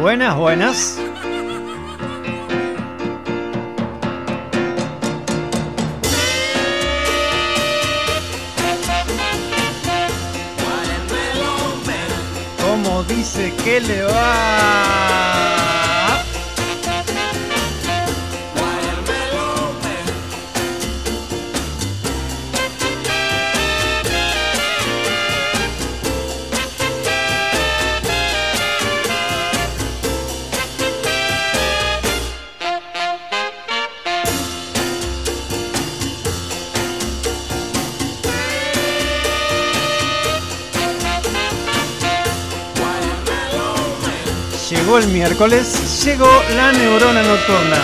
[0.00, 0.96] Buenas, buenas.
[12.62, 15.37] ¿Cómo dice que le va?
[44.96, 47.76] El miércoles, llegó la neurona nocturna.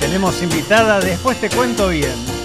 [0.00, 2.37] Tenemos invitada, después te cuento bien.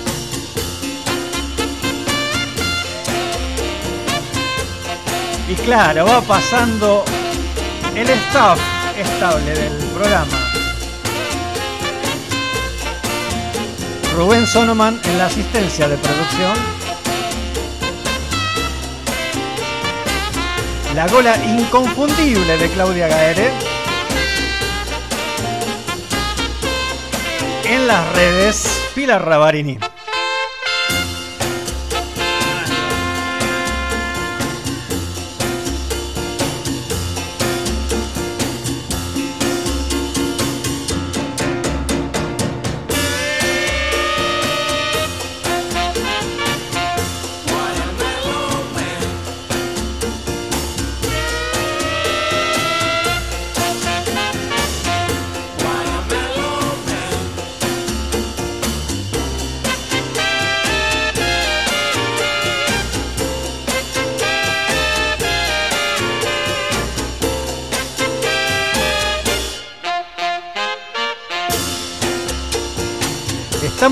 [5.54, 7.06] Y claro, va pasando
[7.96, 8.60] el staff
[8.98, 10.32] estable del programa.
[14.16, 16.58] Rubén Sonoman en la asistencia de producción.
[20.96, 23.52] La gola inconfundible de Claudia Gaere.
[27.66, 29.78] En las redes, Pilar Rabarini.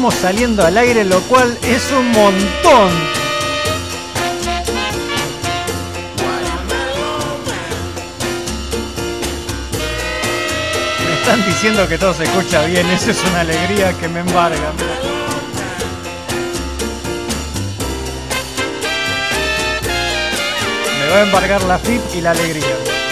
[0.01, 2.89] Estamos saliendo al aire, lo cual es un montón.
[11.05, 14.73] Me están diciendo que todo se escucha bien, eso es una alegría que me embarga.
[20.99, 23.10] Me va a embargar la FIP y la alegría.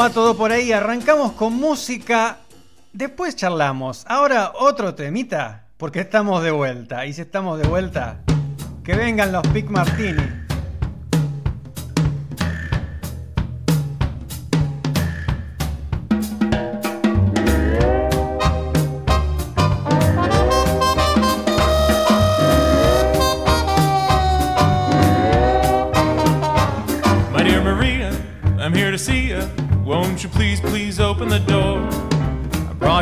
[0.00, 0.72] Va todo por ahí?
[0.72, 2.38] Arrancamos con música,
[2.90, 4.06] después charlamos.
[4.08, 7.04] Ahora otro temita, porque estamos de vuelta.
[7.04, 8.22] Y si estamos de vuelta,
[8.82, 10.39] que vengan los Pic Martini.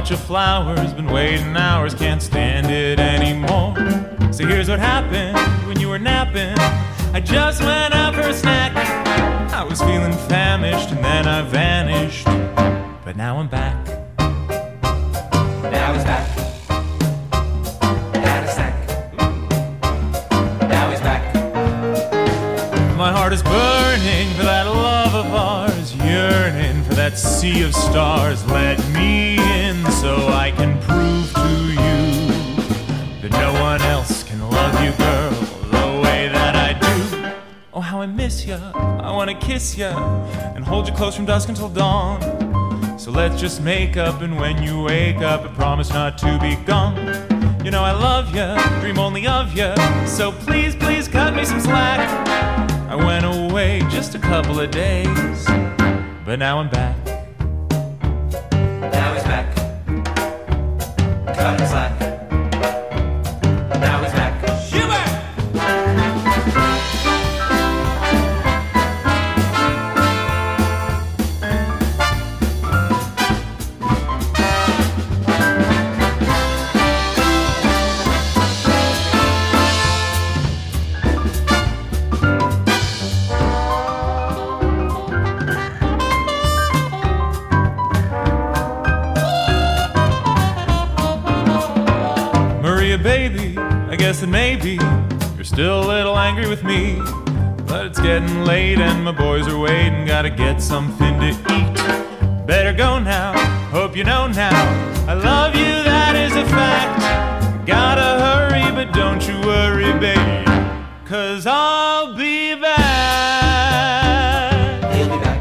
[0.09, 3.75] bunch of flowers, been waiting hours, can't stand it anymore.
[4.33, 5.37] So here's what happened
[5.69, 6.59] when you were napping.
[7.13, 8.75] I just went out for a snack.
[9.53, 12.25] I was feeling famished and then I vanished.
[13.05, 13.87] But now I'm back.
[14.19, 16.27] Now he's back.
[18.15, 18.89] Had a snack.
[20.71, 21.35] Now he's back.
[22.97, 28.43] My heart is burning for that love of ours, yearning for that sea of stars.
[28.47, 29.38] Let me
[30.01, 31.51] so I can prove to
[31.83, 31.99] you
[33.21, 35.31] that no one else can love you, girl,
[35.77, 37.33] the way that I do.
[37.75, 38.59] Oh, how I miss ya.
[38.75, 39.91] I wanna kiss ya
[40.55, 42.21] and hold you close from dusk until dawn.
[42.97, 46.55] So let's just make up, and when you wake up, I promise not to be
[46.65, 46.95] gone.
[47.65, 48.47] You know I love ya,
[48.81, 49.75] dream only of ya.
[50.07, 52.01] So please, please cut me some slack.
[52.89, 55.45] I went away just a couple of days,
[56.25, 56.98] but now I'm back.
[61.67, 61.88] さい。
[96.49, 96.99] With me.
[97.67, 100.07] But it's getting late and my boys are waiting.
[100.07, 102.47] Gotta get something to eat.
[102.47, 103.39] Better go now,
[103.71, 104.57] hope you know now.
[105.07, 107.67] I love you, that is a fact.
[107.67, 110.47] Gotta hurry, but don't you worry, baby.
[111.05, 112.73] Cause I'll be back.
[114.95, 115.41] He'll be back.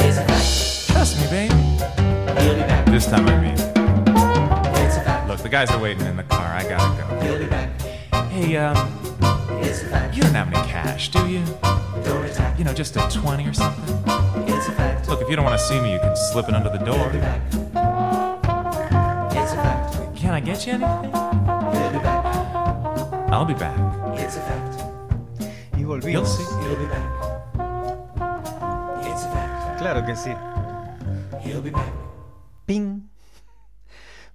[0.00, 0.88] It's a fact.
[0.90, 1.54] Trust me, baby.
[2.40, 2.86] He'll be back.
[2.86, 3.52] This time I mean.
[3.52, 5.28] It's a fact.
[5.28, 6.46] Look, the guys are waiting in the car.
[6.46, 7.20] I gotta go.
[7.20, 7.68] He'll be back.
[8.32, 8.91] Hey, um,
[10.92, 11.42] cash, do you?
[12.04, 12.58] Don't attack.
[12.58, 13.94] You know, just a 20 or something?
[14.46, 15.08] It's a fact.
[15.08, 17.08] Look, if you don't want to see me, you can slip it under the He'll
[17.10, 17.20] be door.
[17.20, 17.40] back.
[19.32, 20.16] It's a fact.
[20.16, 21.12] Can I get you anything?
[21.72, 22.24] He'll be back.
[23.32, 23.78] I'll be back.
[24.18, 24.84] It's a fact.
[25.40, 26.26] Y You'll volvimos.
[26.36, 26.44] see.
[26.68, 27.08] He'll be back.
[29.10, 29.78] It's a fact.
[29.80, 30.32] Claro que sí.
[31.42, 31.92] He'll be back.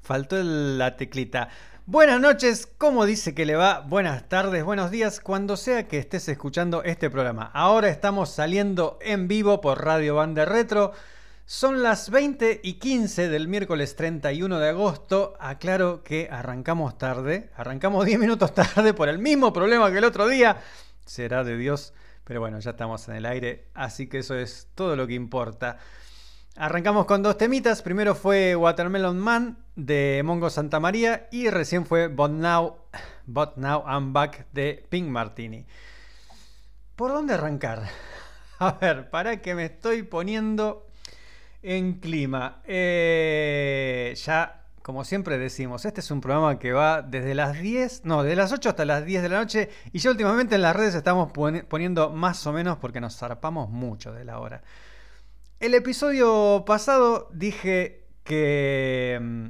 [0.08, 1.50] Faltó la teclita.
[1.86, 3.82] Buenas noches, ¿cómo dice que le va?
[3.82, 7.52] Buenas tardes, buenos días, cuando sea que estés escuchando este programa.
[7.54, 10.94] Ahora estamos saliendo en vivo por Radio Banda Retro.
[11.46, 15.34] Son las 20 y 15 del miércoles 31 de agosto.
[15.42, 17.50] Aclaro que arrancamos tarde.
[17.58, 20.62] Arrancamos 10 minutos tarde por el mismo problema que el otro día.
[21.06, 21.94] Será de Dios.
[22.24, 23.68] Pero bueno, ya estamos en el aire.
[23.74, 25.80] Así que eso es todo lo que importa.
[26.56, 27.82] Arrancamos con dos temitas.
[27.82, 32.78] Primero fue Watermelon Man de Mongo Santa María y recién fue But Now,
[33.28, 35.66] But Now I'm Back de Pink Martini.
[36.96, 37.84] ¿Por dónde arrancar?
[38.60, 40.88] A ver, para que me estoy poniendo
[41.62, 42.62] en clima.
[42.66, 48.24] Eh, ya, como siempre decimos, este es un programa que va desde las 10, no,
[48.24, 50.96] desde las 8 hasta las 10 de la noche y ya últimamente en las redes
[50.96, 54.64] estamos poni- poniendo más o menos porque nos zarpamos mucho de la hora.
[55.60, 59.50] El episodio pasado dije que mm,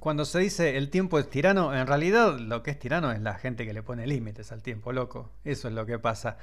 [0.00, 3.34] cuando se dice el tiempo es tirano, en realidad lo que es tirano es la
[3.34, 5.30] gente que le pone límites al tiempo, loco.
[5.44, 6.38] Eso es lo que pasa.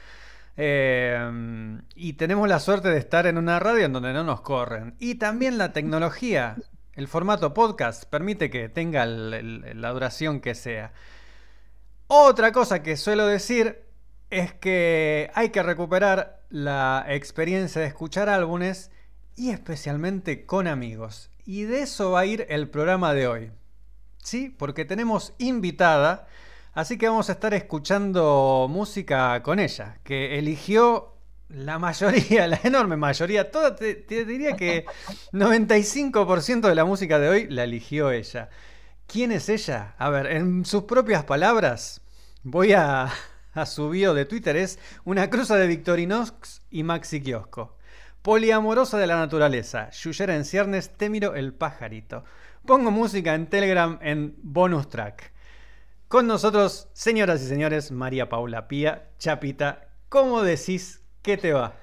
[0.56, 4.96] Eh, y tenemos la suerte de estar en una radio en donde no nos corren.
[5.00, 6.56] Y también la tecnología,
[6.94, 10.94] el formato podcast, permite que tenga la duración que sea.
[12.08, 13.84] Otra cosa que suelo decir
[14.30, 18.92] es que hay que recuperar la experiencia de escuchar álbumes
[19.36, 21.30] y especialmente con amigos.
[21.48, 23.52] Y de eso va a ir el programa de hoy.
[24.22, 26.28] Sí, porque tenemos invitada,
[26.74, 31.16] así que vamos a estar escuchando música con ella, que eligió
[31.48, 34.86] la mayoría, la enorme mayoría, toda, te, diría que
[35.32, 38.50] 95% de la música de hoy la eligió ella.
[39.08, 39.96] ¿Quién es ella?
[40.00, 42.02] A ver, en sus propias palabras,
[42.44, 43.10] voy a,
[43.54, 47.77] a su bio de Twitter, es una cruza de Victorinox y Maxi Kiosco.
[48.28, 52.26] Poliamorosa de la naturaleza, Yuyera en ciernes, te miro el pajarito.
[52.66, 55.32] Pongo música en Telegram en bonus track.
[56.10, 61.80] Con nosotros, señoras y señores, María Paula Pía, Chapita, ¿cómo decís que te va?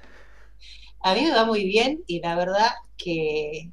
[1.01, 3.71] A mí me va muy bien y la verdad que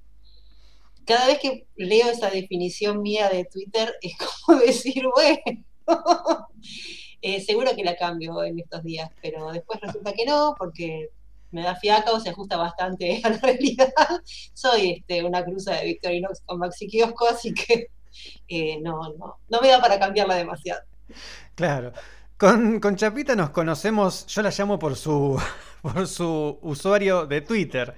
[1.04, 5.58] cada vez que leo esa definición mía de Twitter es como decir, bueno,
[7.22, 11.10] eh, seguro que la cambio en estos días, pero después resulta que no, porque
[11.52, 13.92] me da fiaca o se ajusta bastante a la realidad.
[14.54, 17.88] Soy este, una cruza de Victorinox con Maxi Kiosco, así que
[18.48, 20.82] eh, no, no, no me da para cambiarla demasiado.
[21.56, 21.94] Claro.
[22.38, 25.40] Con, con Chapita nos conocemos, yo la llamo por su,
[25.82, 27.96] por su usuario de Twitter.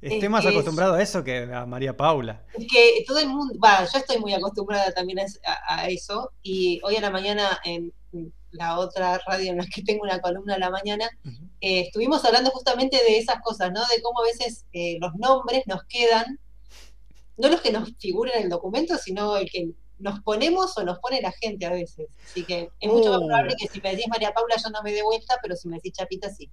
[0.00, 2.42] Estoy Es más es- acostumbrado a eso que a María Paula.
[2.54, 6.80] Es que todo el mundo, va, yo estoy muy acostumbrada también a- a eso y
[6.82, 7.92] hoy a la mañana en-
[8.52, 11.08] la otra radio en la que tengo una columna a la mañana,
[11.60, 13.80] eh, estuvimos hablando justamente de esas cosas, ¿no?
[13.80, 16.38] De cómo a veces eh, los nombres nos quedan,
[17.36, 20.98] no los que nos figuran en el documento, sino el que nos ponemos o nos
[20.98, 22.08] pone la gente a veces.
[22.24, 23.26] Así que es mucho más Oh.
[23.26, 25.76] probable que si me decís María Paula yo no me dé vuelta, pero si me
[25.76, 26.50] decís Chapita sí.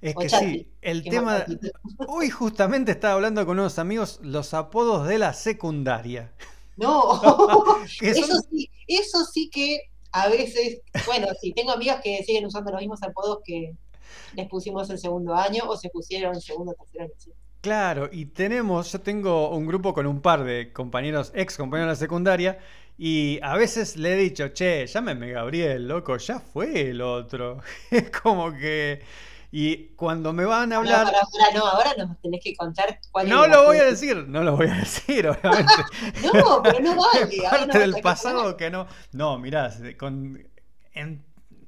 [0.00, 1.44] Es O que Chati, sí, el que tema...
[2.08, 6.32] Hoy justamente estaba hablando con unos amigos los apodos de la secundaria.
[6.76, 7.20] No,
[8.00, 9.80] eso sí, eso sí que
[10.14, 13.74] a veces, bueno, sí, tengo amigas que siguen usando los mismos apodos que
[14.36, 17.12] les pusimos en segundo año o se pusieron en segundo o tercer año.
[17.18, 17.32] sí.
[17.60, 21.92] Claro, y tenemos, yo tengo un grupo con un par de compañeros, ex compañeros de
[21.92, 22.58] la secundaria,
[22.96, 27.58] y a veces le he dicho, che, llámeme Gabriel, loco, ya fue el otro.
[27.90, 29.00] Es como que...
[29.56, 31.04] Y cuando me van a No, hablar...
[31.04, 34.16] para, para, no, ahora nos tenés que contar cuál No es lo voy a decir,
[34.26, 35.72] no lo voy a decir, obviamente.
[36.24, 37.28] No, pero no vale.
[37.46, 38.88] ahora Parte no del pasado que no.
[39.12, 40.42] No, mirá, con,
[40.92, 41.24] en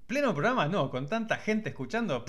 [0.09, 2.25] pleno programa no, con tanta gente escuchando.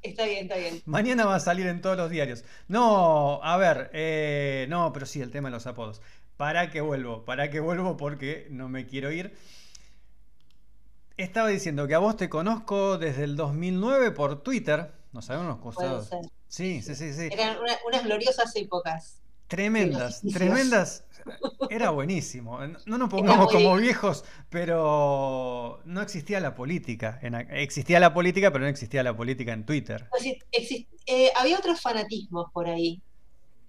[0.00, 0.80] Está bien, está bien.
[0.86, 2.44] mañana va a salir en todos los diarios.
[2.68, 6.00] No, a ver, eh, no, pero sí, el tema de los apodos.
[6.36, 9.36] Para que vuelvo, para que vuelvo porque no me quiero ir.
[11.18, 14.92] Estaba diciendo que a vos te conozco desde el 2009 por Twitter.
[15.12, 16.04] Nos habíamos Puede cruzado.
[16.04, 16.20] ser.
[16.46, 17.28] Sí, sí, sí, sí.
[17.32, 19.20] Eran una- unas gloriosas épocas.
[19.48, 21.04] Tremendas, tremendas.
[21.70, 22.60] Era buenísimo.
[22.86, 27.18] No nos pongamos como viejos, pero no existía la política.
[27.22, 30.06] En existía la política, pero no existía la política en Twitter.
[30.10, 30.22] Pues
[30.52, 33.02] exist- eh, había otros fanatismos por ahí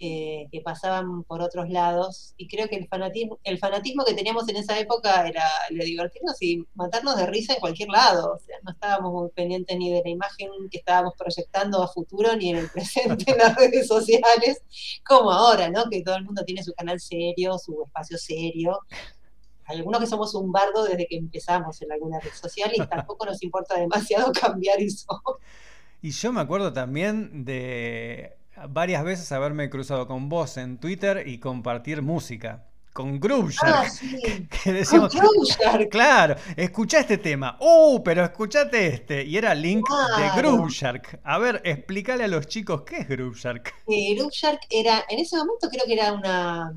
[0.02, 4.48] eh, que pasaban por otros lados y creo que el fanatismo, el fanatismo que teníamos
[4.48, 8.32] en esa época era el de divertirnos y matarnos de risa en cualquier lado.
[8.32, 12.34] O sea, no estábamos muy pendientes ni de la imagen que estábamos proyectando a futuro
[12.34, 14.62] ni en el presente en las redes sociales,
[15.06, 15.84] como ahora, ¿no?
[15.90, 18.78] Que todo el mundo tiene su canal serio, su espacio serio.
[19.66, 23.42] Algunos que somos un bardo desde que empezamos en alguna red social y tampoco nos
[23.42, 25.22] importa demasiado cambiar eso.
[26.00, 31.38] Y yo me acuerdo también de varias veces haberme cruzado con vos en Twitter y
[31.38, 32.66] compartir música.
[32.92, 34.20] Con Groove Ah, sí.
[34.64, 37.56] decíamos, Con Groove claro, escuchá este tema.
[37.60, 38.02] ¡Uh!
[38.02, 39.24] Pero escuchate este.
[39.24, 40.40] Y era link de.
[40.40, 41.20] Groove Shark.
[41.22, 43.72] A ver, explícale a los chicos qué es Groove Shark.
[43.86, 46.74] Eh, Groove Shark era, en ese momento creo que era una.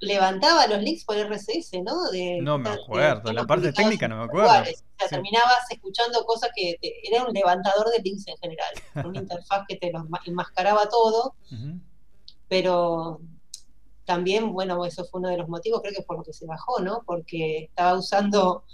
[0.00, 2.10] Levantaba los links por RSS, ¿no?
[2.10, 4.48] De, No me acuerdo, de la parte técnica no me acuerdo.
[4.48, 4.74] O sea, Sí.
[5.10, 8.72] terminabas escuchando cosas que te- era un levantador de links en general.
[9.08, 11.34] Una interfaz que te los ma- enmascaraba todo,
[12.48, 13.20] pero
[14.04, 16.80] también, bueno, eso fue uno de los motivos, creo que por lo que se bajó,
[16.80, 17.02] ¿no?
[17.04, 18.64] Porque estaba usando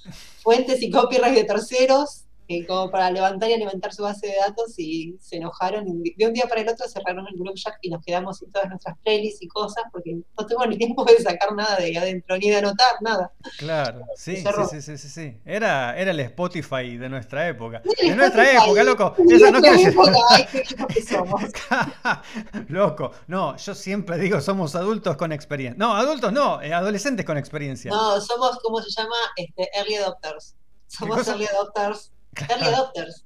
[0.43, 4.79] fuentes y copyright de terceros eh, como para levantar y alimentar su base de datos
[4.79, 8.05] y se enojaron y de un día para el otro cerraron el Jack y nos
[8.05, 11.77] quedamos sin todas nuestras playlists y cosas porque no tuvimos ni tiempo de sacar nada
[11.77, 13.33] de ahí adentro ni de anotar nada.
[13.59, 15.41] Claro, sí, sí, sí, sí, sí, sí.
[15.45, 17.83] Era, era el Spotify de nuestra época.
[18.01, 18.65] De nuestra Spotify.
[18.65, 19.15] época, loco.
[19.19, 21.43] De no época, ay, qué viejos que somos.
[22.69, 25.79] Loco, no, yo siempre digo somos adultos con experiencia.
[25.79, 27.91] No, adultos no, eh, adolescentes con experiencia.
[27.91, 29.17] No, somos, ¿cómo se llama?
[29.37, 30.55] Este, early adopters.
[30.87, 32.14] Somos early adopters.
[32.49, 33.25] Early adopters.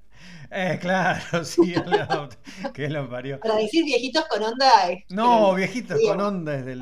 [0.50, 2.38] Eh, claro, sí, el adopt-
[2.73, 3.38] que lo parió.
[3.41, 4.91] Para decir viejitos con onda.
[4.91, 6.81] es- No, viejitos con onda desde el,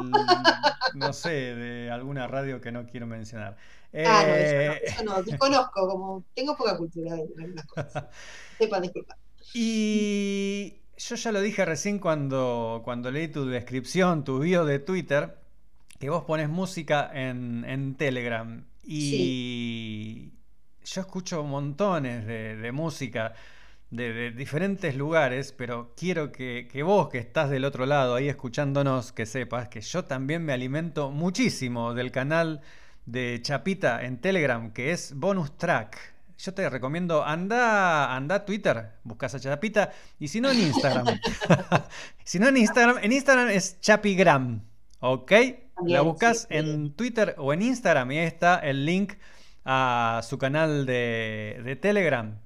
[0.94, 3.56] no sé, de alguna radio que no quiero mencionar.
[3.94, 8.04] Ah, no, eso no, Eh, eso no, desconozco, como tengo poca cultura de algunas cosas.
[8.58, 9.16] Sepan disculpar.
[9.52, 15.38] Y yo ya lo dije recién cuando, cuando leí tu descripción, tu bio de Twitter,
[15.98, 18.64] que vos pones música en, en Telegram.
[18.84, 20.32] Y
[20.86, 23.34] yo escucho montones de, de música
[23.90, 28.28] de, de diferentes lugares, pero quiero que, que vos que estás del otro lado ahí
[28.28, 32.60] escuchándonos, que sepas que yo también me alimento muchísimo del canal
[33.04, 36.14] de Chapita en Telegram, que es Bonus Track.
[36.38, 41.06] Yo te recomiendo, anda, anda a Twitter, buscas a Chapita, y si no en Instagram.
[42.24, 44.62] si no en Instagram, en Instagram es Chapigram,
[45.00, 45.32] ¿ok?
[45.84, 49.14] La buscas sí, en Twitter o en Instagram y ahí está el link
[49.66, 52.40] a su canal de, de Telegram.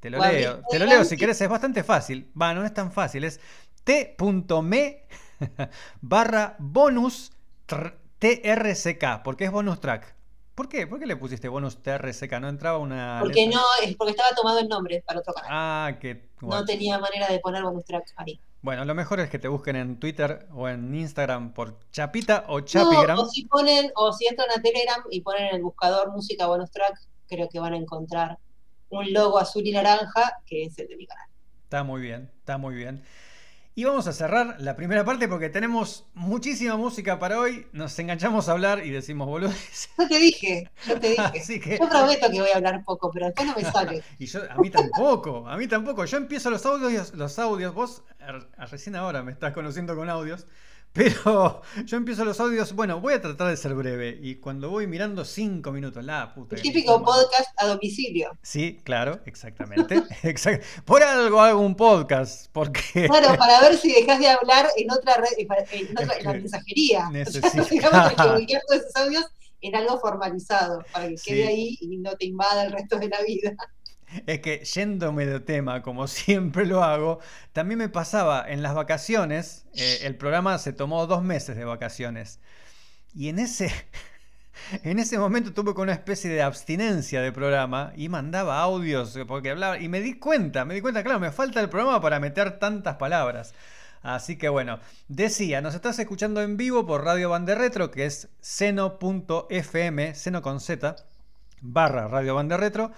[0.00, 2.30] Te lo leo, te lo leo si querés, es bastante fácil.
[2.40, 3.40] Va, no es tan fácil, es
[3.84, 5.06] t.me
[6.00, 7.32] barra bonus
[7.68, 10.14] tr- trck, porque es bonus track.
[10.54, 10.86] ¿Por qué?
[10.86, 12.32] ¿Por qué le pusiste bonus trck?
[12.40, 13.60] No entraba una Porque letra?
[13.60, 15.50] no, es porque estaba tomado el nombre para otro canal.
[15.52, 16.64] Ah, que No bueno.
[16.64, 18.40] tenía manera de poner bonus track ahí.
[18.64, 22.60] Bueno, lo mejor es que te busquen en Twitter o en Instagram por Chapita o
[22.60, 23.18] No, Chapigram.
[23.18, 26.70] o si ponen, o si entran a Telegram y ponen en el buscador música bonus
[26.70, 28.38] track, creo que van a encontrar
[28.88, 31.28] un logo azul y naranja que es el de mi canal.
[31.64, 33.04] Está muy bien, está muy bien.
[33.76, 37.66] Y vamos a cerrar la primera parte porque tenemos muchísima música para hoy.
[37.72, 39.88] Nos enganchamos a hablar y decimos boludeces.
[39.98, 41.22] No te dije, yo te dije.
[41.22, 44.02] Así que- Yo prometo que voy a hablar poco, pero después no me sale.
[44.20, 46.04] Y yo, a mí tampoco, a mí tampoco.
[46.04, 48.04] Yo empiezo los audios, los audios, vos
[48.56, 50.46] a recién ahora me estás conociendo con audios,
[50.94, 54.86] pero yo empiezo los audios, bueno, voy a tratar de ser breve y cuando voy
[54.86, 56.56] mirando cinco minutos, la puta.
[56.56, 58.30] El típico me- podcast a domicilio.
[58.42, 59.96] Sí, claro, exactamente.
[60.22, 63.06] Exact- Por algo hago un podcast, porque...
[63.08, 67.08] Bueno, para ver si dejas de hablar en otra red, en otra- en la mensajería.
[67.10, 69.24] necesita- O sea, digamos que volquear todos esos audios
[69.60, 71.30] en algo formalizado, para que Sí.
[71.30, 73.52] quede ahí y no te invada el resto de la vida.
[74.26, 77.20] Es que yéndome de tema, como siempre lo hago,
[77.52, 82.40] también me pasaba en las vacaciones, eh, el programa se tomó dos meses de vacaciones.
[83.14, 83.72] Y en ese,
[84.82, 89.24] en ese momento tuve con una especie de abstinencia de programa y mandaba audios eh,
[89.24, 89.78] porque hablaba.
[89.78, 92.96] Y me di cuenta, me di cuenta, claro, me falta el programa para meter tantas
[92.96, 93.54] palabras.
[94.02, 98.28] Así que bueno, decía, nos estás escuchando en vivo por Radio Bande Retro, que es
[98.40, 100.96] seno.fm, seno con Z,
[101.62, 102.92] barra Radio Bande Retro.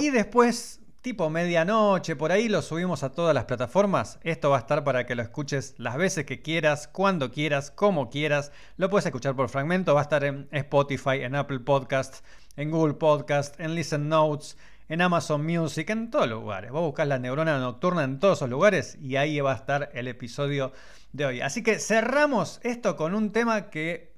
[0.00, 4.18] Y después, tipo medianoche, por ahí lo subimos a todas las plataformas.
[4.22, 8.08] Esto va a estar para que lo escuches las veces que quieras, cuando quieras, como
[8.08, 8.50] quieras.
[8.78, 9.94] Lo puedes escuchar por fragmento.
[9.94, 12.24] Va a estar en Spotify, en Apple Podcast,
[12.56, 14.56] en Google Podcast, en Listen Notes,
[14.88, 16.70] en Amazon Music, en todos los lugares.
[16.70, 20.08] Vos buscás la neurona nocturna en todos esos lugares y ahí va a estar el
[20.08, 20.72] episodio
[21.12, 21.40] de hoy.
[21.42, 24.14] Así que cerramos esto con un tema que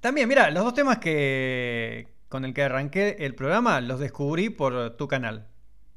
[0.00, 4.96] también, mira, los dos temas que con el que arranqué el programa los descubrí por
[4.96, 5.48] tu canal,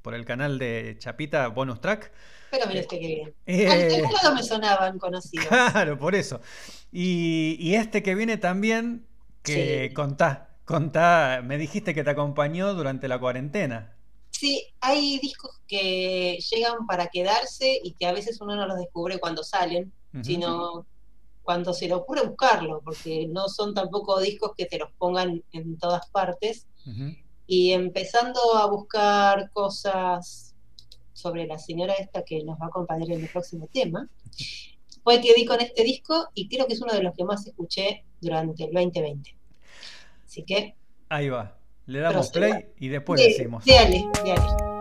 [0.01, 2.11] por el canal de Chapita Bonus Track.
[2.51, 3.33] Pero mira este que bien.
[3.45, 3.69] Eh.
[3.69, 5.47] Al teclado me sonaban conocidos.
[5.47, 6.41] Claro, por eso.
[6.91, 9.05] Y, y este que viene también,
[9.43, 9.93] que Sí.
[9.93, 13.93] contá, contá, me dijiste que te acompañó durante la cuarentena.
[14.31, 19.19] Sí, hay discos que llegan para quedarse y que a veces uno no los descubre
[19.19, 20.85] cuando salen, sino
[21.45, 25.77] cuando se le ocurre buscarlo, porque no son tampoco discos que te los pongan en
[25.77, 26.67] todas partes.
[27.47, 30.53] Y empezando a buscar cosas
[31.13, 34.09] sobre la señora esta que nos va a acompañar en el próximo tema,
[35.03, 37.45] fue que di con este disco y creo que es uno de los que más
[37.47, 39.35] escuché durante el 2020.
[40.25, 40.75] Así que,
[41.09, 41.55] Ahí va.
[41.85, 43.63] Le damos play y después de- decimos.
[43.63, 44.74] déale, déale.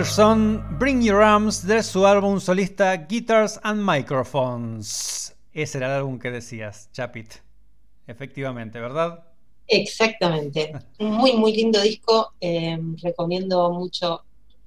[0.00, 5.36] Pearson, Bring Your Arms, de su álbum solista Guitars and Microphones.
[5.52, 7.34] Ese era el álbum que decías, Chapit.
[8.06, 9.22] Efectivamente, ¿verdad?
[9.66, 10.72] Exactamente.
[10.98, 12.32] Muy, muy lindo disco.
[12.40, 14.22] eh, recomiendo mucho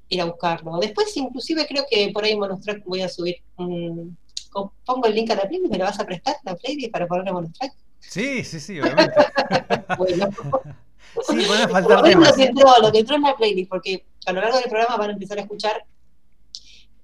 [0.09, 0.77] ir a buscarlo.
[0.77, 4.15] Después, inclusive, creo que por ahí en Monostrack voy a subir un...
[4.85, 7.33] Pongo el link a la playlist, ¿me lo vas a prestar, la playlist, para ponerle
[7.33, 7.73] Monostrack?
[7.97, 9.15] Sí, sí, sí, obviamente.
[9.97, 10.29] Bueno,
[11.21, 12.29] Sí, pueden faltar temas.
[12.29, 14.97] lo que entró, lo que entró en la playlist, porque a lo largo del programa
[14.97, 15.85] van a empezar a escuchar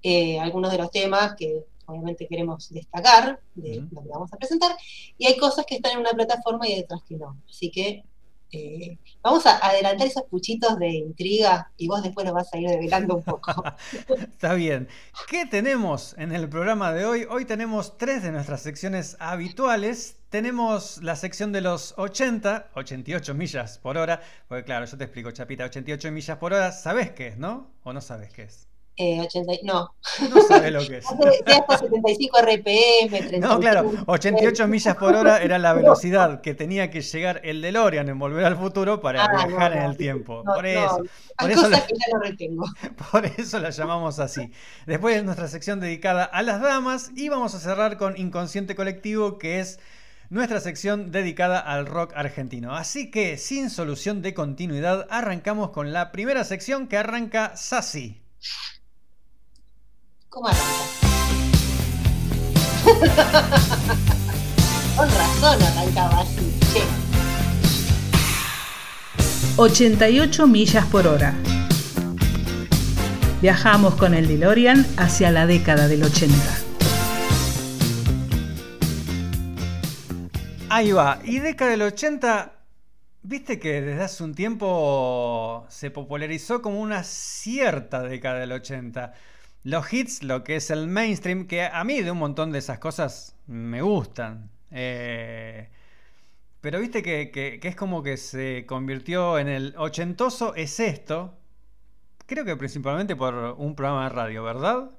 [0.02, 4.76] eh, algunos de los temas que obviamente queremos destacar de lo que vamos a presentar,
[5.18, 7.42] y hay cosas que están en una plataforma y hay otras que no.
[7.50, 8.04] Así que
[8.52, 12.70] eh, vamos a adelantar esos puchitos de intriga y vos después nos vas a ir
[12.70, 13.64] develando un poco.
[14.10, 14.88] Está bien.
[15.28, 17.28] ¿Qué tenemos en el programa de hoy?
[17.30, 20.18] Hoy tenemos tres de nuestras secciones habituales.
[20.30, 24.22] Tenemos la sección de los 80, 88 millas por hora.
[24.48, 27.72] Porque claro, yo te explico, Chapita, 88 millas por hora, ¿sabes qué es, no?
[27.84, 28.69] ¿O no sabes qué es?
[29.02, 29.96] Eh, 80, y- no,
[30.30, 31.06] No sabes lo que es.
[31.46, 33.48] de hasta 75 RPM, 31.
[33.48, 38.10] No, claro, 88 millas por hora era la velocidad que tenía que llegar el DeLorean
[38.10, 40.44] en Volver al Futuro para Ah, no, viajar en el tiempo.
[40.46, 41.02] No, Por eso,
[41.38, 42.66] por eso la- que ya no retengo.
[43.12, 44.52] Por eso la llamamos así.
[44.86, 49.38] Después es nuestra sección dedicada a las damas y vamos a cerrar con Inconsciente Colectivo,
[49.38, 49.80] que es
[50.30, 52.76] nuestra sección dedicada al rock argentino.
[52.76, 58.22] Así que, sin solución de continuidad, arrancamos con la primera sección que arranca Sassy.
[60.30, 60.64] ¿Cómo arranca?
[64.96, 66.60] Con razón arrancaba así.
[66.72, 66.84] Che,
[69.58, 71.34] 88 millas por hora.
[73.42, 76.36] Viajamos con el DeLorean hacia la década del 80.
[80.70, 81.20] Ahí va.
[81.24, 82.54] Y década del 80,
[83.24, 89.12] viste que desde hace un tiempo se popularizó como una cierta década del 80.
[89.64, 92.80] Los hits, lo que es el mainstream, que a mí de un montón de esas
[92.80, 94.50] cosas me gustan.
[94.72, 95.70] Eh,
[96.62, 101.36] pero viste que, que- que es como que se convirtió en el ochentoso, es esto.
[102.28, 104.92] Creo que principalmente por un programa de radio, ¿verdad?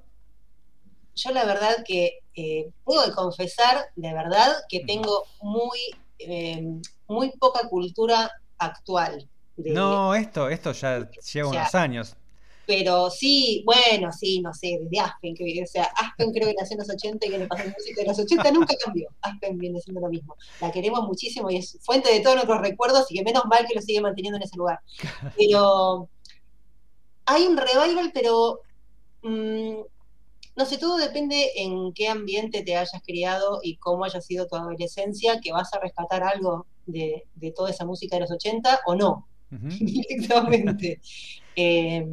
[1.15, 5.79] yo la verdad que eh, puedo confesar, de verdad, que tengo muy,
[6.19, 6.63] eh,
[7.07, 9.27] muy poca cultura actual.
[9.57, 12.15] de- No, esto, esto ya lleva o sea, unos años.
[12.71, 16.75] Pero sí, bueno, sí, no sé, desde Aspen, que, o sea, Aspen creo que nació
[16.75, 19.09] en los 80 y que le pasó música de los 80 nunca cambió.
[19.21, 20.37] Aspen viene siendo lo mismo.
[20.61, 23.75] La queremos muchísimo y es fuente de todos nuestros recuerdos y que menos mal que
[23.75, 24.79] lo sigue manteniendo en ese lugar.
[25.37, 26.07] Pero
[27.25, 28.61] hay un revival, pero
[29.23, 29.81] mm,
[30.55, 34.55] no sé, todo depende en qué ambiente te hayas criado y cómo haya sido tu
[34.55, 38.95] adolescencia, que vas a rescatar algo de, de toda esa música de los 80 o
[38.95, 41.01] no directamente.
[41.53, 42.07] Eh,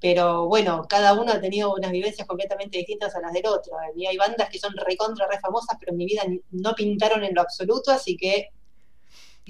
[0.00, 3.72] pero bueno, cada uno ha tenido unas vivencias completamente distintas a las del otro.
[3.96, 7.34] Y hay bandas que son recontra, re famosas, pero en mi vida no pintaron en
[7.34, 8.48] lo absoluto, así que.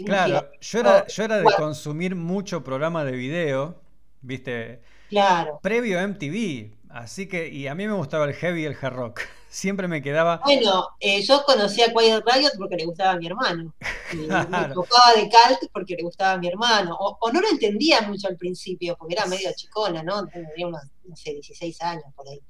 [0.05, 1.59] Claro, yo era, yo era de Bueno.
[1.59, 3.83] consumir mucho programa de video,
[4.21, 5.59] viste, Claro.
[5.63, 8.95] previo a MTV, así que, y a mí me gustaba el heavy y el hard
[8.95, 9.23] rock.
[9.51, 13.27] Siempre me quedaba, Bueno, eh, yo conocí a Quiet Riot porque le gustaba a mi
[13.27, 13.75] hermano.
[14.13, 14.75] Y me Claro.
[14.75, 16.97] tocaba de cult porque le gustaba a mi hermano.
[16.99, 20.27] O, o no lo entendía mucho al principio, porque era medio chicona, ¿no?
[20.27, 22.41] Tenía unos, no sé, 16 años por ahí.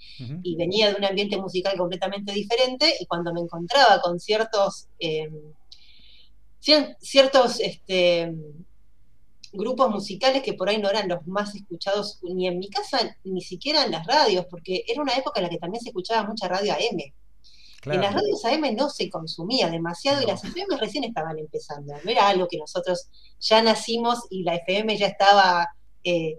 [0.42, 5.28] Y venía de un ambiente musical completamente diferente y cuando me encontraba con ciertos eh,
[6.60, 8.32] cier- ciertos este,
[9.52, 13.40] grupos musicales que por ahí no eran los más escuchados ni en mi casa ni
[13.40, 16.48] siquiera en las radios porque era una época en la que también se escuchaba mucha
[16.48, 18.16] radio AM en las claro.
[18.18, 22.46] radios AM no se consumía demasiado y las FM recién estaban empezando no era algo
[22.48, 23.08] que nosotros
[23.40, 25.68] ya nacimos y la FM ya estaba
[26.04, 26.34] eh,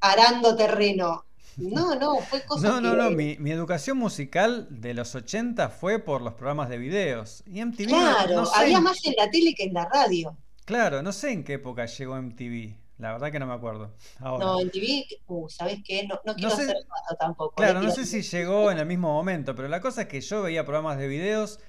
[0.00, 1.24] arando terreno
[1.56, 5.68] no, no, fue cosa No, no, que- no, mi, mi educación musical de los 80
[5.68, 7.44] fue por los programas de videos.
[7.46, 10.36] Y MTV, Claro, no sé había más en la tele que en la radio.
[10.64, 13.94] Claro, no sé en qué época llegó MTV, la verdad que no me acuerdo.
[14.20, 14.44] Ahora.
[14.46, 16.06] No, en TV, uh, ¿sabes qué?
[16.06, 17.54] No, no quiero sé- ser pato tampoco.
[17.56, 20.20] Claro, eh, no sé si llegó en el mismo momento, pero la cosa es que
[20.20, 21.60] yo veía programas de videos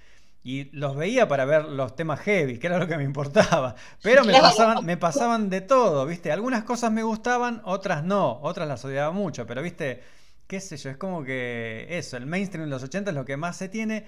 [0.43, 3.75] y los veía para ver los temas heavy, que era lo que me importaba.
[4.01, 4.47] Pero me Claro.
[4.47, 6.31] pasaban, me pasaban de todo, ¿viste?
[6.31, 10.03] Algunas cosas me gustaban, otras no, otras las odiaba mucho, pero ¿viste?
[10.47, 13.37] qué sé yo, es como que eso, el mainstream de los 80 es lo que
[13.37, 14.05] más se tiene.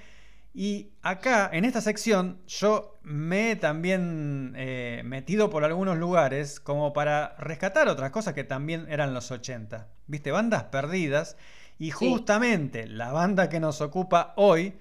[0.60, 6.94] Y acá, en esta sección, yo me he también eh, metido por algunos lugares como
[6.94, 9.88] para rescatar otras cosas que también eran los 80.
[10.08, 10.32] ¿Viste?
[10.32, 11.38] Bandas perdidas.
[11.78, 14.74] Y justamente la banda que nos ocupa hoy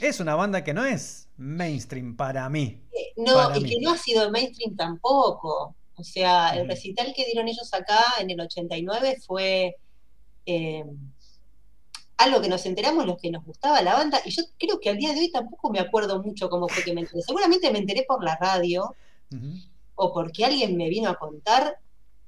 [0.00, 2.82] es una banda que no es mainstream para mí.
[3.14, 3.70] No, para y mí.
[3.70, 5.76] que no ha sido mainstream tampoco.
[5.94, 9.76] O sea, el recital que dieron ellos acá en el 89 fue
[10.46, 10.84] eh,
[12.16, 14.96] algo que nos enteramos los que nos gustaba la banda, y yo creo que al
[14.96, 17.22] día de hoy tampoco me acuerdo mucho cómo fue que me enteré.
[17.22, 18.94] Seguramente me enteré por la radio
[19.94, 21.78] o porque alguien me vino a contar,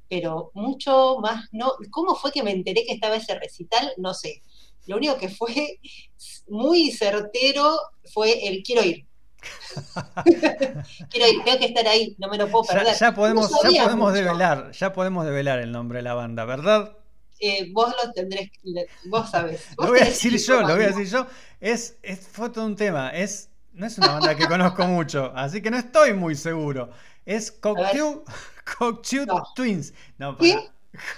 [0.08, 1.72] pero mucho más no.
[1.90, 3.92] ¿Cómo fue que me enteré que estaba ese recital?
[3.96, 4.42] No sé.
[4.86, 5.80] Lo único que fue
[6.48, 7.76] muy certero
[8.12, 9.06] fue el quiero ir.
[11.10, 12.96] quiero ir, tengo que estar ahí, no me lo puedo perder.
[12.98, 16.96] ya podemos, No ya podemos develar, ya podemos develar el nombre de la banda, ¿verdad?
[17.40, 18.50] Eh, vos lo tendrés,
[19.06, 19.66] vos sabés.
[19.76, 21.26] Vos Lo voy a decir yo, lo voy a decir yo.
[21.60, 23.10] Es, es fue todo un tema.
[23.10, 26.90] Es, no es una banda que conozco mucho, así que no estoy muy seguro.
[27.26, 28.24] Es Cocteau
[29.26, 29.42] No.
[29.54, 29.92] Twins.
[30.18, 30.60] No, pará.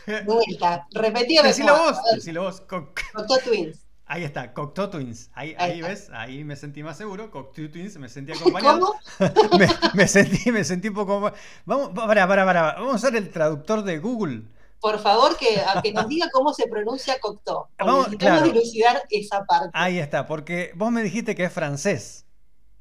[0.07, 2.63] De vuelta, repetí Decilo vos, decilo vos.
[2.67, 3.79] Coc- Cocteau Twins.
[4.07, 5.31] Ahí está, Cocteau Twins.
[5.35, 7.31] Ahí, Ahí ves, ahí me sentí más seguro.
[7.31, 8.95] Cocteau Twins, me sentí acompañado.
[9.19, 9.59] ¿Cómo?
[9.59, 11.31] me, me sentí, me sentí un poco.
[11.67, 12.63] Vamos, para, para, para.
[12.75, 14.43] Vamos a usar el traductor de Google.
[14.81, 17.67] Por favor, que, a que nos diga cómo se pronuncia Cocteau.
[17.79, 18.53] Vamos, Necesitamos claro.
[18.53, 19.71] dilucidar esa parte.
[19.73, 22.25] Ahí está, porque vos me dijiste que es francés.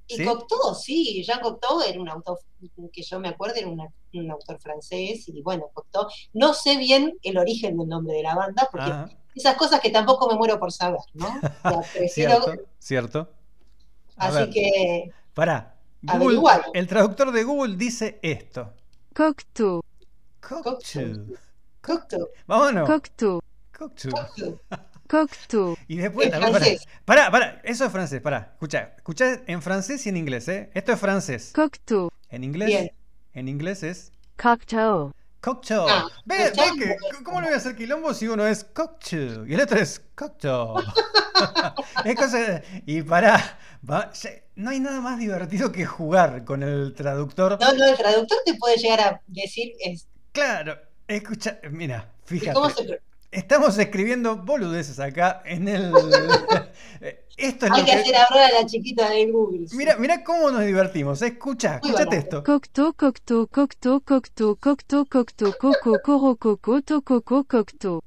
[0.07, 0.25] Y ¿sí?
[0.25, 2.39] Cocteau, sí, Jean Cocteau era un autor,
[2.93, 6.05] que yo me acuerdo, era una- un autor francés, y bueno, Cocteau.
[6.33, 9.89] No sé bien el origen del nombre de la banda, porque Ajá, esas cosas que
[9.89, 11.25] tampoco me muero por saber, ¿no?
[11.63, 13.29] O sea, prefiero- cierto, cierto.
[14.17, 15.75] A así ver, que, Pará.
[16.03, 18.73] Google, el traductor de Google dice esto.
[19.15, 19.81] Cocteau,
[20.39, 21.25] Cocteau.
[21.85, 22.87] Cocteau, Vámonos.
[22.89, 23.41] Cocteau,
[23.77, 24.11] Cocteau.
[24.11, 24.59] Cocteau.
[25.07, 26.65] Cocteau, Y después, ver, pará.
[27.05, 28.49] Pará, pará, eso es francés, pará.
[28.53, 30.71] Escucha, escucha en francés y en inglés, ¿eh?
[30.73, 31.51] Esto es francés.
[31.53, 32.91] Cocteau, En inglés, Bien.
[33.33, 35.85] en inglés es Cocteau, cocktail.
[35.87, 39.53] Ah, ve, ve que, ¿cómo le voy a hacer quilombo si uno es cocktail y
[39.53, 40.83] el otro es cocktail?
[42.05, 46.63] es cosa de- y pará, va- ya- no hay nada más divertido que jugar con
[46.63, 47.57] el traductor.
[47.61, 52.53] No, no, el traductor te puede llegar a decir es, Claro, escucha, mira, fíjate.
[52.53, 52.97] cómo se pro-
[53.31, 55.91] Estamos escribiendo boludeces acá en el.
[57.37, 57.97] Esto es Hay lo que que.
[57.97, 59.67] hacer ahora la chiquita de Google.
[59.67, 59.75] sí.
[59.75, 61.21] Mira, mira cómo nos divertimos.
[61.21, 62.37] Escucha, Muy escúchate barato.
[62.37, 62.43] esto.
[62.45, 68.01] Cocteau, Cocteau, Cocteau, Cocteau, Cocteau, Cocteau, Coco, Coro, Coco, Tococo, Cocteau.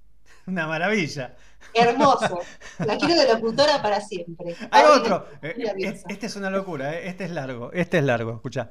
[0.46, 1.36] Una maravilla.
[1.74, 2.40] Hermoso.
[2.78, 4.56] La quiero de locutora para siempre.
[4.96, 5.26] Otro.
[5.42, 7.08] Este es una locura, eh.
[7.08, 8.68] este es largo, este es largo, escucha.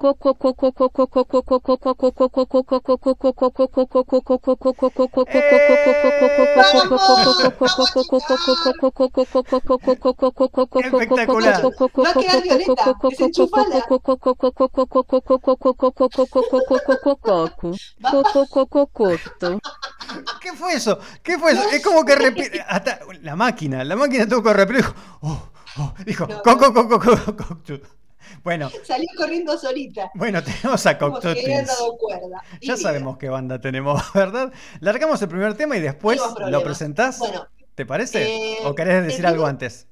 [20.41, 20.99] ¿Qué fue eso?
[21.23, 21.63] ¿Qué fue eso?
[21.69, 24.41] Es como que repite hasta la máquina, la máquina tuvo.
[24.77, 26.41] Dijo, oh, oh, dijo, No.
[26.41, 27.79] coco, coco, coco, coco.
[28.43, 30.11] Bueno, Salió corriendo solita.
[30.15, 32.43] bueno, tenemos a cuerda.
[32.61, 34.51] Ya sabemos qué banda tenemos, ¿verdad?
[34.79, 36.19] Largamos el primer tema y después
[36.49, 37.19] lo presentás.
[37.19, 38.53] Bueno, ¿Te parece?
[38.53, 39.87] eh, ¿O querés decir algo antes?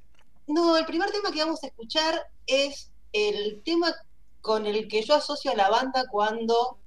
[0.48, 2.14] no, el primer tema que vamos a escuchar
[2.46, 3.92] es el tema
[4.40, 6.78] con el que yo asocio a la banda cuando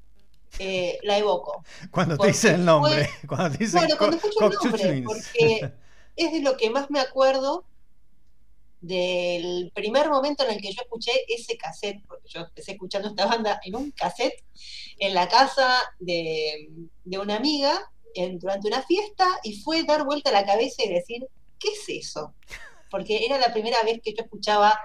[0.59, 1.63] eh, la evoco.
[1.91, 3.09] Cuando te porque dicen el fue- nombre.
[3.27, 5.73] Cuando te dicen Bueno, cuando escucho el nombre, porque
[6.19, 7.65] es de lo que más me acuerdo
[8.81, 13.25] del primer momento en el que yo escuché ese cassette, porque yo empecé escuchando esta
[13.25, 14.41] banda en un cassette
[14.99, 16.69] en la casa de,
[17.03, 17.77] de una amiga
[18.15, 21.27] en- durante una fiesta y fue dar vuelta la cabeza y decir,
[21.59, 22.33] ¿qué es eso?
[22.89, 24.79] Porque era la primera vez que yo escuchaba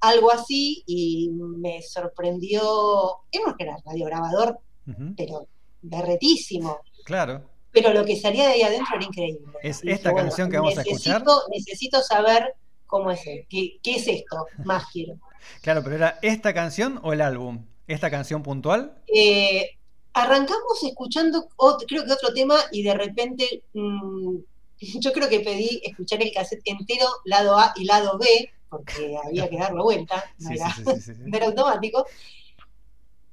[0.00, 5.48] algo así y me sorprendió, era un radiograbador, Ujú, pero
[5.80, 7.50] berretísimo Claro.
[7.74, 9.46] Pero lo que salía de ahí adentro era increíble.
[9.62, 11.22] ¿Es Y esta canción que vamos a escuchar?
[11.50, 12.54] necesito- saber
[12.86, 15.16] cómo es, qué, qué es esto, más quiero.
[15.60, 17.66] Claro, pero era esta canción o el álbum.
[17.86, 18.96] ¿Esta canción puntual?
[19.14, 19.70] Eh,
[20.14, 24.36] arrancamos escuchando, otro- creo que otro tema, y de repente mm,
[25.00, 29.48] yo creo que pedí escuchar el cassette entero, lado A y lado B, porque había
[29.50, 31.20] que darlo vuelta, no, Sí, era, sí, sí, sí, sí.
[31.26, 32.06] no era automático.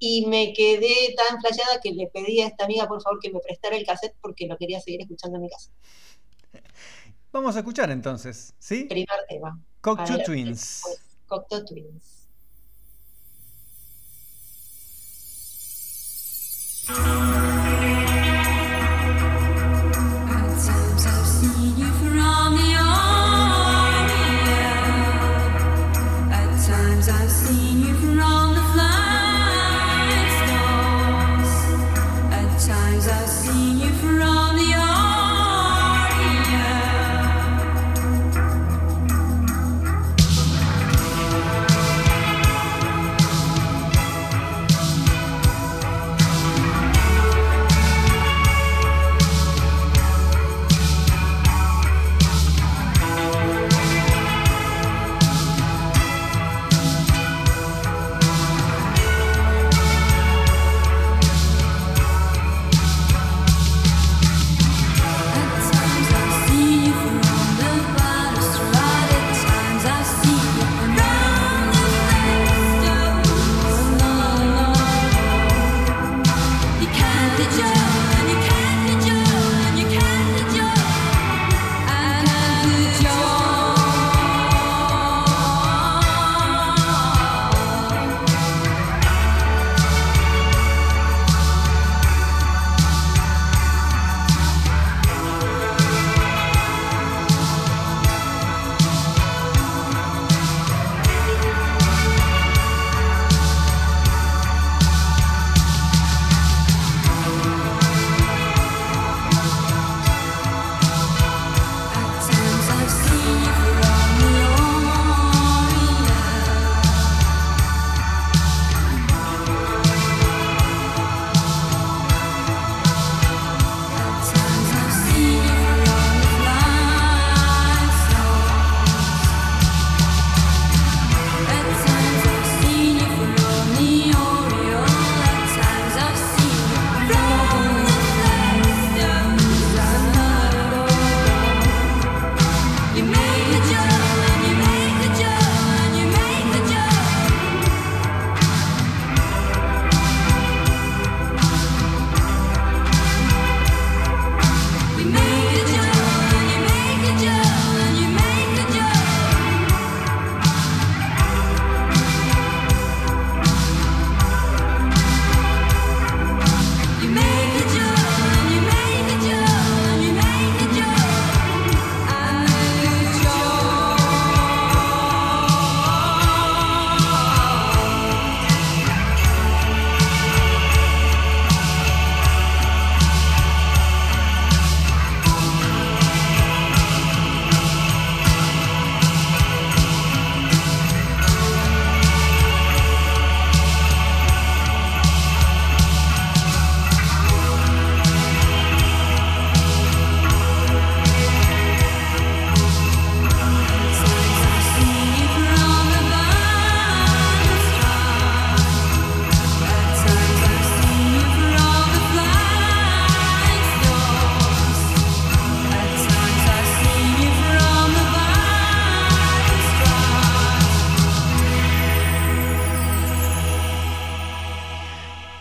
[0.03, 3.39] Y me quedé tan flasheada que le pedí a esta amiga, por favor, que me
[3.39, 5.69] prestara el cassette porque lo quería seguir escuchando en mi casa.
[7.31, 8.85] Vamos a escuchar entonces, ¿sí?
[8.85, 9.61] Primer tema.
[9.79, 10.81] Cocteau Twins.
[10.83, 12.21] Pues, Cocteau Twins.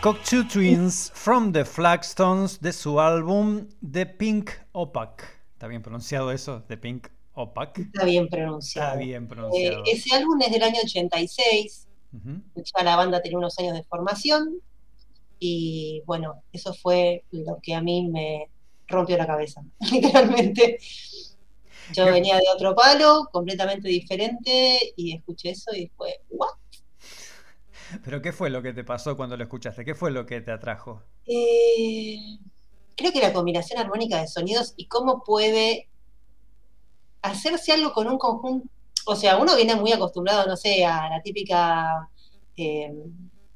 [0.01, 5.23] Cocteau Twins from the Flagstones de su álbum The Pink Opaque.
[5.53, 6.63] ¿Está bien pronunciado eso?
[6.67, 7.83] The Pink Opaque.
[7.83, 8.87] Está bien pronunciado.
[8.93, 9.83] Está bien Eh, pronunciado.
[9.85, 12.41] ese álbum es del año 86, Ujú.
[12.55, 14.55] ya la banda tenía unos años de formación
[15.39, 18.49] y bueno, eso fue lo que a mí me
[18.87, 20.79] rompió la cabeza, literalmente.
[21.93, 26.49] Yo ¿Qué- venía de otro palo, completamente diferente, y escuché eso y fue, ¿what?
[28.03, 29.85] ¿Pero qué fue lo que te pasó cuando lo escuchaste?
[29.85, 31.01] ¿Qué fue lo que te atrajo?
[31.25, 32.37] Eh,
[32.95, 35.89] creo que la combinación armónica de sonidos y cómo puede
[37.21, 38.67] hacerse algo con un conjunto.
[39.05, 42.07] O sea, uno viene muy acostumbrado, no sé, a la típica
[42.55, 42.93] eh,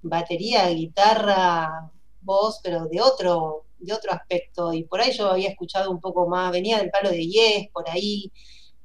[0.02, 4.74] batería, guitarra, voz, pero de otro, de otro aspecto.
[4.74, 7.90] Y por ahí yo había escuchado un poco más, venía del palo de Yes, por
[7.90, 8.32] ahí,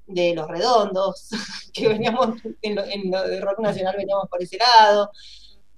[0.06, 1.28] de los redondos,
[1.72, 5.10] que veníamos en lo, en lo de rock nacional, veníamos por ese lado.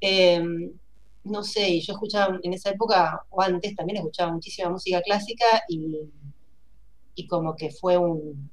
[0.04, 0.42] Eh,
[1.24, 5.44] no sé, y yo escuchaba en esa época, o antes también escuchaba muchísima música clásica
[5.68, 6.10] y,
[7.14, 8.50] y como que fue un,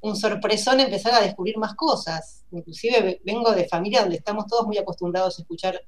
[0.00, 2.44] un sorpresón empezar a descubrir más cosas.
[2.52, 5.82] Inclusive ve- vengo de familia donde estamos todos muy acostumbrados a escuchar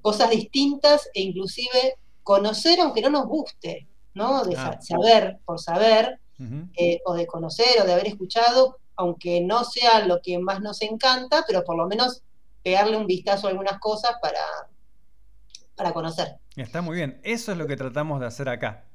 [0.00, 4.42] cosas distintas e inclusive conocer aunque no nos guste, ¿no?
[4.44, 4.80] De sa- Ah.
[4.80, 6.18] saber por saber,
[6.76, 10.80] eh, o de conocer o de haber escuchado, aunque no sea lo que más nos
[10.80, 12.22] encanta, pero por lo menos
[12.64, 14.40] pegarle un vistazo a algunas cosas para,
[15.76, 16.38] para conocer.
[16.56, 17.20] Está muy bien.
[17.22, 18.86] Eso es lo que tratamos de hacer acá.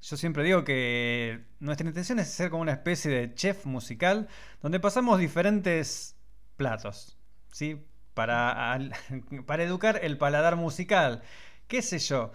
[0.00, 4.28] Yo siempre digo que nuestra intención es ser como una especie de chef musical
[4.62, 6.16] donde pasamos diferentes
[6.56, 7.18] platos,
[7.50, 7.84] ¿sí?
[8.14, 8.78] Para,
[9.46, 11.22] para educar el paladar musical.
[11.66, 12.32] ¿Qué sé yo?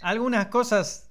[0.00, 1.10] Algunas cosas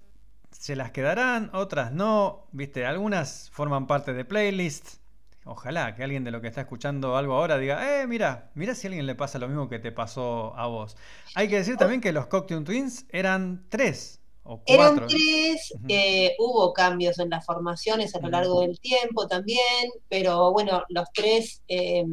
[0.51, 2.85] se las quedarán, otras no, ¿viste?
[2.85, 5.01] Algunas forman parte de playlists.
[5.47, 8.87] Ojalá que alguien de lo que está escuchando algo ahora diga, eh, mira, mira si
[8.87, 10.97] a alguien le pasa lo mismo que te pasó a vos.
[11.35, 15.07] Hay que decir también que los Cocktail Twins eran tres o Eran cuatro.
[15.07, 15.85] tres, Ujú.
[15.89, 21.07] eh, hubo cambios en las formaciones a lo largo del tiempo también, pero bueno, los
[21.13, 22.05] tres eh,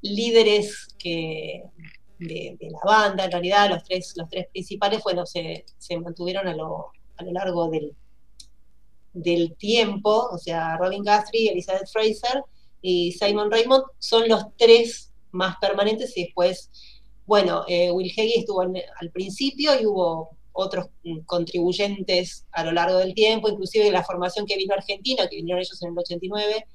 [0.00, 1.62] líderes que,
[2.18, 6.46] de, de la banda, en realidad, los tres, los tres principales, bueno, se, se mantuvieron
[6.48, 7.94] a lo, a lo largo del,
[9.12, 12.42] del tiempo, o sea, Robin Guthrie, Elizabeth Fraser
[12.82, 16.70] y Simon Raymond son los tres más permanentes y después,
[17.26, 22.98] bueno, eh, Will Heggie estuvo al principio y hubo otros mm, contribuyentes a lo largo
[22.98, 26.66] del tiempo, inclusive la formación que vino a Argentina, que vinieron ellos en el 89,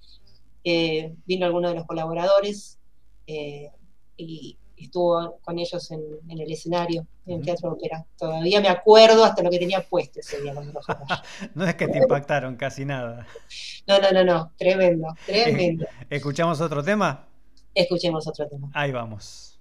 [0.63, 2.79] eh, vino alguno de los colaboradores
[3.27, 3.69] eh,
[4.15, 7.45] y estuvo con ellos en, en el escenario, en el.
[7.45, 8.05] Teatro Ópera.
[8.17, 11.07] Todavía me acuerdo hasta lo que tenía puesto ese día cuando lo fuimos.
[11.55, 13.27] No es que te impactaron casi nada.
[13.87, 15.85] No, no, no, no, tremendo, tremendo.
[16.09, 17.27] ¿Escuchamos otro tema?
[17.73, 18.69] Escuchemos otro tema.
[18.73, 19.59] Ahí vamos.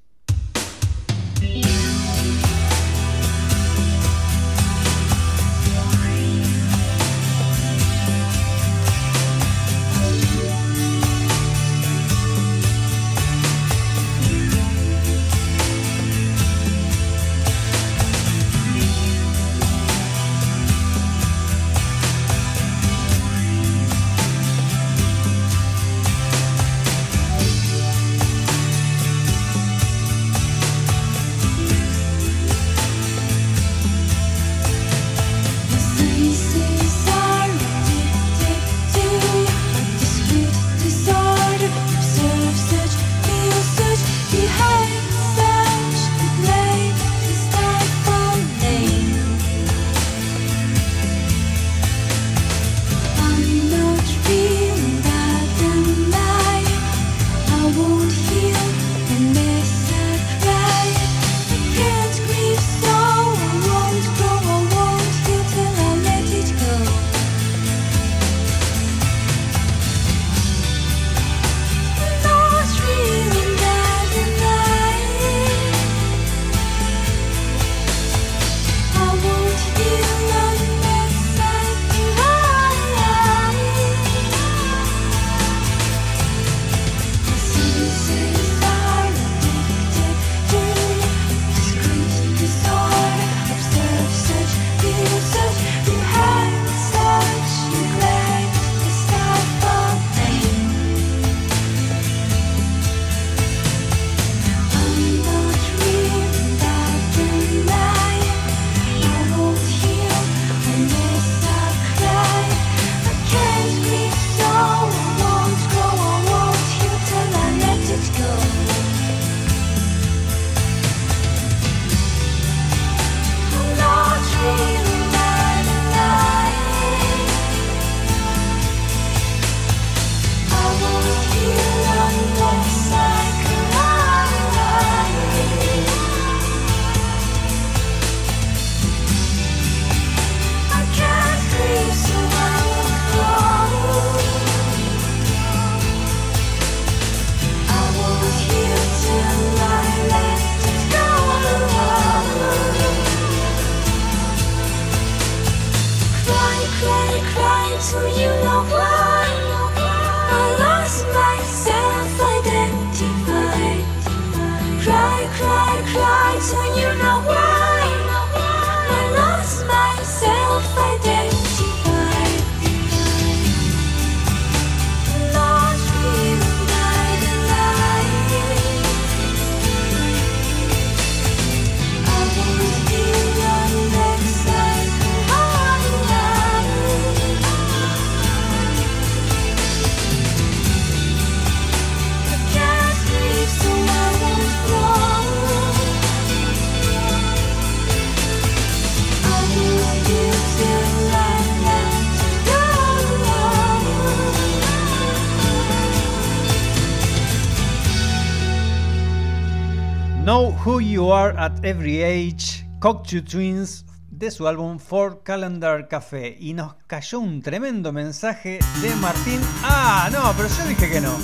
[211.73, 216.37] Every Age, Cocteau Twins, de su álbum For Calendar Café.
[216.39, 219.41] Y nos cayó un tremendo mensaje de Martín.
[219.63, 221.17] Ah, no, pero yo dije que no.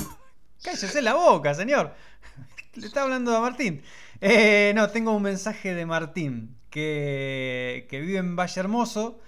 [0.63, 1.93] Cállese la boca, señor.
[2.73, 3.83] Le está hablando a Martín.
[4.21, 9.19] Eh, no, tengo un mensaje de Martín que, que vive en Valle Hermoso.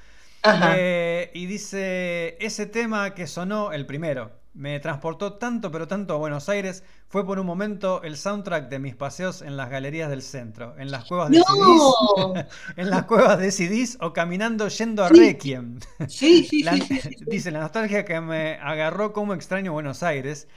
[0.44, 6.18] Eh, y dice, ese tema que sonó, el primero, me transportó tanto pero tanto a
[6.18, 10.22] Buenos Aires, fue por un momento el soundtrack de mis paseos en las galerías del
[10.22, 11.46] centro, en las cuevas de ¡No!
[11.46, 12.46] CDs,
[12.78, 15.16] en las cuevas de CDs o caminando yendo a Sí.
[15.20, 15.80] Requiem.
[16.08, 16.78] Sí, sí, La-.
[17.28, 20.48] Dice, la nostalgia que me agarró como extraño Buenos Aires.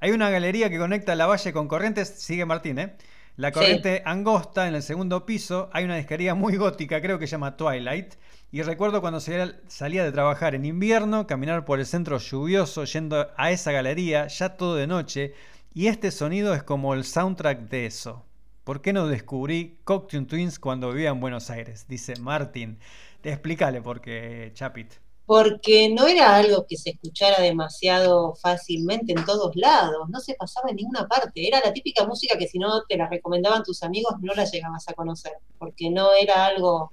[0.00, 2.96] Hay una galería que conecta la valle con Corrientes, sigue Martín, ¿eh?
[3.36, 7.32] La corriente angosta en el segundo piso, hay una disquería muy gótica, creo que se
[7.32, 8.14] llama Twilight.
[8.54, 13.50] Y recuerdo cuando salía, de trabajar en invierno, caminar por el centro lluvioso, yendo a
[13.50, 15.32] esa galería, ya todo de noche,
[15.72, 18.26] y este sonido es como el soundtrack de eso.
[18.64, 21.86] ¿Por qué no descubrí Cocktail Twins cuando vivía en Buenos Aires?
[21.88, 22.78] Dice Martín.
[23.22, 24.92] Explícale por qué, Chapit.
[25.24, 30.68] Porque no era algo que se escuchara demasiado fácilmente en todos lados, no se pasaba
[30.68, 31.48] en ninguna parte.
[31.48, 34.86] Era la típica música que si no te la recomendaban tus amigos no la llegabas
[34.90, 36.92] a conocer, porque no era algo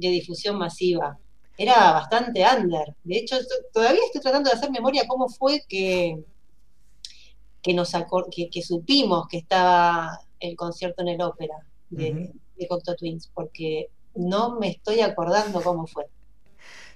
[0.00, 1.18] de difusión masiva.
[1.56, 2.94] Era bastante under.
[3.04, 3.36] De hecho,
[3.72, 6.18] todavía estoy tratando de hacer memoria cómo fue que,
[7.62, 7.92] que nos
[8.34, 11.56] que, que supimos que estaba el concierto en el ópera
[11.90, 12.32] de, Ujú.
[12.56, 16.06] de Cocteau Twins, porque no me estoy acordando cómo fue.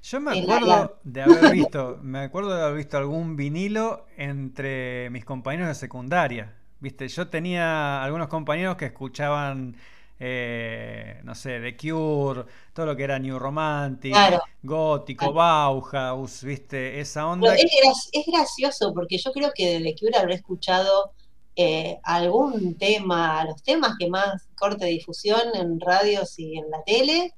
[0.02, 5.24] Yo me acuerdo de haber visto, me acuerdo de haber visto algún vinilo entre mis
[5.24, 6.54] compañeros de secundaria.
[6.80, 9.76] Viste, yo tenía algunos compañeros que escuchaban,
[10.18, 14.40] eh, no sé, The Cure, todo lo que era New Romantic, Claro.
[14.62, 15.34] gótico, Claro.
[15.34, 17.54] Bauhaus, viste, esa onda.
[17.54, 21.12] es, es gracioso porque yo creo que de The Cure habré escuchado
[21.56, 27.34] eh, algún tema, los temas que más corte difusión en radios y en la tele,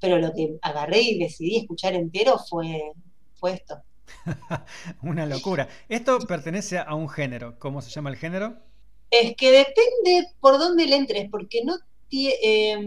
[0.00, 2.92] pero lo que agarré y decidí escuchar entero fue,
[3.34, 3.82] fue esto.
[5.02, 5.68] Una locura.
[5.88, 7.58] Esto pertenece a un género.
[7.58, 8.56] ¿Cómo se llama el género?
[9.10, 11.76] Es que depende por dónde le entres, porque no
[12.10, 12.78] eh,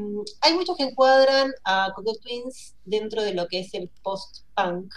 [0.42, 4.94] hay muchos que encuadran a Cocteau Twins dentro de lo que es el post-punk,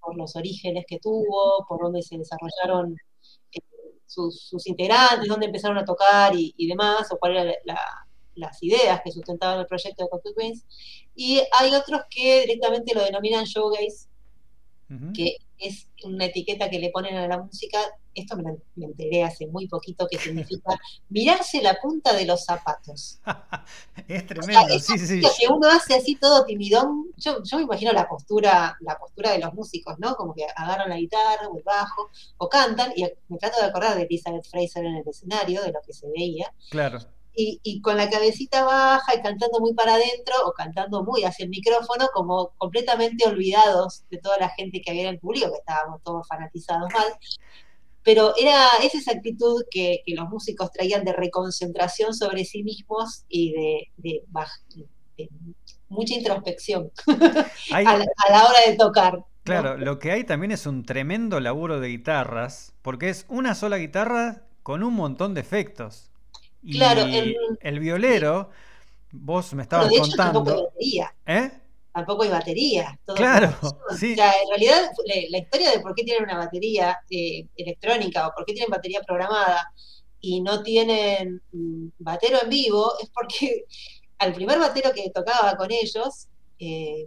[0.00, 2.96] por los orígenes que tuvo, por dónde se desarrollaron
[3.52, 3.60] eh,
[4.06, 8.06] sus, sus integrantes, dónde empezaron a tocar y, y demás, o cuáles eran la-
[8.36, 10.64] las ideas que sustentaban el proyecto de Cocteau Twins.
[11.14, 14.08] Y hay otros que directamente lo denominan showgaze,
[15.14, 17.78] Que es una etiqueta que le ponen a la música.
[18.12, 20.76] Esto me, me enteré hace muy poquito que significa
[21.10, 23.20] mirarse la punta de los zapatos.
[24.08, 27.06] Es O sea, tremendo, sí, sí, música que uno hace así todo timidón.
[27.16, 30.16] Yo, yo me imagino la postura, la postura de los músicos, ¿no?
[30.16, 33.96] Como que agarran la guitarra o el bajo, o cantan, y me trato de acordar
[33.96, 36.98] de Elizabeth Fraser en el escenario, de lo que se veía, Claro.
[37.34, 41.44] Y, y con la cabecita baja y cantando muy para adentro, o cantando muy hacia
[41.44, 45.58] el micrófono, como completamente olvidados de toda la gente que había en el público, que
[45.58, 47.06] estábamos todos fanatizados mal.
[48.02, 53.24] Pero era es esa actitud que, que los músicos traían de reconcentración sobre sí mismos
[53.28, 55.28] y de, de baj- de
[55.88, 56.90] mucha introspección
[57.68, 59.18] Hay, a la, a la hora de tocar.
[59.18, 59.26] ¿no?
[59.44, 63.78] Claro, lo que hay también es un tremendo laburo de guitarras, porque es una sola
[63.78, 66.09] guitarra con un montón de efectos.
[66.62, 68.50] Y Claro, el- el violero,
[69.12, 71.14] vos me Bueno, estabas de hecho, tampoco hay contando, batería.
[71.26, 71.50] ¿eh?
[71.92, 73.00] Tampoco hay batería.
[73.04, 73.52] todo Claro,
[73.98, 74.12] sí.
[74.12, 78.28] O sea, en realidad, la, la historia de por qué tienen una batería eh, electrónica
[78.28, 79.72] o por qué tienen batería programada
[80.20, 83.64] y no tienen mm, batero en vivo es porque
[84.18, 87.06] al primer batero que tocaba con ellos, eh,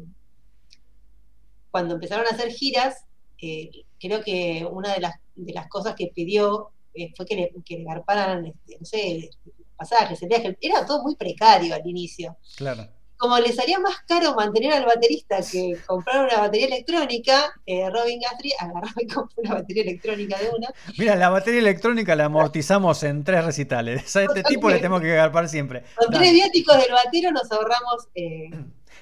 [1.72, 3.06] cuando empezaron a hacer giras,
[3.42, 7.52] eh, creo que una de las, de las cosas que pidió eh, fue que le,
[7.66, 9.30] que le garparan, este, no sé,
[9.76, 10.58] pasajes, el viaje.
[10.62, 12.88] Era todo muy precario al inicio Claro.
[13.18, 18.20] como le salía más caro mantener al baterista que comprar una batería electrónica, eh, Robin
[18.20, 20.68] Guthrie agarró y compró una batería electrónica de una.
[20.98, 24.14] Mira, la batería electrónica la amortizamos en tres recitales.
[24.16, 25.84] A este tipo le tenemos que agarpar siempre.
[25.96, 28.50] Con tres viáticos del batero nos ahorramos eh,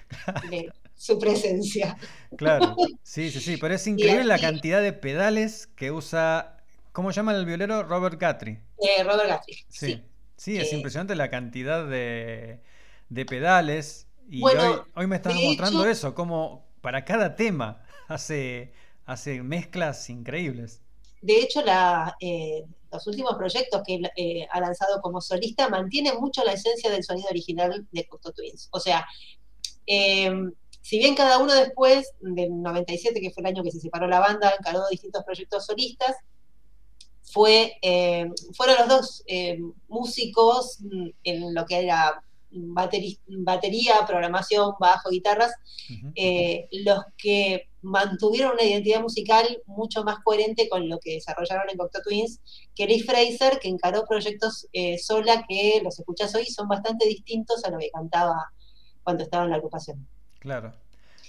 [0.50, 1.98] de su presencia.
[2.38, 6.61] Claro, sí, sí, sí, pero es increíble la cantidad de pedales que usa,
[6.92, 7.84] ¿cómo llama el violero?
[7.84, 8.62] Robert Guthrie.
[8.80, 9.58] Eh, Robert Guthrie.
[9.70, 10.04] Sí, Sí.
[10.38, 12.62] sí, es Eh, impresionante la cantidad de,
[13.10, 14.08] de pedales.
[14.30, 18.74] Y Bueno, hoy, hoy me estás mostrando hecho- eso, como para cada tema hace,
[19.06, 20.82] hace mezclas increíbles.
[21.22, 26.44] De hecho, la, eh, los últimos proyectos que eh, ha lanzado como solista mantienen mucho
[26.44, 28.70] la esencia del sonido original de Cocteau Twins.
[28.72, 29.06] O sea,
[29.86, 30.32] eh,
[30.82, 34.20] si bien cada uno después del 97, que fue el año que se separó la
[34.20, 36.16] banda, encaró distintos proyectos solistas,
[37.32, 40.80] fue, eh, fueron los dos eh, músicos
[41.24, 45.54] en lo que era batería, programación, bajo, guitarras,
[46.16, 51.78] eh, los que mantuvieron una identidad musical mucho más coherente con lo que desarrollaron en
[51.78, 52.42] Cocteau Twins
[52.76, 57.64] que Lee Fraser, que encaró proyectos eh, sola que los escuchás hoy son bastante distintos
[57.64, 58.52] a lo que cantaba
[59.04, 60.08] cuando estaba en la agrupación.
[60.40, 60.74] Claro.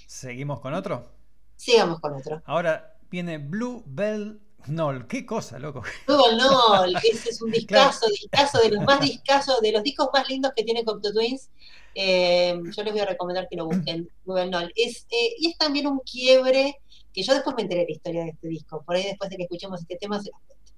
[0.07, 1.09] ¿Seguimos con otro?
[1.57, 2.43] Sigamos con otro.
[2.45, 5.07] Ahora viene Blue Bell Knoll.
[5.07, 5.83] ¿Qué cosa, loco?
[6.07, 10.29] Google no, ese es un discazo, discazo de los más discazos, de los discos más
[10.29, 11.51] lindos que tiene Cocteau Twins.
[11.95, 14.61] Eh, yo les voy a recomendar que lo busquen, Google no.
[14.75, 16.81] Es, eh, y es también un quiebre
[17.13, 18.83] que yo después me enteré de la historia de este disco.
[18.83, 20.73] Por ahí después de que escuchemos este tema se los cuento.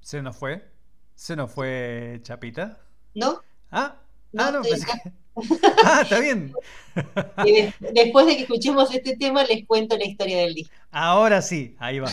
[0.00, 0.70] ¿Se nos fue?
[1.14, 2.78] ¿Se nos fue Chapita?
[3.14, 3.40] ¿No?
[3.70, 3.96] Ah,
[4.32, 5.12] No, ah, no, pensé que-
[5.84, 6.52] Ah, está bien.
[7.44, 10.74] De- después de que escuchemos este tema les cuento la historia del disco.
[10.90, 12.10] Ahora sí, ahí va.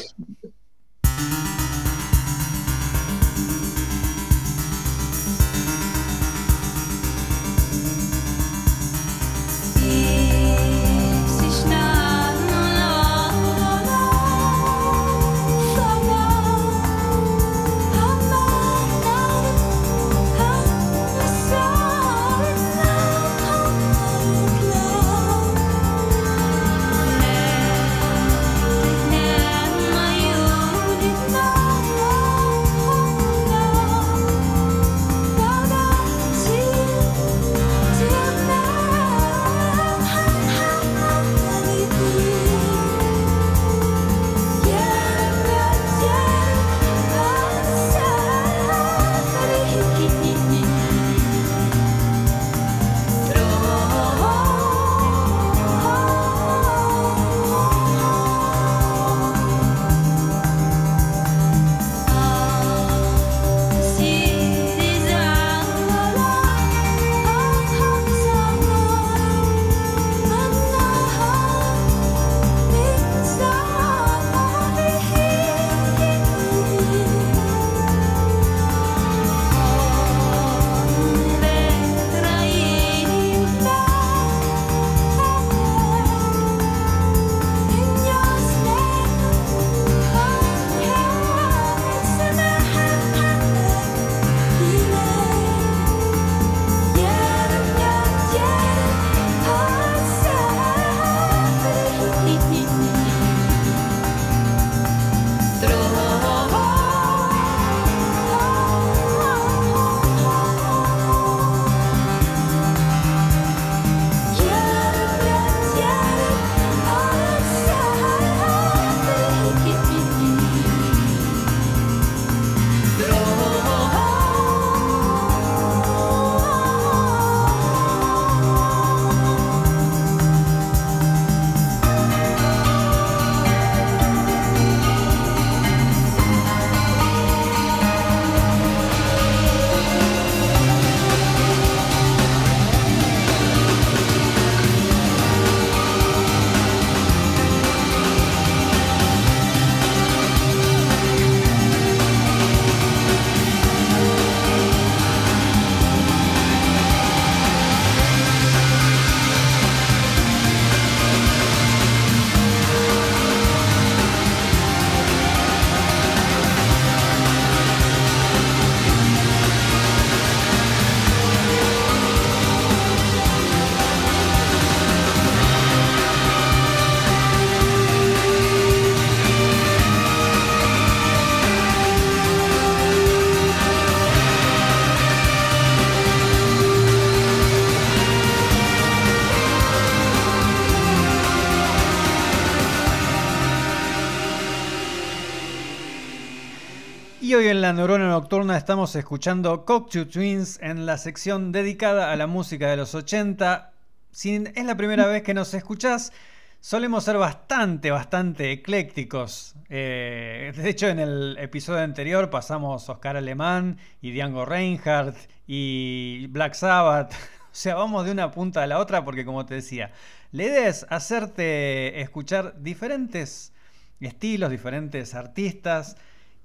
[197.64, 202.76] La Neurona Nocturna estamos escuchando Cocteau Twins en la sección dedicada a la música de
[202.76, 203.72] los 80.
[204.12, 206.12] Si es la primera vez que nos escuchás,
[206.60, 209.56] solemos ser bastante, bastante eclécticos.
[209.70, 215.16] Eh, de hecho, en el episodio anterior pasamos Oscar Alemán y Django Reinhardt
[215.48, 217.14] y Black Sabbath.
[217.44, 219.94] O sea, vamos de una punta a la otra porque, como te decía,
[220.32, 223.54] la idea es hacerte escuchar diferentes
[224.02, 225.96] estilos, diferentes artistas.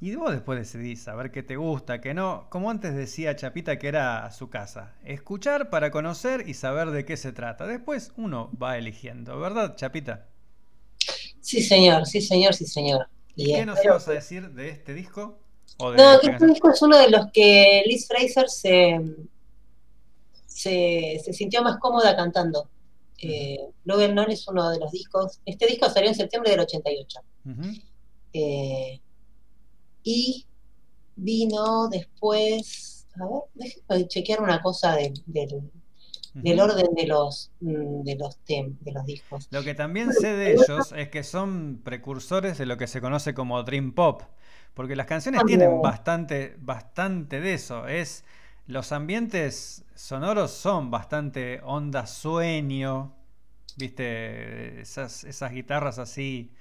[0.01, 2.47] Y vos después decidís a ver qué te gusta, qué no.
[2.51, 4.95] Como antes decía Chapita que era su casa.
[5.05, 7.67] Escuchar para conocer y saber de qué se trata.
[7.67, 10.29] Después uno va eligiendo, ¿verdad, Chapita?
[11.41, 13.09] Sí, señor, sí, señor, sí, señor.
[13.35, 15.41] Y ¿Qué nos ibas a decir de este disco?
[15.79, 19.01] ¿O de No, esta que este disco es uno de los que Liz Fraser se,
[20.47, 22.69] se, se sintió más cómoda cantando.
[23.21, 25.41] Eh, Love and None es uno de los discos.
[25.45, 27.21] Este disco salió en septiembre del 88.
[27.47, 27.63] Ujú.
[28.33, 29.01] Eh,
[30.09, 30.47] y
[31.17, 33.07] vino después.
[33.21, 38.79] A ver, déjame chequear una cosa de- del, orden de los, mm, de los, tem-
[38.81, 39.51] de los discos.
[39.51, 43.33] Lo que también sé de ellos es que son precursores de lo que se conoce
[43.35, 44.23] como Dream Pop,
[44.75, 45.47] porque las canciones También.
[45.47, 47.87] tienen bastante, bastante de eso.
[47.89, 48.25] Es
[48.67, 53.15] los ambientes sonoros son bastante onda sueño,
[53.77, 56.53] viste, esas, esas guitarras así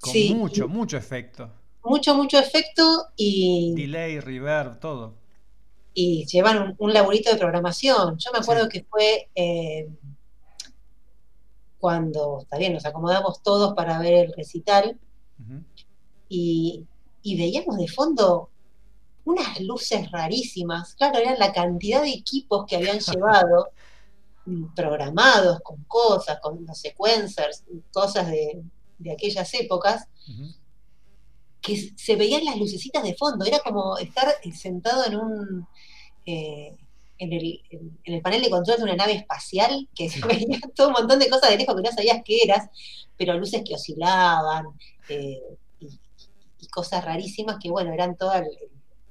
[0.00, 0.26] con Sí.
[0.26, 1.50] mucho, mucho efecto,
[1.84, 2.82] Mucho, mucho efecto
[3.16, 5.14] y, delay, reverb, todo.
[5.94, 8.16] y llevan un, un laburito de programación.
[8.18, 9.88] Yo me acuerdo que fue eh,
[11.78, 14.98] cuando, está bien, nos acomodamos todos para ver el recital
[16.28, 16.86] y,
[17.22, 18.48] y veíamos de fondo
[19.24, 20.94] unas luces rarísimas.
[20.94, 23.70] Claro, eran la cantidad de equipos que habían llevado
[24.74, 28.62] programados con cosas, con los sequencers, cosas de,
[28.98, 30.52] de aquellas épocas, Ujú.
[31.62, 33.44] Que se veían las lucecitas de fondo.
[33.44, 35.66] Era como estar eh, sentado en un
[36.26, 36.76] eh,
[37.18, 40.88] en, el, en- el panel de control de una nave espacial, que se veía todo
[40.88, 42.68] un montón de cosas de lejos que no sabías qué eras,
[43.16, 44.66] pero luces que oscilaban
[45.08, 45.40] eh,
[45.80, 45.86] y,
[46.60, 48.48] y cosas rarísimas que, bueno, eran toda el-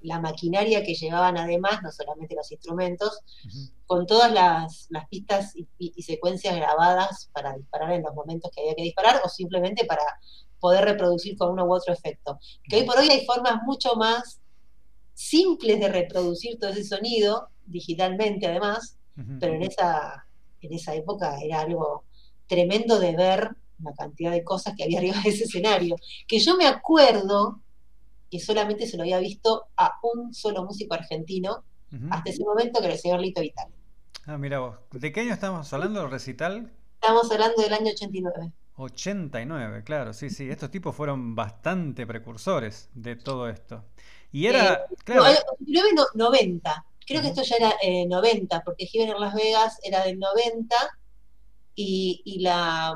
[0.04, 3.20] la maquinaria que llevaban además, no solamente los instrumentos,
[3.86, 8.50] con todas las, las pistas y, y- y secuencias grabadas para disparar en los momentos
[8.52, 10.02] que había que disparar o simplemente para
[10.62, 12.40] poder reproducir con uno u otro efecto.
[12.64, 14.40] Que hoy por hoy hay formas mucho más
[15.14, 18.98] simples de reproducir todo ese sonido, digitalmente además,
[19.40, 20.26] pero en esa,
[20.62, 22.06] en esa época era algo
[22.48, 23.50] tremendo de ver
[23.84, 25.98] la cantidad de cosas que había arriba de ese escenario.
[26.28, 27.60] Que yo me acuerdo
[28.30, 31.66] que solamente se lo había visto a un solo músico argentino
[32.10, 33.68] hasta ese momento, que era el señor Lito Vital.
[34.26, 34.78] Ah, mira vos.
[34.92, 36.08] ¿De qué año estamos hablando?
[36.08, 36.72] ¿Recital?
[37.02, 38.54] Estamos hablando del año 89.
[38.76, 40.50] 89, claro, sí, sí.
[40.50, 43.86] Estos tipos fueron bastante precursores de todo esto.
[44.32, 46.86] Y era, claro, No, eh, 89, no, 90.
[47.06, 50.76] Creo que esto ya era eh, 90, porque Given en Las Vegas era del 90
[51.76, 52.96] y, y la,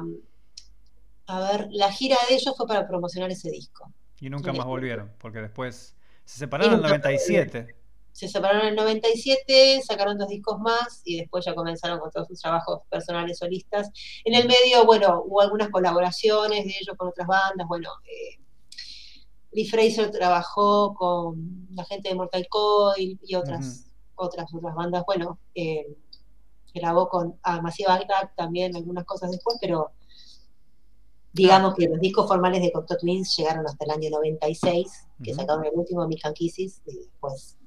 [1.28, 3.92] a ver, la gira de ellos fue para promocionar ese disco.
[4.20, 5.96] y nunca más volvieron, porque después
[6.26, 7.76] se separaron en el nunca más 97.
[8.16, 12.30] Se separaron en el 97, sacaron dos discos más y después ya comenzaron con todos
[12.30, 13.91] sus trabajos personales solistas.
[14.24, 17.68] En el medio, bueno, hubo algunas colaboraciones de ellos con otras bandas.
[17.68, 18.39] Bueno, eh,
[19.51, 25.03] Lee Fraser trabajó con la gente de Mortal Coil y otras, otras, otras bandas.
[25.05, 25.86] Bueno, eh,
[26.74, 29.91] grabó con ah, Massive Attack también algunas cosas después, pero
[31.34, 35.41] digamos que los discos formales de Cocteau Twins llegaron hasta el año 96, que Ujú.
[35.41, 37.57] sacaron el último Mick and Kisses y después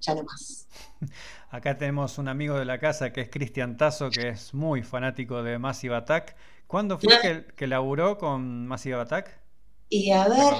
[0.00, 0.68] ya no más.
[1.50, 5.42] Acá tenemos un amigo de la casa que es Cristian Tazo, que es muy fanático
[5.42, 6.36] de Massive Attack.
[6.66, 9.40] ¿Cuándo fue que, que laburó con Massive Attack?
[9.88, 10.54] Y a ¿Te ver.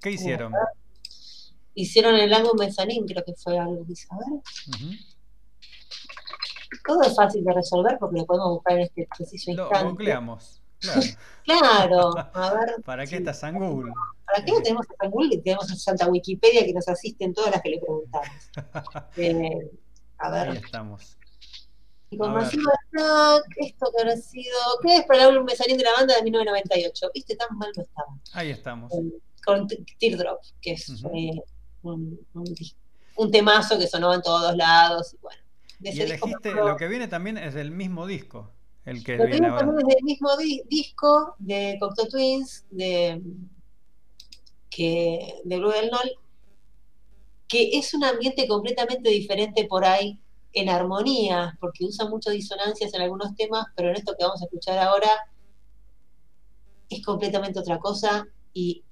[0.00, 0.52] ¿Qué hicieron?
[1.74, 4.06] Hicieron el álbum Mezzanine, creo que fue algo que hice.
[4.10, 4.28] A ver,
[4.68, 4.94] Ujú.
[6.86, 9.88] todo es fácil de resolver porque lo podemos buscar en este preciso Lo instante.
[9.88, 10.62] googleamos.
[10.80, 11.00] Claro.
[11.44, 12.82] Claro, a ver.
[12.86, 13.20] ¿Para qué
[13.50, 13.92] en Google?
[14.24, 17.34] ¿Para qué no tenemos a Google y tenemos a Santa Wikipedia que nos asiste en
[17.34, 18.28] todas las que le preguntamos?
[19.18, 19.70] Eh,
[20.16, 21.18] a Ahí ver, estamos.
[22.08, 22.32] y con.
[22.32, 22.62] Massive
[22.94, 24.56] Attack, esto que habrá sido.
[24.82, 27.10] ¿Qué es para álbum Mezzanine de la banda de 1998?
[27.12, 27.36] ¿Viste?
[27.36, 28.08] Tan mal no estaba.
[28.32, 28.90] Ahí estamos.
[28.90, 29.12] Con,
[29.44, 29.68] con
[29.98, 31.42] Teardrop, que es eh,
[31.82, 32.54] un, un,
[33.16, 35.12] un temazo que sonó en todos lados.
[35.12, 35.42] Y bueno,
[35.80, 38.50] Y elegiste, lo que viene también es del mismo disco,
[38.84, 39.44] el que Lo también
[39.76, 43.22] desde el mismo di- disco de Cocteau Twins, de,
[44.70, 46.10] que, de Blue del Nol,
[47.48, 50.18] que es un ambiente completamente diferente por ahí
[50.52, 54.44] en armonía, porque usa muchas disonancias en algunos temas, pero en esto que vamos a
[54.44, 55.10] escuchar ahora
[56.88, 58.82] es completamente otra cosa y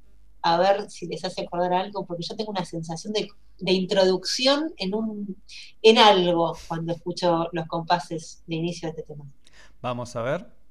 [0.43, 3.28] a ver si les hace acordar algo, porque yo tengo una sensación de,
[3.59, 5.36] de introducción en, un,
[5.82, 9.24] en algo cuando escucho los compases de inicio de este tema.
[9.83, 10.61] Vamos a ver.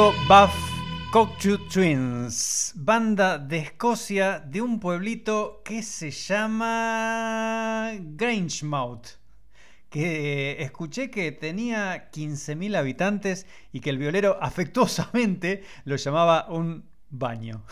[0.00, 9.18] Disco Buff Twins, banda de Escocia de un pueblito que se llama Grangemouth,
[9.90, 17.62] que escuché que tenía 15.000 habitantes y que el violero afectuosamente lo llamaba un baño.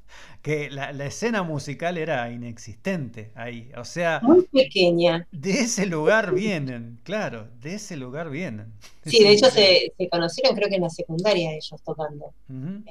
[0.45, 5.27] que la, la escena musical era inexistente ahí, o sea, Muy pequeña.
[5.31, 8.71] de ese lugar vienen, claro, de ese lugar vienen.
[9.03, 12.25] Sí, de hecho se, se conocieron creo que en la secundaria ellos tocando.
[12.47, 12.83] Ujú.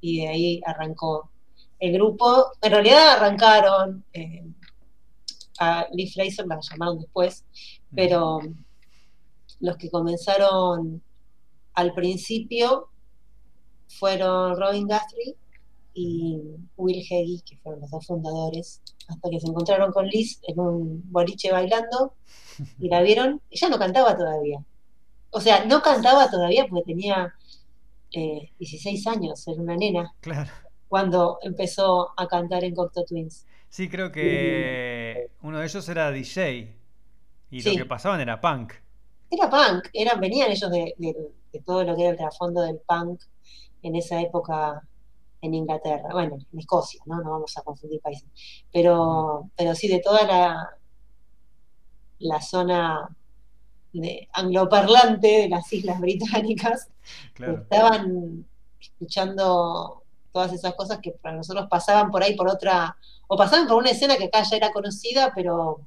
[0.00, 1.30] y de ahí arrancó
[1.78, 2.52] el grupo.
[2.62, 4.46] En realidad arrancaron, eh,
[5.60, 7.44] a Lee Fraser la llamaron después,
[7.94, 8.40] pero
[9.60, 11.02] los que comenzaron
[11.74, 12.88] al principio
[13.98, 15.36] fueron Robin Guthrie
[15.94, 16.40] y
[16.76, 21.02] Will Heggie, que fueron los dos fundadores, hasta que se encontraron con Liz en un
[21.10, 22.14] boliche bailando
[22.80, 23.40] y la vieron.
[23.50, 24.58] Ella no cantaba todavía.
[25.30, 27.32] O sea, no cantaba todavía porque tenía
[28.12, 30.50] eh, 16 años, era una nena Claro.
[30.88, 33.46] cuando empezó a cantar en Cocteau Twins.
[33.68, 36.76] Sí, creo que uno de ellos era DJ
[37.50, 38.72] y lo que pasaban era punk.
[39.30, 42.78] Era punk, eran, venían ellos de, de- de todo lo que era el trasfondo del
[42.86, 43.20] punk
[43.82, 44.82] en esa época
[45.44, 47.20] en Inglaterra, bueno, en Escocia, ¿no?
[47.22, 48.28] No vamos a confundir países.
[48.72, 50.70] Pero, pero sí, de toda la,
[52.18, 53.08] la zona
[53.92, 56.88] de angloparlante de las Islas Británicas,
[57.34, 57.62] Claro.
[57.62, 58.46] estaban
[58.80, 62.96] escuchando todas esas cosas que para nosotros pasaban por ahí por otra,
[63.28, 65.80] o pasaban por una escena que acá ya era conocida, pero,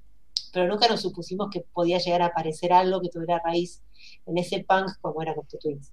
[0.53, 3.81] pero nunca nos supusimos que podía llegar a aparecer algo que tuviera raíz
[4.25, 5.91] en ese punk como era Cocteau Twins.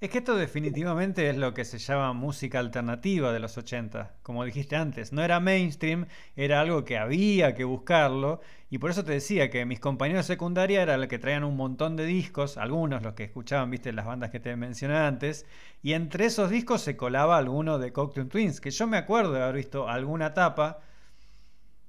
[0.00, 4.14] Es que esto definitivamente es lo que se llama música alternativa de los 80.
[4.22, 8.40] Como dijiste antes, no era mainstream, era algo que había que buscarlo.
[8.70, 11.56] Y por eso te decía que mis compañeros de secundaria eran los que traían un
[11.56, 15.46] montón de discos, algunos los que escuchaban, viste, las bandas que te mencioné antes.
[15.82, 19.42] Y entre esos discos se colaba alguno de Cocktail Twins, que yo me acuerdo de
[19.42, 20.78] haber visto alguna tapa.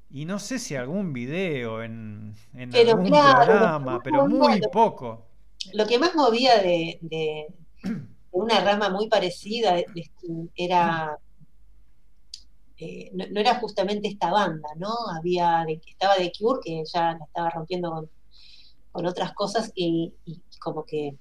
[0.09, 5.27] Y no sé si algún video en, en Pero algún claro, programa, pero muy poco.
[5.73, 6.99] Lo que más movía de
[8.31, 11.17] una rama muy parecida de- de- era
[12.77, 14.93] eh, no, no era justamente esta banda, ¿no?
[15.17, 18.09] Había de- estaba The Cure, que ya la estaba rompiendo con,
[18.91, 21.17] con otras cosas, y, y como que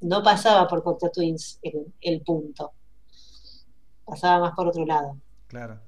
[0.00, 2.72] no pasaba por Cocteau Twins el, el punto.
[4.06, 5.18] Pasaba más por otro lado.
[5.46, 5.80] Claro.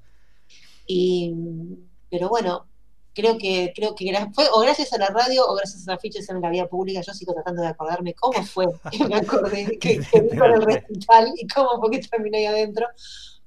[0.85, 1.33] Y,
[2.09, 2.67] pero bueno,
[3.17, 6.39] creo que, creo que fue o gracias a la radio o gracias a afiches en
[6.39, 7.01] la vía pública.
[7.01, 10.61] Yo sigo tratando de acordarme cómo fue que me acordé que, que vi con el
[10.61, 12.85] recital y cómo fue que terminé ahí adentro.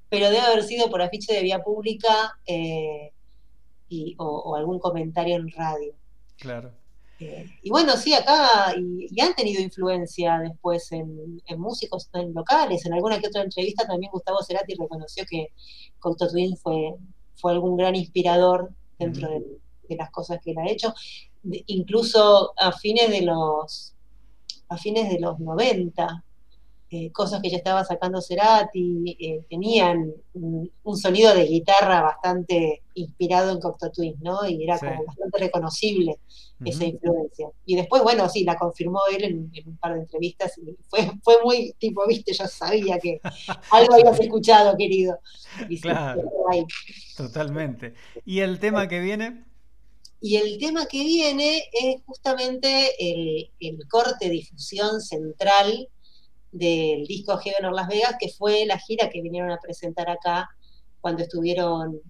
[0.08, 3.12] Pero debe haber sido por afiche de vía pública eh,
[3.88, 5.94] y, o, o algún comentario en radio.
[6.36, 6.72] Claro.
[7.20, 12.34] Eh, y bueno, sí, acá, y, y han tenido influencia después en, en músicos en
[12.34, 15.52] locales, en alguna que otra entrevista también Gustavo Cerati reconoció que
[16.00, 16.94] Cocteau Twins fue,
[17.36, 19.42] fue algún gran inspirador dentro de,
[19.88, 20.94] de las cosas que él ha hecho,
[21.42, 23.94] De- incluso a fines de los
[24.68, 26.24] a fines de los 90,
[26.92, 32.82] eh, cosas que ya estaba sacando Cerati, eh, tenían un, un sonido de guitarra bastante
[32.94, 34.46] inspirado en Cocteau Twins, ¿no?
[34.48, 34.86] Y era Sí.
[34.86, 36.18] como bastante reconocible
[36.64, 37.48] esa influencia.
[37.64, 41.10] Y después, bueno, sí, la confirmó él en, en un par de entrevistas y fue,
[41.22, 43.20] fue muy tipo, viste, yo sabía que
[43.70, 45.18] algo habías escuchado, querido.
[45.68, 46.22] Y sí, Claro.
[46.50, 46.64] ahí.
[47.20, 47.94] Totalmente.
[48.24, 49.44] ¿Y el tema que viene?
[50.22, 55.88] Y el tema que viene es justamente el, el corte difusión central
[56.52, 60.48] del disco Heaven or Las Vegas, que fue la gira que vinieron a presentar acá
[61.00, 62.00] cuando estuvieron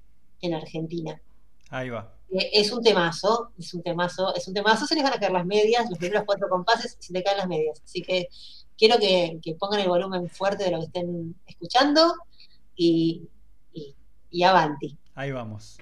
[0.41, 1.21] en Argentina.
[1.69, 2.15] Ahí va.
[2.33, 5.33] Eh, Es un temazo, es un temazo, es un temazo, se les van a caer
[5.33, 7.81] las medias, los primeros cuatro compases, se te caen las medias.
[7.85, 8.29] Así que
[8.79, 12.15] quiero que, que pongan el volumen fuerte de lo que estén escuchando
[12.75, 13.29] y,
[13.73, 13.95] y,
[14.31, 14.97] y avanti.
[15.21, 15.77] Ahí vamos.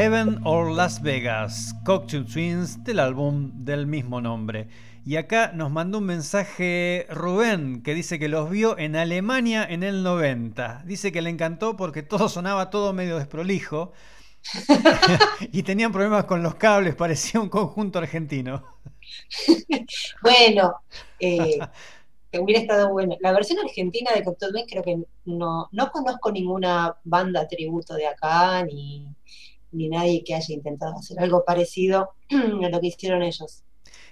[0.00, 4.66] Heaven or Las Vegas, Cocktail Twins del álbum del mismo nombre.
[5.04, 9.82] Y acá nos mandó un mensaje Rubén que dice que los vio en Alemania en
[9.82, 10.84] el 90.
[10.86, 13.92] Dice que le encantó porque todo sonaba todo medio desprolijo
[15.52, 18.64] y tenían problemas con los cables, parecía un conjunto argentino.
[20.22, 20.76] Bueno,
[21.18, 21.58] eh,
[22.38, 23.18] hubiera estado bueno.
[23.20, 24.96] La versión argentina de Cocteau Twins creo que
[25.26, 29.06] no, no conozco ninguna banda tributo de acá, ni,
[29.72, 33.62] ni nadie que haya intentado hacer algo parecido a lo que hicieron ellos.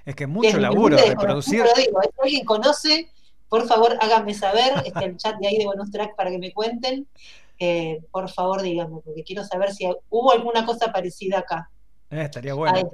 [0.04, 1.60] Es que es mucho Desde laburo reproducir.
[1.60, 2.08] lo digo, ¿eh?
[2.14, 3.10] Si alguien conoce,
[3.48, 6.52] por favor háganme saber, está el chat de ahí de Bonus Track para que me
[6.52, 7.06] cuenten.
[7.58, 11.70] Eh, por favor díganme, porque quiero saber si hubo alguna cosa parecida acá.
[12.10, 12.88] Eh, estaría bueno.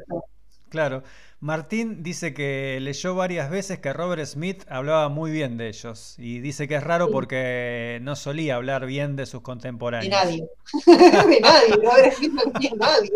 [0.70, 1.04] Claro.
[1.44, 6.38] Martín dice que leyó varias veces que Robert Smith hablaba muy bien de ellos y
[6.40, 7.12] dice que es raro Sí.
[7.12, 10.10] porque no solía hablar bien de sus De contemporáneos.
[10.10, 10.42] nadie.
[10.86, 13.10] de nadie, no habrá escrito aquí a nadie.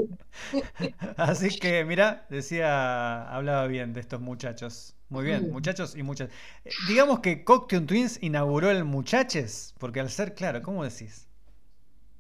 [1.17, 4.95] Así que, mira, decía, hablaba bien de estos muchachos.
[5.09, 5.53] Muy bien, Mm.
[5.53, 6.35] muchachos y muchachas.
[6.67, 11.28] Eh, Digamos que Cocktail Twins inauguró el Muchaches, porque al ser, claro, ¿cómo decís?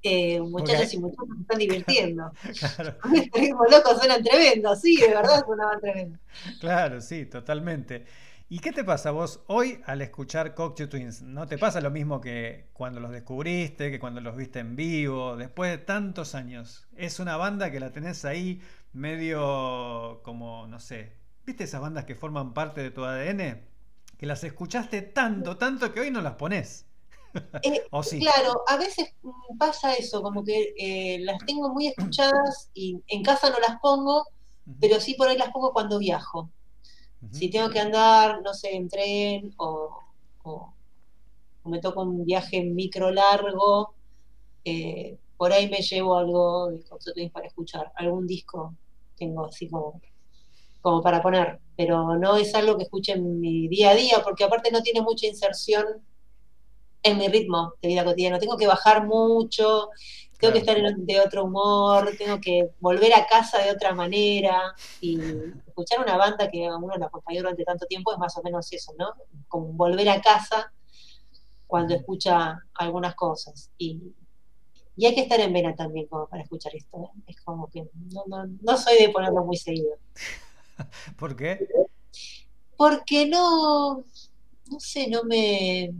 [0.02, 2.32] Eh, muchachos y muchachos se están divirtiendo.
[2.58, 6.20] Claro, Con este ritmo loco suenan tremendos, sí, de verdad sonaban tremendos.
[6.60, 8.06] claro, sí, totalmente.
[8.50, 11.22] ¿Y qué te pasa vos hoy al escuchar Cocktail Twins?
[11.22, 15.36] ¿No te pasa lo mismo que cuando los descubriste, que cuando los viste en vivo,
[15.36, 16.88] después de tantos años?
[16.96, 18.62] Es una banda que la tenés ahí
[18.92, 21.12] medio como, no sé,
[21.46, 23.60] ¿viste esas bandas que forman parte de tu ADN?
[24.16, 26.87] Que las escuchaste tanto, tanto que hoy no las pones.
[27.62, 27.82] Eh.
[28.18, 33.22] Claro, a veces mm, pasa eso, como que eh, las tengo muy escuchadas y en
[33.22, 34.24] casa no las pongo,
[34.80, 36.50] pero sí por ahí las pongo cuando viajo.
[37.32, 39.98] Si tengo que andar, no sé, en tren o,
[40.44, 40.74] o-
[41.62, 43.94] o me toca un viaje en micro largo,
[44.64, 48.74] eh, por ahí me llevo algo de para escuchar, algún disco
[49.16, 50.00] tengo así como,
[50.80, 54.44] como para poner, pero no es algo que escuche en mi día a día, porque
[54.44, 55.84] aparte no tiene mucha inserción
[57.02, 58.38] en mi ritmo de vida cotidiana.
[58.38, 59.88] Tengo que bajar mucho,
[60.38, 64.74] tengo que estar en- de otro humor, tengo que volver a casa de otra manera
[65.00, 65.18] y
[65.66, 68.72] escuchar una banda que a uno la acompañó durante tanto tiempo es más o menos
[68.72, 69.12] eso, ¿no?
[69.48, 70.72] Como volver a casa
[71.66, 73.70] cuando escucha algunas cosas.
[73.78, 74.00] Y,
[74.96, 76.98] y hay que estar en vena también como para escuchar esto.
[76.98, 77.20] ¿eh?
[77.28, 79.96] Es como que no, no, no soy de ponerlo muy seguido.
[81.18, 81.68] ¿Por qué?
[82.76, 84.04] Porque no,
[84.70, 85.92] no sé, no me...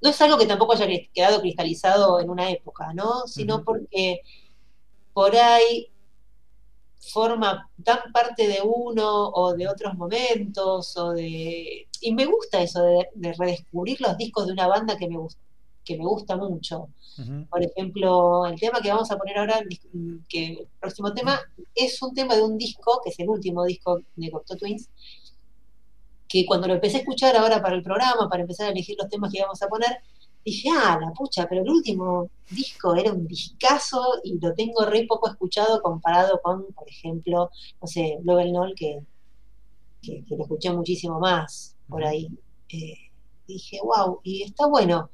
[0.00, 3.26] No es algo que tampoco haya quedado cristalizado en una época, ¿no?
[3.26, 4.20] Sino porque
[5.12, 5.90] por ahí
[7.12, 11.86] forma tan parte de uno o de otros momentos o de...
[12.00, 15.36] Y me gusta eso de, de redescubrir los discos de una banda que me, gus-
[15.84, 16.88] que me gusta mucho.
[17.50, 19.60] Por ejemplo, el tema que vamos a poner ahora,
[20.28, 21.40] que el próximo tema,
[21.74, 24.88] es un tema de un disco, que es el último disco de Cocteau Twins,
[26.28, 29.08] que cuando lo empecé a escuchar ahora para el programa, para empezar a elegir los
[29.08, 29.98] temas que íbamos a poner,
[30.44, 35.06] dije, ah, la pucha, pero el último disco era un discazo y lo tengo re
[35.06, 37.50] poco escuchado comparado con, por ejemplo,
[37.80, 39.00] no sé, Global Null, que,
[40.02, 42.28] que, lo escuché muchísimo más por ahí.
[42.68, 42.94] Eh,
[43.46, 45.10] dije, wow, y está bueno,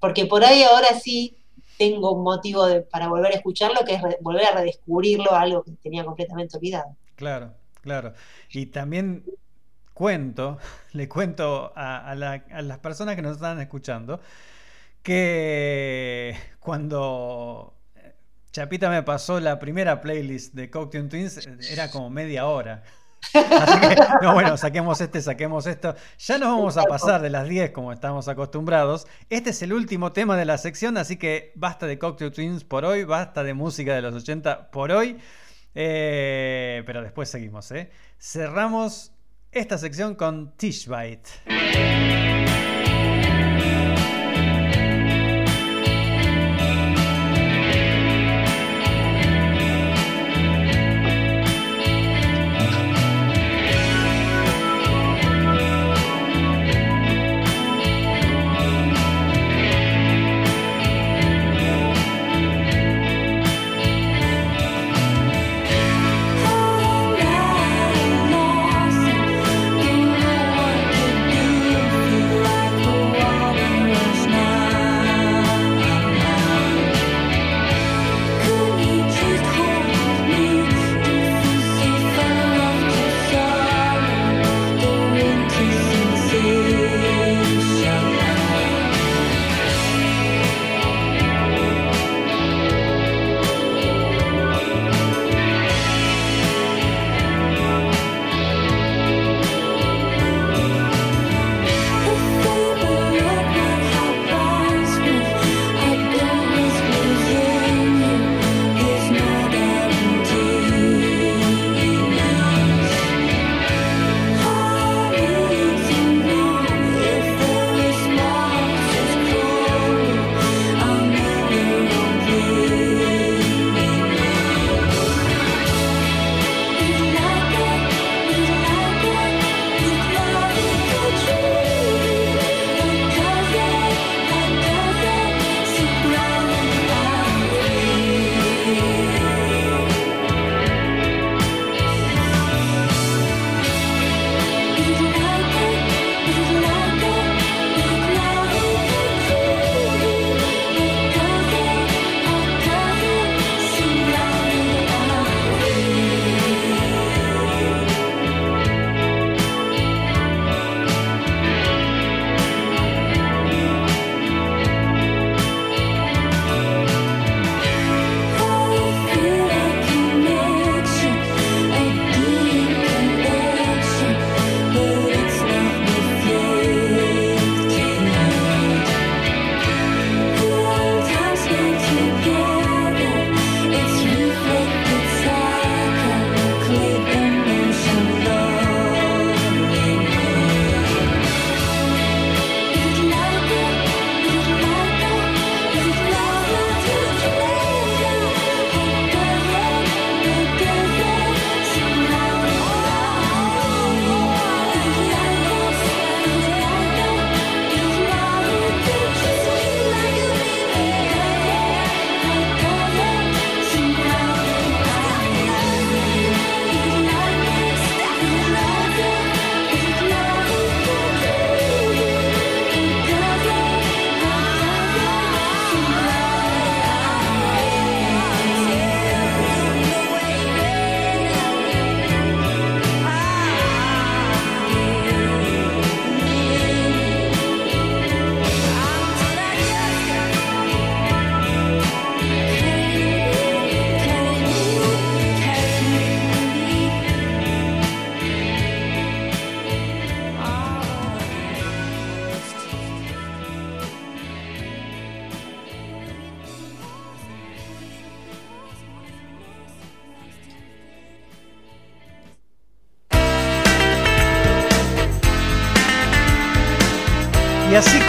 [0.00, 1.36] porque por ahí ahora sí
[1.78, 6.04] tengo un motivo para volver a escucharlo, que es volver a redescubrirlo, algo que tenía
[6.04, 6.96] completamente olvidado.
[7.16, 8.12] Claro, claro.
[8.50, 9.24] Y también
[10.02, 10.58] cuento,
[10.92, 14.20] le cuento a, a la- a las personas que nos están escuchando,
[15.02, 18.14] que cuando eh,
[18.52, 22.82] Chapita me pasó la primera playlist de Cocktail Twins, eh, era como media hora.
[23.34, 25.94] Así que, no, bueno, saquemos este, saquemos esto.
[26.18, 29.06] Ya nos vamos a pasar de las 10 como estamos acostumbrados.
[29.30, 32.84] Este es el último tema de la sección, así que basta de Cocktail Twins por
[32.84, 35.18] hoy, basta de música de los 80 por hoy.
[35.74, 37.90] Eh, pero después seguimos, ¿eh?
[38.18, 39.11] Cerramos
[39.52, 42.41] esta sección con Tishbite.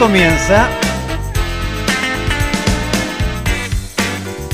[0.03, 0.67] Comienza.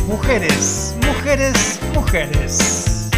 [0.08, 3.10] Mujeres, mujeres, mujeres.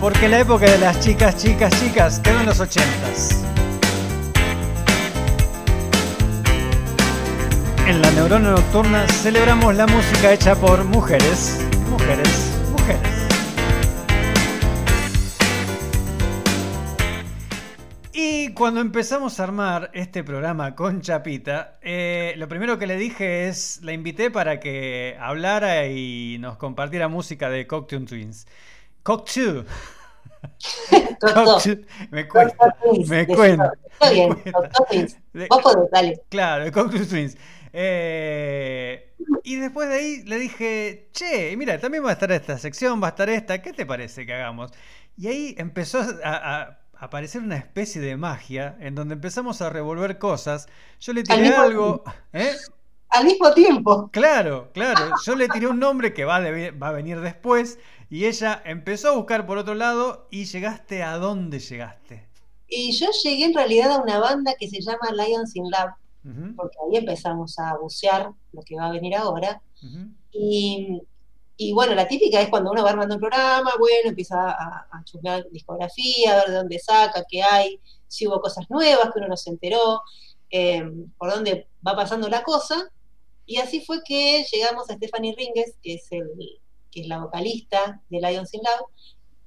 [0.00, 3.36] Porque la época de las chicas, chicas, chicas quedó en los ochentas.
[7.86, 11.58] En la neurona nocturna celebramos la música hecha por mujeres,
[11.90, 12.39] mujeres.
[18.60, 23.80] Cuando empezamos a armar este programa con Chapita, eh, lo primero que le dije es,
[23.82, 28.46] la invité para que hablara y nos compartiera música de Cocktail Twins.
[29.02, 29.64] Cocteau.
[32.10, 33.72] Me cuesta, Cocteau me cuenta.
[33.92, 34.34] Está bien.
[34.52, 35.06] Cocteau
[35.48, 36.22] Vos podés, dale.
[36.28, 37.38] Claro, de Cocktail Twins.
[37.72, 43.02] Eh, y después de ahí le dije, che, mira, también va a estar esta sección,
[43.02, 44.70] va a estar esta, ¿qué te parece que hagamos?
[45.16, 50.18] Y ahí empezó a, a aparecer una especie de magia en donde empezamos a revolver
[50.18, 50.68] cosas.
[51.00, 52.52] Yo le tiré algo, ¿eh?
[53.08, 54.08] Al mismo tiempo.
[54.12, 55.14] Claro, claro.
[55.24, 57.78] Yo le tiré un nombre que va, a debi- va a venir después
[58.08, 62.28] y ella empezó a buscar por otro lado y llegaste a dónde llegaste.
[62.68, 66.76] Y yo llegué en realidad a una banda que se llama Lions in Love, porque
[66.86, 69.60] ahí empezamos a bucear lo que va a venir ahora.
[70.32, 71.02] Y,
[71.62, 75.04] y bueno, la típica es cuando uno va armando un programa, bueno, empieza a, a
[75.04, 77.78] chusmear discografía, a ver de dónde saca, qué hay,
[78.08, 80.00] si hubo cosas nuevas que uno no se enteró,
[80.48, 80.82] eh,
[81.18, 82.90] por dónde va pasando la cosa.
[83.44, 86.30] Y así fue que llegamos a Stephanie Ringes, que es, el,
[86.90, 88.88] que es la vocalista de Lions in Love,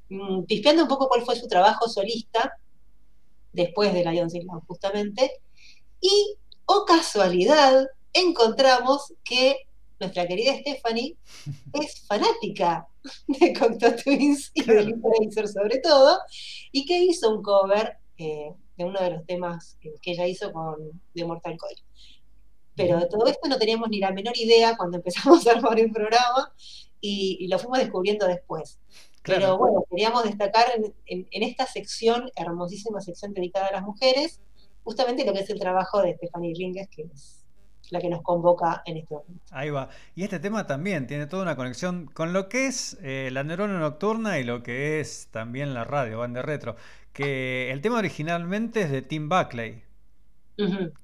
[0.09, 2.59] mm, pispeando un poco cuál fue su trabajo solista
[3.53, 5.41] después de Lions in Love, justamente.
[5.99, 6.35] Y,
[6.67, 9.65] oh casualidad, encontramos que
[10.03, 11.17] nuestra querida Stephanie
[11.73, 12.87] es fanática
[13.27, 16.19] de Cocteau Twins y de Lisa sobre todo,
[16.71, 20.51] y que hizo un cover eh, de uno de los temas que, que ella hizo
[20.51, 21.77] con de Mortal Coil.
[22.75, 25.91] Pero de todo esto no teníamos ni la menor idea cuando empezamos a armar el
[25.91, 26.51] programa
[27.01, 28.79] y, y lo fuimos descubriendo después.
[29.23, 29.57] Pero Claro.
[29.57, 34.41] bueno, queríamos destacar en, en- en esta sección, hermosísima sección dedicada a las mujeres,
[34.83, 37.42] justamente lo que es el trabajo de Stephanie Ringes, que es
[37.93, 39.43] la que nos convoca en este momento.
[39.51, 39.87] Ahí va.
[40.15, 43.77] Y este tema también tiene toda una conexión con lo que es eh, la neurona
[43.77, 46.75] nocturna y lo que es también la radio, banda retro.
[47.13, 49.83] Que el tema originalmente es de Tim Buckley,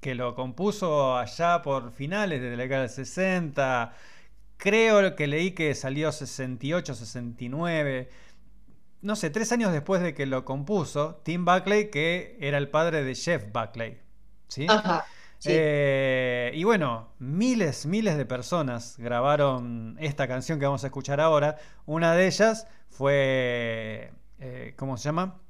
[0.00, 3.94] que lo compuso allá por finales de la década del 60.
[4.56, 8.10] Creo que leí que salió 68, 69.
[9.02, 13.04] No sé, tres años después de que lo compuso, Tim Buckley, que era el padre
[13.04, 14.00] de Jeff Buckley.
[14.48, 14.66] ¿Sí?
[14.68, 15.06] Ajá.
[15.40, 15.48] Sí.
[15.52, 21.56] Eh, y bueno, miles, miles de personas grabaron esta canción que vamos a escuchar ahora.
[21.86, 24.12] Una de ellas fue.
[24.38, 25.40] eh, ¿Cómo se llama?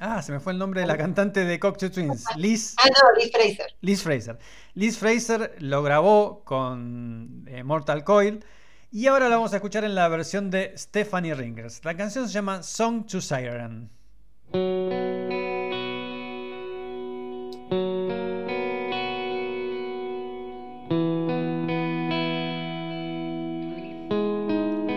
[0.00, 3.20] Ah, se me fue el nombre de la cantante de Cocktail Twins, Liz, Ah, no,
[3.22, 3.66] Liz Fraser.
[3.80, 4.38] Liz Fraser.
[4.74, 8.44] Liz Fraser lo grabó con eh, Mortal Coil.
[8.90, 11.84] Y ahora la vamos a escuchar en la versión de Stephanie Ringers.
[11.84, 13.90] La canción se llama Song to Siren.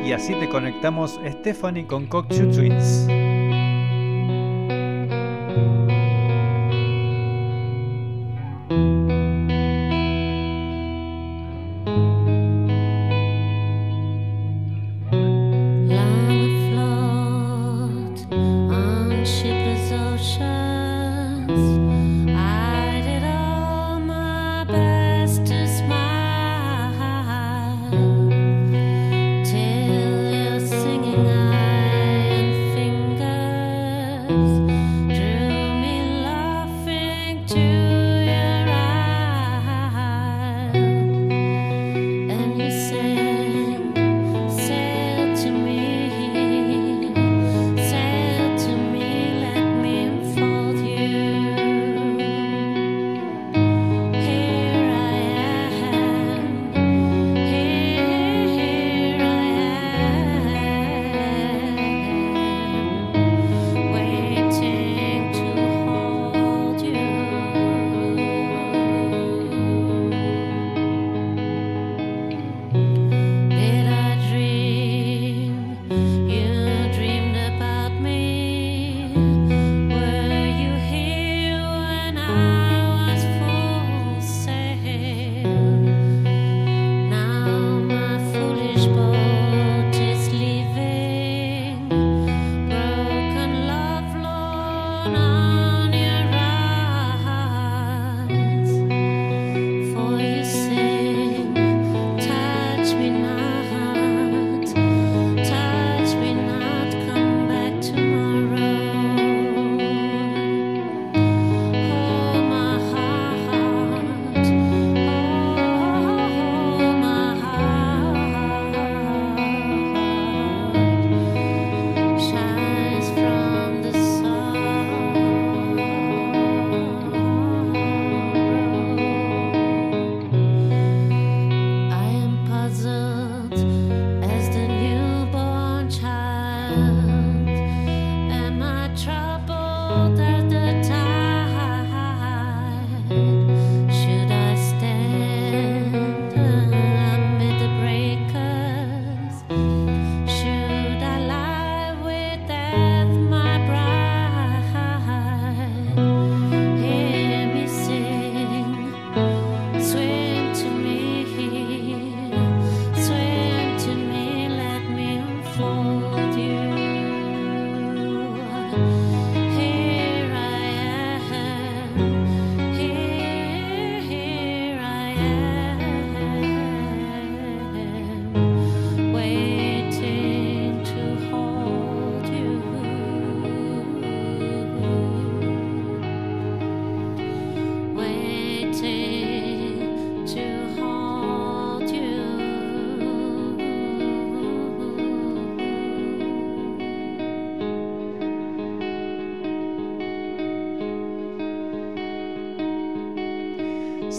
[0.07, 3.26] Y así te conectamos Stephanie con Cocktail Twins.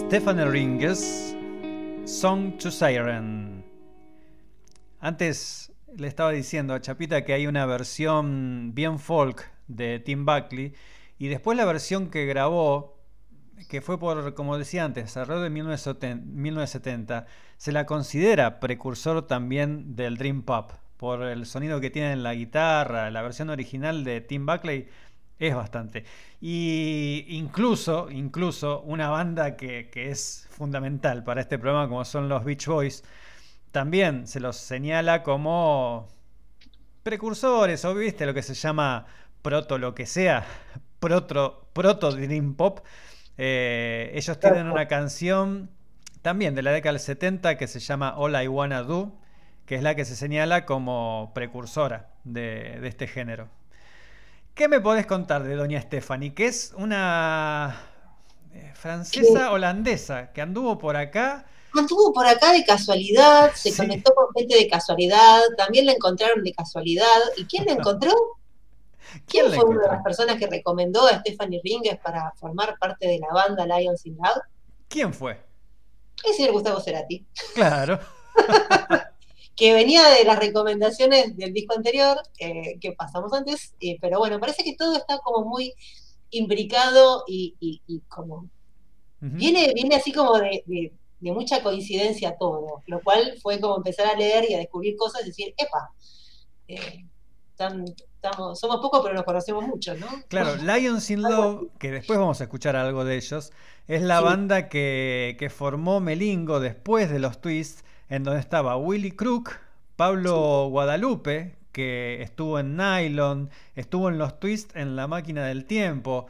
[0.09, 1.35] Stephanie Ringes,
[2.05, 3.63] Song to Siren.
[4.99, 10.73] Antes le estaba diciendo a Chapita que hay una versión bien folk de Tim Buckley
[11.19, 12.97] y después la versión que grabó,
[13.69, 17.27] que fue por, como decía antes, alrededor de 1970, 1970,
[17.57, 22.33] se la considera precursor también del Dream Pop por el sonido que tiene en la
[22.33, 23.11] guitarra.
[23.11, 24.89] La versión original de Tim Buckley
[25.39, 26.05] es bastante.
[26.41, 32.43] Y incluso, incluso una banda que, que es fundamental para este programa, como son los
[32.43, 33.03] Beach Boys,
[33.71, 36.07] también se los señala como
[37.03, 39.05] precursores, o viste lo que se llama
[39.41, 40.45] proto lo que sea,
[40.99, 42.79] proto, proto Dream Pop.
[43.37, 45.69] Eh, ellos tienen una canción
[46.21, 49.13] también de la década del 70 que se llama All I Wanna Do,
[49.65, 53.49] que es la que se señala como precursora de, de este género.
[54.53, 56.33] ¿Qué me podés contar de Doña Stephanie?
[56.33, 57.81] Que es una
[58.53, 61.45] eh, francesa holandesa que anduvo por acá.
[61.73, 63.77] Anduvo por acá de casualidad, se Sí.
[63.77, 67.05] conectó con gente de casualidad, también la encontraron de casualidad.
[67.37, 68.11] ¿Y quién la encontró?
[69.25, 73.19] ¿Quién fue una de las personas que recomendó a Stephanie Ringes para formar parte de
[73.19, 74.41] la banda Lions in Loud?
[74.87, 75.39] ¿Quién fue?
[76.25, 77.99] El señor Gustavo Cerati, Claro.
[79.59, 84.39] que venía de las recomendaciones del disco anterior eh, que pasamos antes, eh, pero bueno,
[84.39, 85.73] parece que todo está como muy
[86.31, 88.47] imbricado y, y- y como
[89.19, 94.07] viene, viene así como de, de- de mucha coincidencia todo, lo cual fue como empezar
[94.07, 95.91] a leer y a descubrir cosas y decir, epa,
[96.69, 97.03] eh,
[97.57, 100.07] tan- estamos, somos pocos pero nos conocemos mucho, ¿no?
[100.29, 103.51] Claro, Lions in Love, que después vamos a escuchar algo de ellos,
[103.87, 104.23] es la Sí.
[104.23, 109.57] banda que, que formó Melingo después de los Twists, en donde estaba Willy Crook,
[109.95, 116.27] Pablo Guadalupe, que estuvo en Nylon, estuvo en los Twists en La Máquina del Tiempo,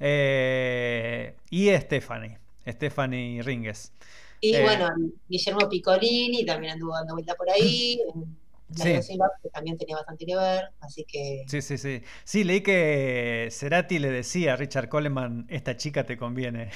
[0.00, 3.92] eh, y Stephanie, Stephanie Ringes.
[4.40, 4.62] Y Eh.
[4.62, 4.88] bueno,
[5.28, 8.00] Guillermo Piccolini también anduvo dando vuelta por ahí,
[8.74, 8.94] Sí.
[9.42, 12.02] Que también tenía bastante que ver, así que Sí, sí, sí.
[12.24, 16.70] Sí, leí que Cerati le decía a Richard Coleman, esta chica te conviene.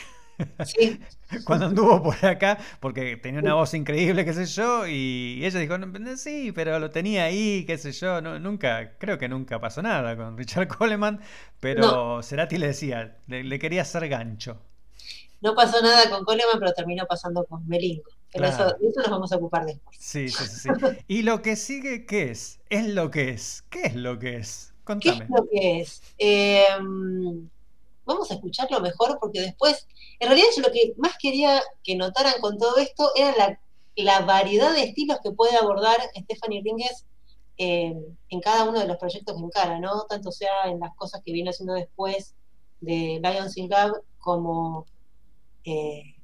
[0.62, 0.98] Sí,
[1.44, 5.78] cuando anduvo por acá, porque tenía una voz increíble, qué sé yo, y ella dijo,
[5.78, 9.60] "No, no, sí, pero lo tenía ahí, qué sé yo, no, nunca, creo que nunca
[9.60, 11.20] pasó nada con Richard Coleman,
[11.60, 14.60] pero Cerati le decía, le, le quería hacer gancho.
[15.40, 18.10] no pasó nada con Coleman, pero terminó pasando con Melingo.
[18.32, 18.48] Pero Claro.
[18.48, 19.96] eso, de eso nos vamos a ocupar después.
[19.98, 20.74] Sí, sí, sí.
[21.08, 22.60] Y lo que sigue, ¿qué es?
[22.70, 23.64] Es lo que es.
[23.70, 24.74] ¿Qué es lo que es?
[24.98, 25.24] ¿Qué Contame.
[25.24, 26.02] es lo que es?
[26.18, 26.66] Eh,
[28.04, 29.86] vamos a escucharlo mejor porque después,
[30.18, 33.60] en realidad yo lo que más quería que notaran con todo esto era la,
[33.96, 37.06] la variedad de estilos que puede abordar Stephanie Ringes
[37.58, 37.94] eh,
[38.30, 40.06] en cada uno de los proyectos que encara, ¿no?
[40.08, 42.34] Tanto sea en las cosas que viene haciendo después
[42.80, 44.86] de Lions in Love como
[45.64, 46.14] eh,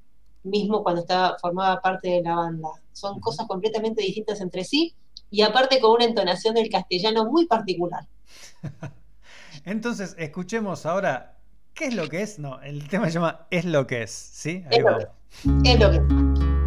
[0.43, 2.69] mismo cuando estaba, formaba parte de la banda.
[2.93, 4.95] Son cosas completamente distintas entre sí
[5.31, 8.07] y aparte con una entonación del castellano muy particular.
[9.65, 11.36] Entonces, escuchemos ahora,
[11.77, 12.39] ¿qué es lo que es?
[12.41, 14.65] No, el tema se llama Es lo que es, ¿sí?
[14.69, 15.05] Ahí Es lo vamos.
[15.63, 16.66] que Es lo que Thank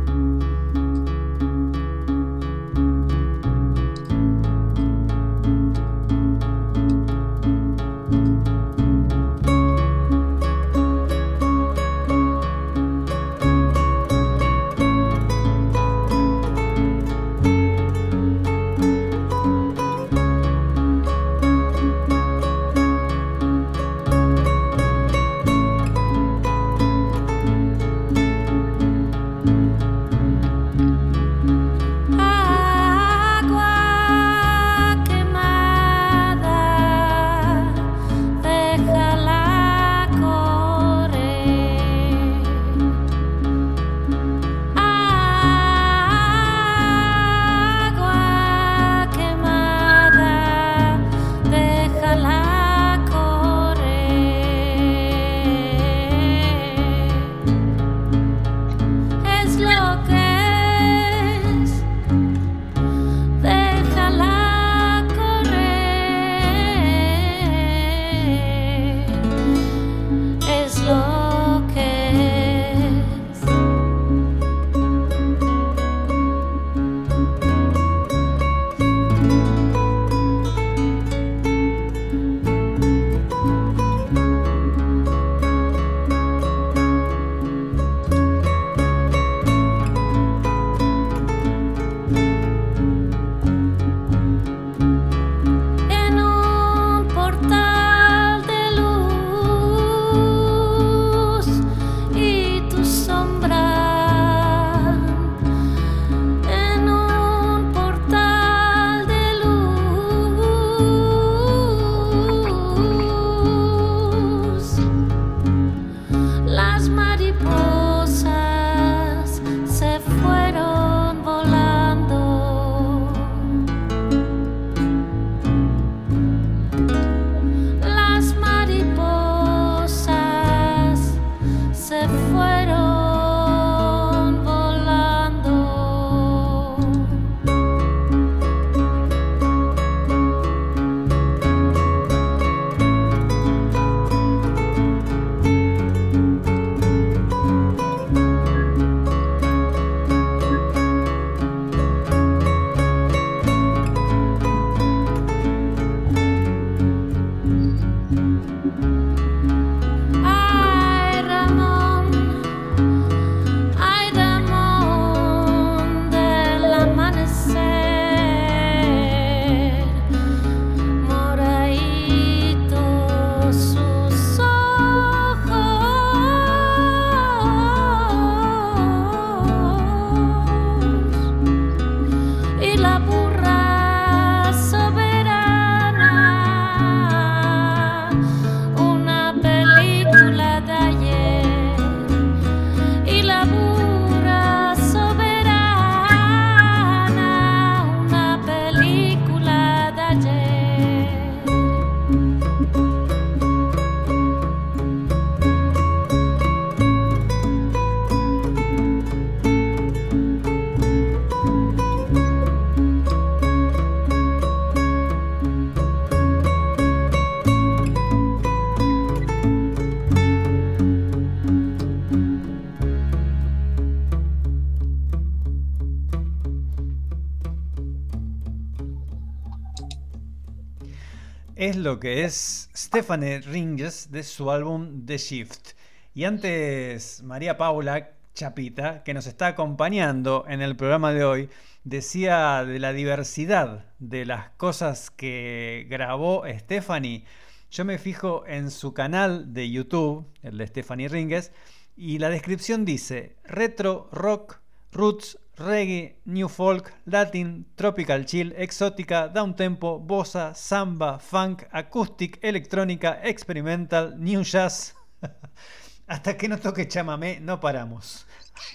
[231.90, 235.70] lo que es Stephanie Ringes de su álbum The Shift.
[236.14, 241.50] Y antes, María Paula Chapita, que nos está acompañando en el programa de hoy,
[241.84, 247.26] decía de la diversidad de las cosas que grabó Stephanie.
[247.72, 251.52] Yo me fijo en su canal de YouTube, el de Stephanie Ringes,
[251.98, 254.60] y la descripción dice retro, rock,
[254.92, 264.16] roots, reggae, new folk, latin, tropical chill, exótica, downtempo, bossa, samba, funk, acoustic, electrónica, experimental,
[264.18, 264.96] new jazz.
[266.08, 268.26] Hasta que no toque chamamé, no paramos.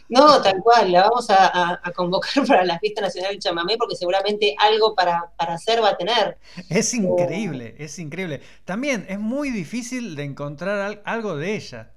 [0.09, 3.77] No, tal cual, la vamos a, a- a convocar para la fiesta nacional del chamamé
[3.77, 6.39] porque seguramente algo para, para hacer va a tener.
[6.69, 8.40] Es increíble, es increíble.
[8.65, 11.94] También es muy difícil de encontrar al- algo de ella.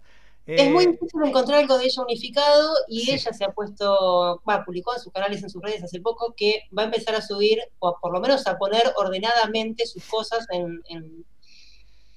[0.48, 3.12] Es muy Eh, difícil encontrar algo de ella unificado y Sí.
[3.12, 6.62] ella se ha puesto, va, publicó en sus canales, en sus redes hace poco, que
[6.78, 10.82] va a empezar a subir, o por lo menos a poner ordenadamente sus cosas en,
[10.90, 11.26] en-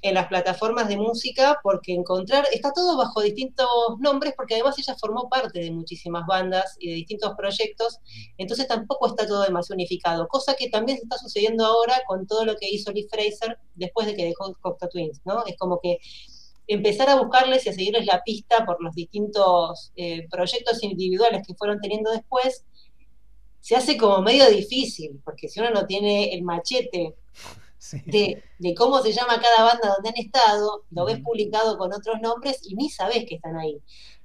[0.03, 4.97] en las plataformas de música, porque encontrar, está todo bajo distintos nombres, porque además ella
[4.99, 7.99] formó parte de muchísimas bandas y de distintos proyectos,
[8.39, 12.47] entonces tampoco está todo demasiado unificado, cosa que también se está sucediendo ahora con todo
[12.47, 15.45] lo que hizo Lee Fraser después de que dejó Cocteau Twins, ¿no?
[15.45, 15.99] Es como que
[16.73, 21.55] empezar a buscarles y a seguirles la pista por los distintos eh, proyectos individuales que
[21.55, 22.65] fueron teniendo después,
[23.61, 27.17] se hace como medio difícil, porque si uno no tiene el machete
[27.79, 28.01] sí.
[28.07, 32.21] de, de cómo se llama cada banda donde han estado, lo ves publicado con otros
[32.21, 33.83] nombres y ni sabes que están ahí.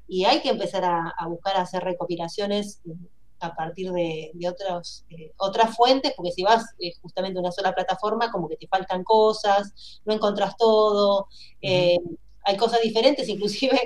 [0.07, 3.05] Y hay que empezar a, a buscar hacer recopilaciones mm,
[3.39, 7.51] a partir de, de otros, eh, otras fuentes, porque si vas eh, justamente a una
[7.51, 11.27] sola plataforma, como que te faltan cosas, no encontrás todo,
[11.61, 11.97] eh,
[12.45, 13.80] hay cosas diferentes, inclusive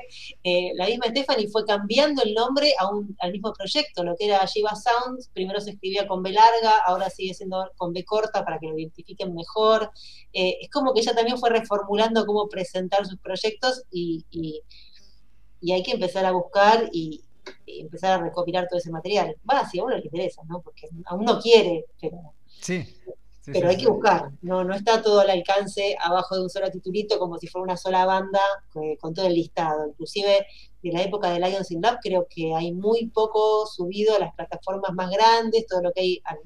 [0.44, 4.26] eh, la misma Stephanie fue cambiando el nombre a un, al mismo proyecto, lo que
[4.28, 8.44] era Shiva Sounds, primero se escribía con B larga, ahora sigue siendo con B corta
[8.46, 9.90] para que lo identifiquen mejor.
[10.34, 14.62] Eh, es como que ella también fue reformulando cómo presentar sus proyectos y, y-
[15.72, 17.22] hay que empezar a buscar y,
[17.66, 19.36] y empezar a recopilar todo ese material.
[19.50, 20.62] Va, si a uno le interesa, ¿no?
[20.62, 22.18] Porque a uno quiere, pero
[22.62, 22.86] Sí.
[23.42, 26.50] Sí, pero sí, hay que buscar, no, no está todo al alcance abajo de un
[26.50, 28.40] solo titulito como si fuera una sola banda
[28.82, 29.88] eh, con todo el listado.
[29.88, 30.46] Inclusive
[30.82, 34.34] de la época de Lions in Love creo que hay muy poco subido a las
[34.36, 36.40] plataformas más grandes, todo lo que hay al-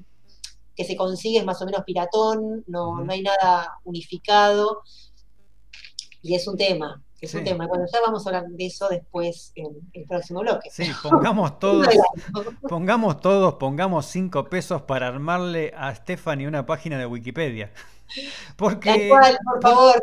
[0.74, 4.82] que se consigue es más o menos piratón, no, no hay nada unificado.
[6.22, 7.66] Y es un tema, es un tema.
[7.66, 10.70] Bueno, ya vamos a hablar de eso después en el próximo bloque.
[10.70, 11.88] Sí, pongamos todos,
[12.68, 17.72] pongamos todos, pongamos cinco pesos para armarle a Stephanie una página de Wikipedia.
[18.14, 19.94] Tal Porque cual, por favor,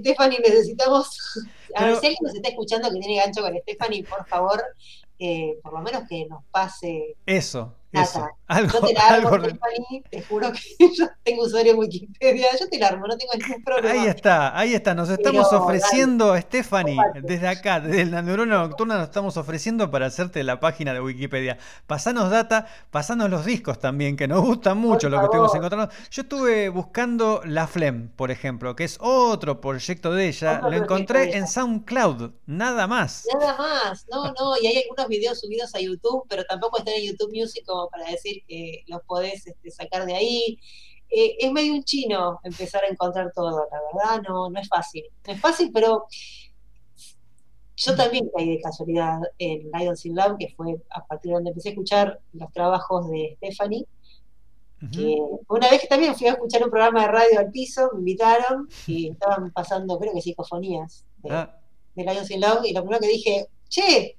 [0.00, 1.18] Stephanie, necesitamos.
[1.74, 4.62] A ver, Pero- si alguien nos está escuchando que tiene gancho con Stephanie, por favor,
[5.18, 7.14] eh, por lo menos que nos pase.
[7.26, 7.72] eso.
[8.02, 8.28] Eso.
[8.46, 10.60] Algo, Yo te la armo, algo- Stephanie, te juro que
[10.98, 13.90] yo tengo usuario en Wikipedia, yo te la armo, no tengo ningún problema.
[14.02, 14.94] Ahí está, ahí está.
[14.94, 17.20] Nos estamos Pero, ofreciendo, Stephanie, Comparte.
[17.22, 21.56] desde acá, desde la neurona nocturna, nos estamos ofreciendo para hacerte la página de Wikipedia.
[21.86, 25.92] Pasanos data, pasanos los discos también, que nos gustan mucho lo que estuvimos encontrando.
[26.10, 30.56] Yo estuve buscando La Flem, por ejemplo, que es otro proyecto de ella.
[30.58, 33.24] Otro Lo encontré en SoundCloud, nada más.
[33.40, 37.04] Nada más, no, no, y hay algunos videos subidos a YouTube, pero tampoco están en
[37.12, 40.58] YouTube Music como para decir que los podés este, sacar de ahí.
[41.10, 45.04] Eh, es medio un chino empezar a encontrar todo, la verdad, no, no es fácil.
[45.26, 46.06] No es fácil, pero
[47.76, 51.50] yo también caí de casualidad en Lions in Love, que fue a partir de donde
[51.50, 53.86] empecé a escuchar los trabajos de Stephanie.
[54.92, 55.16] Que
[55.48, 58.68] una vez que también fui a escuchar un programa de radio al piso, me invitaron
[58.86, 61.58] y estaban pasando, creo que psicofonías de, Ah,
[61.94, 64.18] de Lions in Love, y lo primero que dije, che,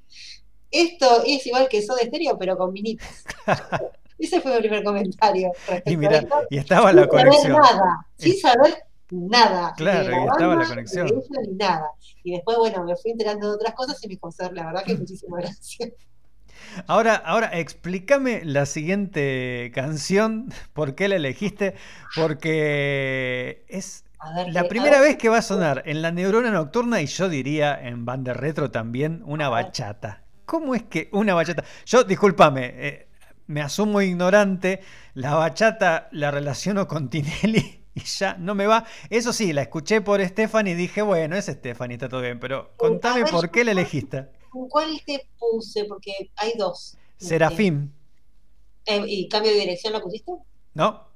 [0.71, 3.23] esto es igual que Soda Stereo, pero con minitas.
[4.19, 5.51] Ese fue mi primer comentario.
[5.85, 7.51] y mira, y estaba sin la saber conexión.
[7.53, 8.73] nada, sin Es- saber
[9.11, 9.73] nada.
[9.75, 11.07] Claro, la y estaba la conexión.
[11.47, 11.91] ni nada.
[12.23, 14.95] Y después, bueno, me fui enterando de otras cosas y me causó, la verdad que
[14.95, 15.91] muchísimas gracias.
[16.87, 21.75] Ahora, ahora explícame la siguiente canción, por qué la elegiste,
[22.15, 24.03] porque es
[24.35, 27.29] ver, la a primera vez que va a sonar en la neurona nocturna y yo
[27.29, 30.24] diría en banda retro también una bachata.
[30.45, 31.63] ¿Cómo es que una bachata?
[31.85, 33.07] Yo, discúlpame, eh,
[33.47, 34.81] me asumo ignorante,
[35.13, 38.85] la bachata la relaciono con Tinelli y ya no me va.
[39.09, 42.73] Eso sí, la escuché por Stephanie y dije, bueno, es Stephanie, está todo bien, pero
[42.77, 44.27] contame ver, por qué la elegiste.
[44.49, 45.85] ¿Con cuál te puse?
[45.85, 46.97] Porque hay dos.
[47.17, 47.93] Serafín,
[48.85, 50.31] Eh, ¿Y cambio de dirección lo pusiste?
[50.73, 51.07] ¿no?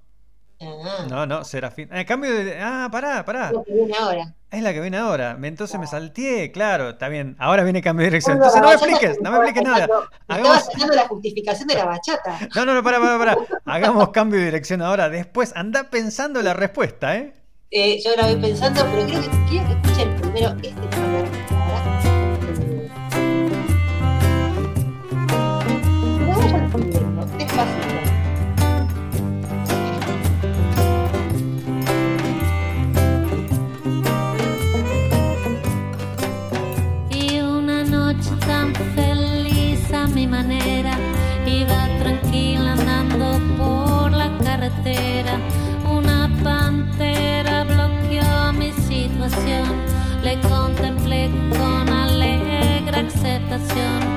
[0.61, 1.89] Ah, No, no, Serafín.
[1.93, 2.57] Eh, cambio de.
[2.59, 3.51] Ah, pará, pará.
[3.51, 4.35] lo que viene ahora.
[4.51, 5.37] Es la que viene ahora.
[5.41, 7.35] Entonces me salteé, claro, está bien.
[7.37, 8.37] Ahora viene cambio de dirección.
[8.37, 9.87] Entonces no me expliques, no me expliques nada.
[10.27, 12.39] Hagamos- Estaba sacando la justificación de la bachata.
[12.55, 13.37] No, no, no, pará, pará, pará.
[13.65, 15.07] Hagamos cambio de dirección ahora.
[15.09, 17.33] Después, anda pensando la respuesta, ¿eh?
[17.71, 21.23] Eh, yo la voy pensando, pero creo que quiero que escuchen primero este tema
[50.29, 54.08] le contemplé con alegre aceptación.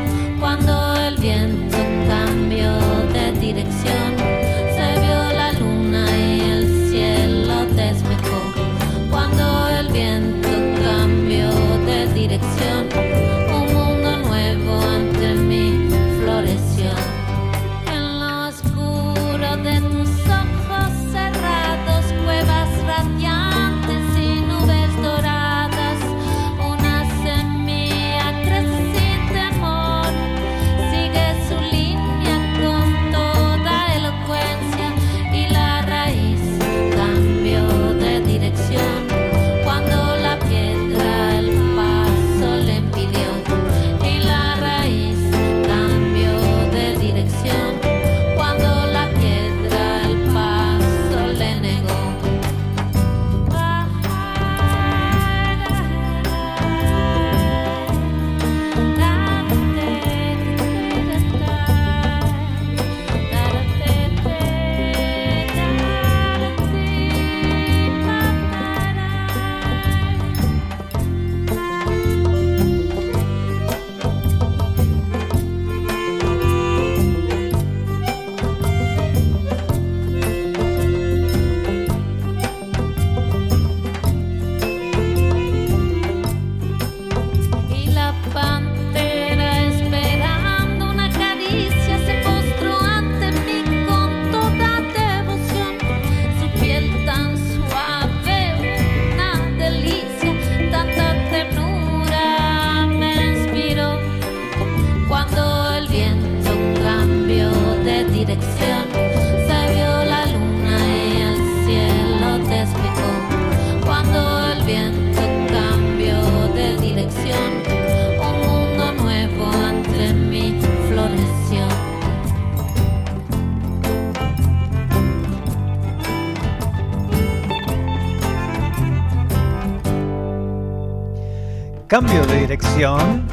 [131.92, 133.28] Cambio de dirección.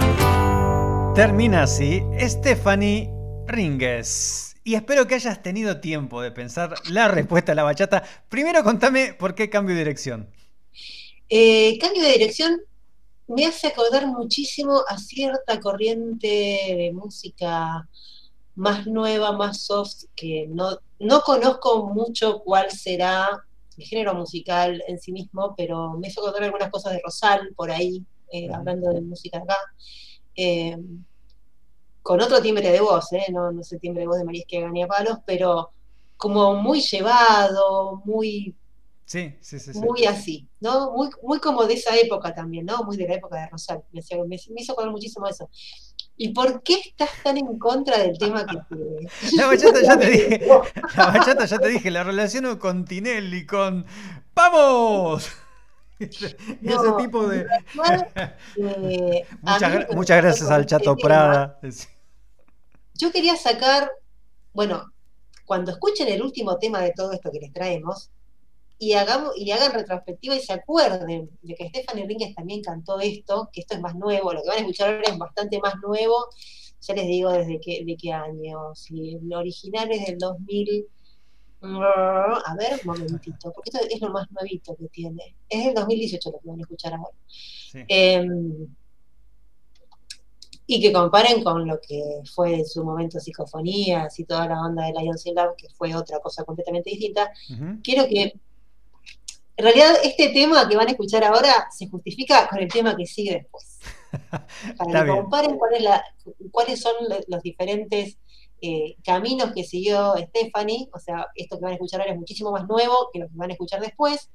[1.16, 3.10] Termina así Stephanie
[3.48, 4.54] Ringes.
[4.66, 8.04] Y espero que hayas tenido tiempo de pensar la respuesta a la bachata.
[8.28, 10.30] Primero contame por qué cambio de dirección.
[11.30, 12.60] Eh, cambio de dirección
[13.30, 17.88] me hace acordar muchísimo a cierta corriente de música
[18.56, 23.42] más nueva, más soft, que no, no conozco mucho cuál será
[23.78, 27.72] el género musical en sí mismo, pero me hace acordar algunas cosas de Rosal por
[27.72, 29.56] ahí, eh, hablando de música acá.
[30.36, 30.78] Eh,
[32.02, 33.26] con otro timbre de voz, ¿eh?
[33.32, 35.72] no, no el timbre de voz de María Esquiaga ni a palos, pero
[36.18, 38.56] como muy llevado, muy
[39.06, 39.72] Sí, sí, sí.
[39.80, 40.92] muy así, ¿no?
[40.92, 42.84] Muy, muy como de esa época también, ¿no?
[42.84, 43.84] Muy de la época de Rosal.
[43.92, 45.50] Me, hacía- me- me hizo acordar muchísimo eso.
[46.16, 49.36] ¿Y por qué estás tan en contra del tema que te...
[49.38, 50.48] La bachata ya te dije.
[50.96, 53.86] La bachata ya te dije, la relaciono con Tinelli, con
[54.36, 55.28] ¡Vamos!
[56.62, 57.46] Y ese No, tipo de.
[57.74, 58.08] igual,
[58.58, 61.08] eh, a Muchas, gra- gracias al Chato tema.
[61.08, 61.60] Prada.
[62.94, 63.92] Yo quería sacar,
[64.54, 64.92] bueno,
[65.46, 68.10] cuando escuchen el último tema de todo esto que les traemos,
[68.78, 73.50] y hagamos, y hagan retrospectiva y se acuerden de que Stephanie Ringes también cantó esto,
[73.52, 76.28] que esto es más nuevo, lo que van a escuchar ahora es bastante más nuevo,
[76.82, 80.88] ya les digo desde qué, de qué año, si el original es del 2000,
[81.62, 86.32] a ver, un momentito, porque esto es lo más nuevito que tiene, es del 2018
[86.32, 87.18] lo que van a escuchar ahora.
[87.28, 87.80] Sí.
[87.88, 88.68] Em,
[90.72, 92.02] y que comparen con lo que
[92.34, 95.96] fue en su momento psicofonías y toda la onda de Lions in Love, que fue
[95.96, 97.32] otra cosa completamente distinta.
[97.84, 98.22] Quiero que,
[99.58, 103.06] en realidad, este tema que van a escuchar ahora se justifica con el tema que
[103.08, 103.80] sigue después.
[104.78, 106.04] Para Está que comparen cuál es la-
[106.52, 108.18] cuáles son lo- los diferentes
[108.62, 110.90] eh, caminos que siguió Stephanie.
[110.94, 113.36] O sea, esto que van a escuchar ahora es muchísimo más nuevo que lo que
[113.36, 114.30] van a escuchar después.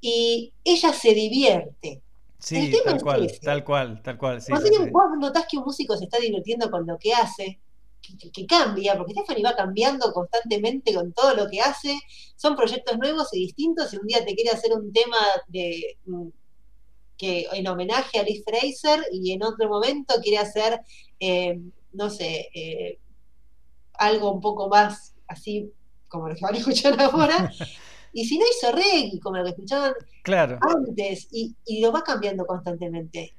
[0.00, 2.02] Y ella se divierte.
[2.38, 4.42] Sí, tal cual, tal cual, tal cual.
[4.46, 4.92] Cuando sí, tienen- sí.
[4.92, 7.58] vos notás que un músico se está divirtiendo con lo que hace,
[8.02, 11.98] que, que cambia, porque Stephanie va cambiando constantemente con todo lo que hace.
[12.36, 13.92] Son proyectos nuevos y distintos.
[13.92, 15.16] Y un día te quiere hacer un tema
[15.48, 16.28] de mm,
[17.16, 20.82] que en homenaje a Liz Fraser y en otro momento quiere hacer,
[21.18, 21.58] eh,
[21.94, 22.98] no sé, eh,
[23.98, 25.72] algo un poco más así
[26.08, 27.50] como lo que van a escuchar ahora.
[28.12, 29.92] Y si no hizo reggae, como lo que escuchaban
[30.22, 30.58] Claro.
[30.60, 33.36] antes, y, y lo va cambiando constantemente.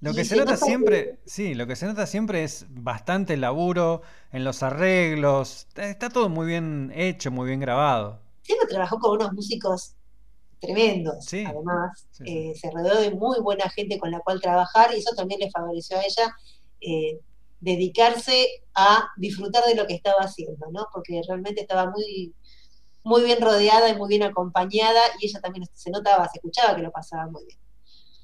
[0.00, 3.36] Lo que se se nota nota siempre, sí, lo que se nota siempre es bastante
[3.36, 4.00] laburo
[4.32, 5.68] en los arreglos.
[5.76, 8.20] Está todo muy bien hecho, muy bien grabado.
[8.42, 9.94] Siempre trabajó con unos músicos
[10.60, 12.08] tremendos, Sí, además.
[12.10, 15.40] sí, Eh, se rodeó de muy buena gente con la cual trabajar y eso también
[15.40, 16.34] le favoreció a ella
[16.80, 17.20] eh,
[17.60, 20.86] dedicarse a disfrutar de lo que estaba haciendo, ¿no?
[20.92, 22.34] Porque realmente estaba muy,
[23.02, 26.82] muy bien rodeada y muy bien acompañada y ella también se notaba, se escuchaba que
[26.82, 27.58] lo pasaba muy bien.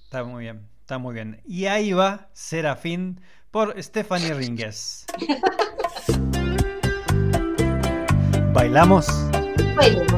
[0.04, 1.42] Está muy bien, está muy bien.
[1.46, 5.06] Y ahí va Serafín por Stephanie Ringues.
[8.52, 9.06] ¿Bailamos?
[9.76, 10.15] Bailemos.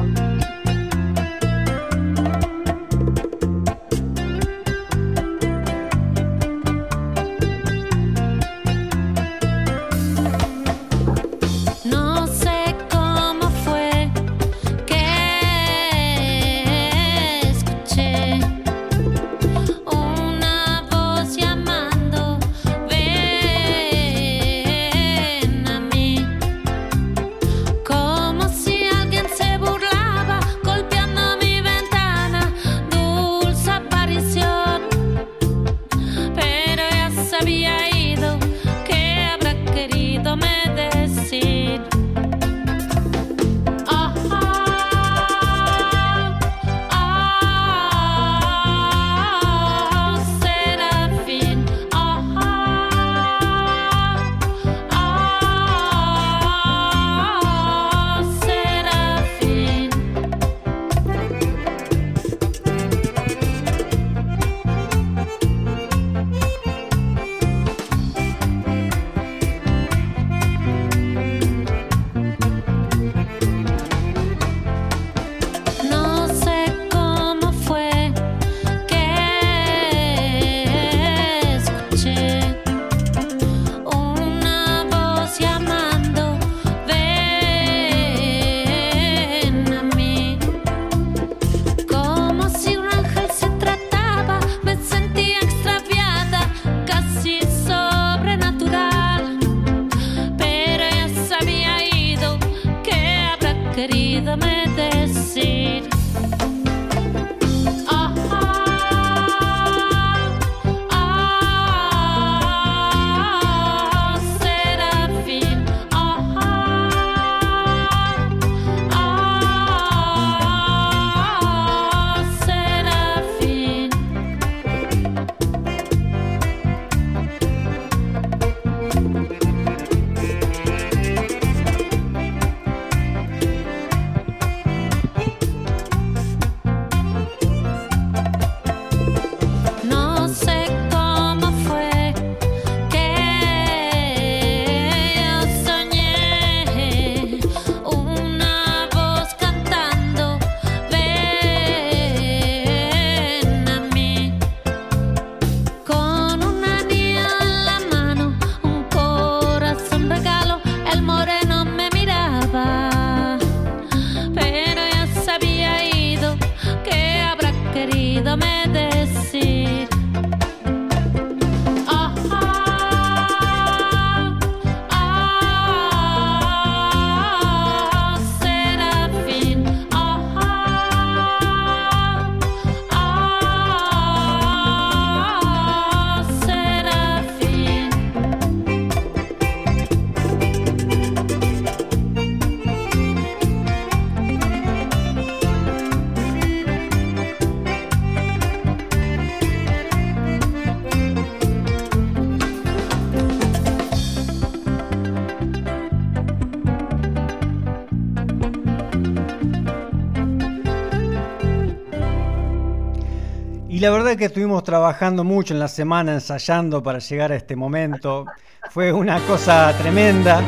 [213.79, 217.55] Y la verdad que estuvimos trabajando mucho en la semana, ensayando para llegar a este
[217.55, 218.25] momento.
[218.71, 220.41] Fue una cosa tremenda.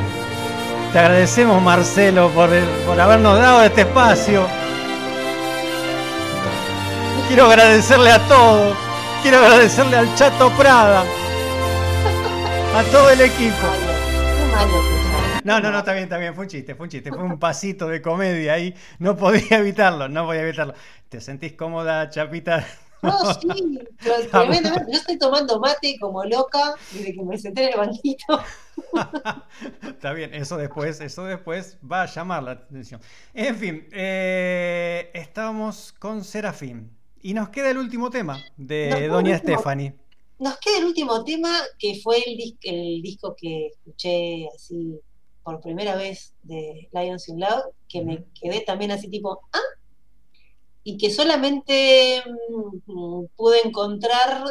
[0.92, 2.50] Te agradecemos, Marcelo, por,
[2.86, 4.46] por habernos dado este espacio.
[7.30, 8.78] Quiero agradecerle a todos.
[9.22, 11.06] Quiero agradecerle al Chato Prada.
[12.76, 13.66] A todo el equipo.
[15.46, 17.40] No, no, no, está bien, está bien, fue un chiste, fue un chiste, fue un
[17.40, 20.74] pasito de comedia ahí, no podía evitarlo, no podía evitarlo.
[21.08, 22.68] ¿Te sentís cómoda, Chapita?
[23.02, 23.48] No, sí,
[24.32, 24.92] tremendamente.
[24.92, 28.40] Yo estoy tomando mate como loca desde que me senté en el banquito.
[29.82, 33.02] Está bien, eso después, eso después va a llamar la atención.
[33.34, 36.90] En fin, eh, estábamos con Serafín
[37.22, 39.56] y nos queda el último tema de Nos Doña último.
[39.58, 39.96] Stephanie.
[40.40, 45.00] Nos queda el último tema, que fue el, dis- el disco que escuché así
[45.44, 49.60] por primera vez de Lions in Love, que me quedé también así tipo, ¿ah?
[50.84, 52.24] Y que solamente
[52.88, 54.44] mm, pude encontrar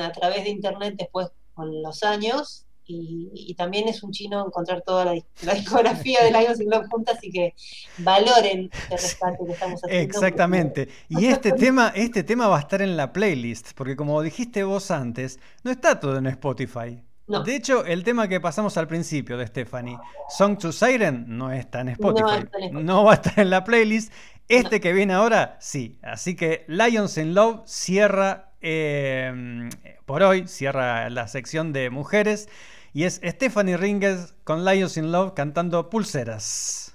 [0.00, 2.62] a través de internet después con los años.
[2.88, 6.86] Y, y también es un chino encontrar toda la, la discografía de Lions in Love
[6.88, 7.52] juntas, así que
[7.98, 10.04] valoren este rescate que estamos haciendo.
[10.04, 10.88] Exactamente.
[11.08, 14.92] Y este tema, este tema va a estar en la playlist, porque como dijiste vos
[14.92, 17.02] antes, no está todo en Spotify.
[17.26, 17.42] No.
[17.42, 19.98] De hecho, el tema que pasamos al principio de Stephanie,
[20.28, 22.22] Song to Siren, no está en Spotify.
[22.22, 22.84] No está en Spotify.
[22.84, 24.12] No va a estar en la playlist.
[24.48, 25.98] Este que viene ahora, sí.
[26.02, 29.68] Así que Lions in Love cierra eh,
[30.04, 32.48] por hoy, cierra la sección de mujeres.
[32.92, 36.85] Y es Stephanie Ringes con Lions in Love cantando Pulseras.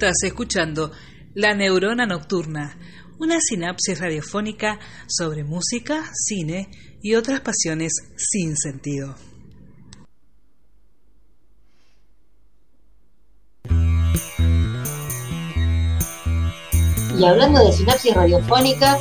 [0.00, 0.92] Estás escuchando
[1.34, 2.78] La Neurona Nocturna,
[3.18, 6.70] una sinapsis radiofónica sobre música, cine
[7.02, 9.16] y otras pasiones sin sentido.
[17.18, 19.00] Y hablando de sinapsis radiofónicas,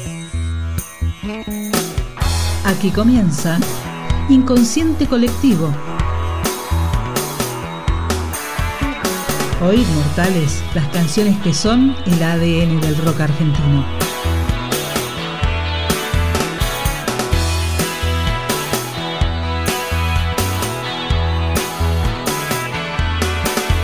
[2.66, 3.60] Aquí comienza
[4.30, 5.97] Inconsciente Colectivo.
[9.60, 13.84] Hoy, Mortales, las canciones que son el ADN del rock argentino.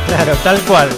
[0.06, 0.90] Claro, tal cual.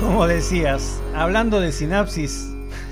[0.00, 2.48] Como decías, hablando de sinapsis,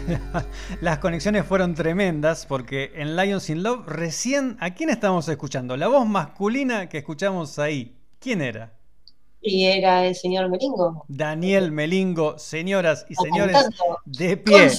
[0.83, 5.79] las conexiones fueron tremendas porque en Lions in Love recién, ¿a quién estamos escuchando?
[5.79, 7.97] La voz masculina que escuchamos ahí.
[8.21, 8.82] ¿Quién era?
[9.45, 11.05] Y era el señor Melingo.
[11.09, 13.57] Daniel Melingo, señoras y señores,
[14.05, 14.71] de pie.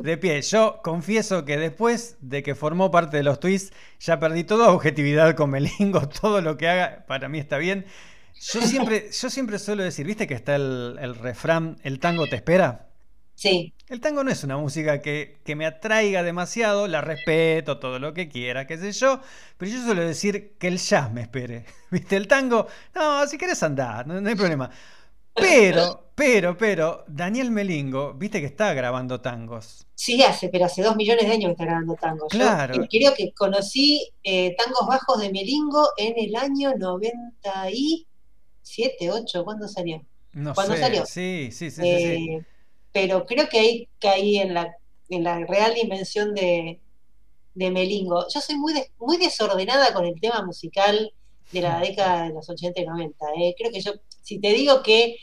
[0.00, 4.44] De pie, yo confieso que después de que formó parte de los tweets, ya perdí
[4.44, 7.84] toda objetividad con Melingo, todo lo que haga para mí está bien.
[8.38, 12.36] Yo siempre, yo siempre suelo decir, ¿viste que está el, el refrán, el tango te
[12.36, 12.85] espera?
[13.36, 17.98] Sí, El tango no es una música que, que me atraiga demasiado, la respeto, todo
[18.00, 19.20] lo que quiera, qué sé yo,
[19.56, 21.64] pero yo suelo decir que el jazz me espere.
[21.90, 22.16] ¿Viste?
[22.16, 24.70] El tango, no, si querés andar, no, no hay problema.
[25.36, 29.86] Pero, pero, pero, Daniel Melingo, viste que está grabando tangos.
[29.94, 32.26] sí hace, pero hace dos millones de años que está grabando tango.
[32.28, 32.70] Yo Claro.
[32.70, 39.68] eh, creo que conocí eh, tangos bajos de Melingo en el año 97, 8, ¿cuándo
[39.68, 40.02] salió?
[40.32, 40.76] No ¿Cuándo sé.
[40.76, 41.06] salió?
[41.06, 42.46] Sí, sí, sí, sí, sí.
[42.96, 44.64] Pero creo que ahí caí en la,
[45.10, 46.80] en la real dimensión de,
[47.54, 48.26] de Melingo.
[48.32, 51.12] Yo soy muy, des- muy desordenada con el tema musical
[51.52, 53.26] de la década de los 80 y 90.
[53.38, 53.54] eh.
[53.58, 53.92] Creo que yo,
[54.22, 55.16] si te digo que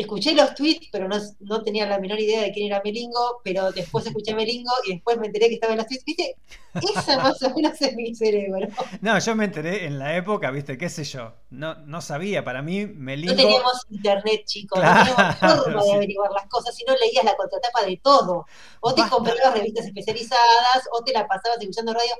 [0.00, 3.72] escuché los tweets, pero no, no tenía la menor idea de quién era Melingo, pero
[3.72, 6.04] después escuché Melingo y después me enteré que estaba en los tweets.
[6.04, 6.36] ¿Viste?
[6.74, 8.68] Esa más o menos es mi cerebro.
[9.00, 11.32] No, yo me enteré en la época, viste, qué sé yo.
[11.50, 13.32] No, no sabía, para mí Melingo.
[13.32, 15.88] No teníamos internet, chicos, Claro, no teníamos forma sí.
[15.88, 18.46] de averiguar las cosas, si no leías la contratapa de todo.
[18.80, 19.16] O te Basta.
[19.16, 22.14] comprabas revistas especializadas, o te la pasabas escuchando radio.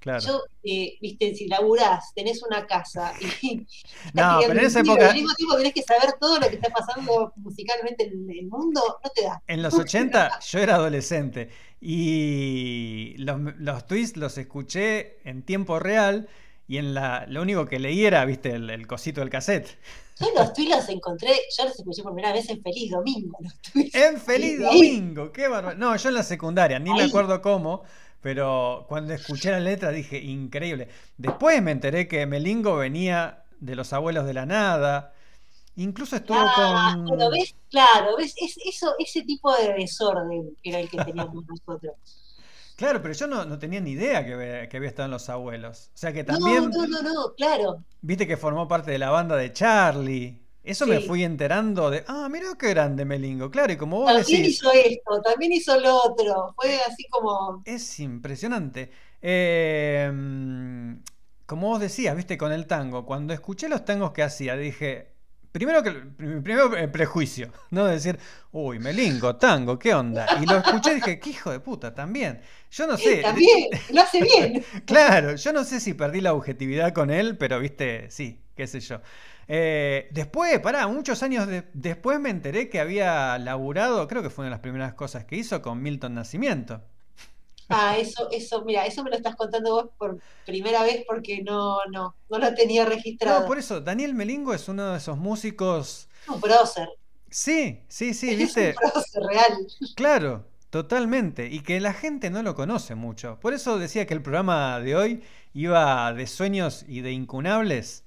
[0.00, 0.20] Claro.
[0.24, 3.12] Yo, eh, viste, si laburás, tenés una casa
[3.42, 3.66] y,
[4.14, 6.70] No, pero en esa al época- mismo tiempo tenés que saber todo lo que está
[6.70, 9.42] pasando musicalmente en el mundo, no te da.
[9.46, 11.50] En los 80 yo era adolescente
[11.80, 16.28] y los, los tweets los escuché en tiempo real
[16.66, 19.78] y en la, lo único que leí era, viste, el, el cosito del cassette.
[20.20, 23.38] Yo los tweets los encontré, yo los escuché por primera vez en Feliz Domingo.
[23.40, 23.94] Los.
[23.94, 24.58] En Feliz.
[24.60, 25.78] Domingo, qué bárbaro.
[25.78, 27.84] No, yo en la secundaria, ni me acuerdo cómo,
[28.20, 30.88] pero cuando escuché la letra dije, increíble.
[31.16, 35.14] Después me enteré que Melingo venía de los abuelos de la nada.
[35.76, 37.04] Incluso estuvo Ah, con...
[37.06, 41.94] bueno, ves, claro, ves, es, eso, ese tipo de desorden era el que teníamos nosotros.
[42.76, 45.90] Claro, pero yo no, no tenía ni idea que, que había estado en los abuelos.
[45.94, 46.70] O sea que también...
[46.70, 47.84] No, no, no, no, claro.
[48.00, 50.47] Viste que formó parte de la banda de Charlie.
[50.68, 52.04] Eso me fui enterando de.
[52.06, 53.50] Ah, mira qué grande Melingo.
[53.50, 56.54] Claro, y como vos También decís, hizo esto, también hizo lo otro.
[56.56, 57.62] Fue así como.
[57.64, 58.90] es impresionante.
[59.22, 60.92] Eh, mm,
[61.46, 63.06] como vos decías, viste, con el tango.
[63.06, 65.12] Cuando escuché los tangos que hacía, dije.
[65.50, 67.86] Primero que primero el prejuicio, ¿no?
[67.86, 68.18] De decir,
[68.52, 70.26] uy, Melingo, tango, ¿qué onda?
[70.42, 72.42] Y lo escuché y dije, qué hijo de puta, también.
[72.70, 73.22] Yo no sé.
[73.22, 74.62] También, lo hace bien.
[74.84, 78.80] Claro, yo no sé si perdí la objetividad con él, pero viste, sí, qué sé
[78.80, 79.00] yo.
[79.48, 84.42] Eh, después, pará, muchos años de- después me enteré que había laburado, creo que fue
[84.44, 86.82] una de las primeras cosas que hizo con Milton Nacimiento.
[87.70, 91.78] Ah, eso, eso, mira, eso me lo estás contando vos por primera vez porque no,
[91.92, 93.40] no, no lo tenía registrado.
[93.40, 96.08] No, por eso, Daniel Melingo es uno de esos músicos.
[96.28, 96.88] Un prócer.
[97.30, 98.70] Sí, sí, sí, Es viste.
[98.82, 99.66] un prócer real.
[99.94, 101.48] Claro, totalmente.
[101.48, 103.38] Y que la gente no lo conoce mucho.
[103.40, 105.22] Por eso decía que el programa de hoy
[105.52, 108.04] iba de sueños y de incunables.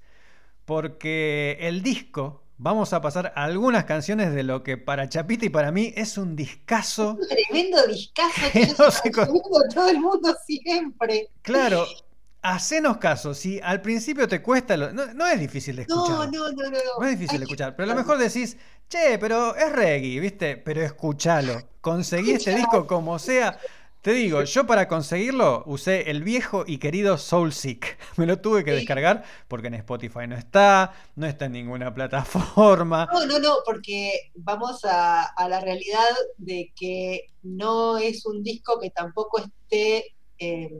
[0.81, 5.69] Porque el disco, vamos a pasar algunas canciones de lo que para Chapita y para
[5.73, 7.18] mí es un discazo.
[7.19, 9.27] Un tremendo discazo que yo No se con-
[9.73, 11.27] todo el mundo siempre.
[11.41, 11.85] Claro,
[12.41, 13.34] hacenos caso.
[13.34, 16.31] Si al principio te cuesta, lo- no, no es difícil de No, escuchar.
[16.31, 16.77] no, no, no.
[17.02, 18.56] No es difícil de que escuchar, pero a lo mejor decís,
[18.88, 20.56] che, pero es reggae, ¿viste?
[20.56, 21.61] Pero escuchalo.
[21.81, 23.60] Conseguí este disco como sea.
[24.02, 27.99] Te digo, yo para conseguirlo usé el viejo y querido Soul Sick.
[28.18, 28.78] Me lo tuve que Sí.
[28.78, 33.07] descargar porque en Spotify no está, no está en ninguna plataforma.
[33.14, 36.07] No, no, no, porque vamos a, a la realidad
[36.38, 40.72] de que no es un disco que tampoco esté, eh,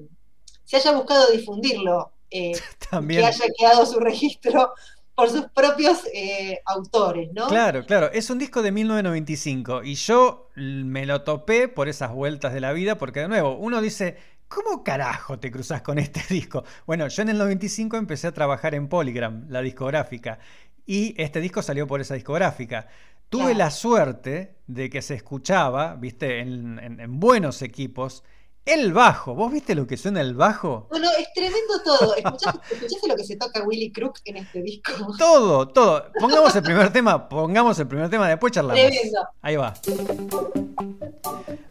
[0.64, 2.54] se haya buscado difundirlo, eh,
[2.90, 3.22] También.
[3.22, 4.74] que haya quedado su registro
[5.16, 7.48] por sus propios eh, autores, ¿no?
[7.48, 12.54] Claro, claro, es un disco de 1995 y yo me lo topé por esas vueltas
[12.54, 14.18] de la vida porque de nuevo, uno dice,
[14.48, 16.64] ¿cómo carajo te cruzas con este disco?
[16.86, 20.40] Bueno, yo en el 95 empecé a trabajar en Polygram, la discográfica,
[20.86, 22.88] y este disco salió por esa discográfica.
[23.30, 23.58] Tuve Claro.
[23.60, 28.24] la suerte de que se escuchaba, viste, en, en- en buenos equipos,
[28.64, 30.86] el bajo, ¿vos viste lo que suena el bajo?
[30.92, 32.16] Bueno, es tremendo todo.
[32.16, 34.92] ¿Escuchaste, ¿Escuchaste, lo que se toca Willy Crook en este disco?
[35.18, 36.06] Todo, todo.
[36.20, 38.80] Pongamos el primer tema, pongamos el primer tema, después charlamos.
[38.80, 39.20] Tremendo.
[39.42, 39.74] Ahí va.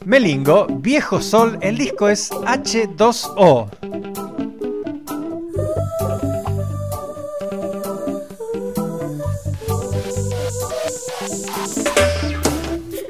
[0.05, 3.71] Melingo, Viejo Sol, el disco es H2O.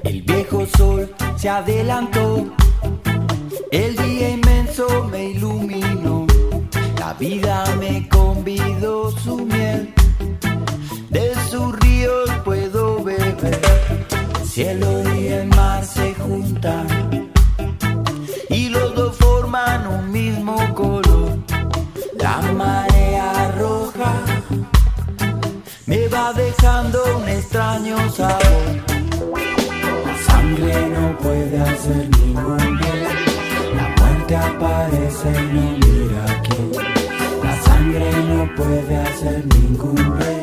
[0.05, 2.53] El viejo sol se adelantó
[3.71, 6.27] el día inmenso me iluminó.
[6.99, 9.95] La vida me convidó su miel.
[11.09, 13.61] De sus ríos puedo beber.
[14.41, 17.31] El cielo y el mar se juntan.
[18.49, 21.39] Y los dos forman un mismo color.
[22.19, 24.13] La marea roja
[25.87, 28.67] me va dejando un extraño sabor.
[30.07, 32.80] La sangre no puede hacer ningún
[34.91, 36.73] aparece y no mira quién.
[37.43, 40.40] La sangre no puede hacer ningún bien.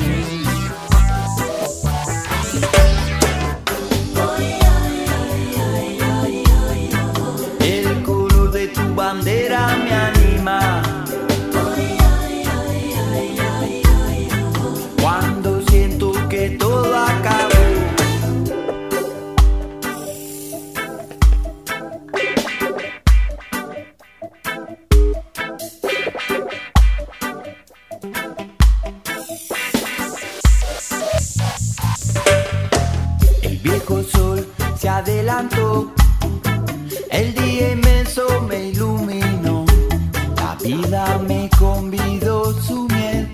[40.88, 43.30] Vida me convidó su miel.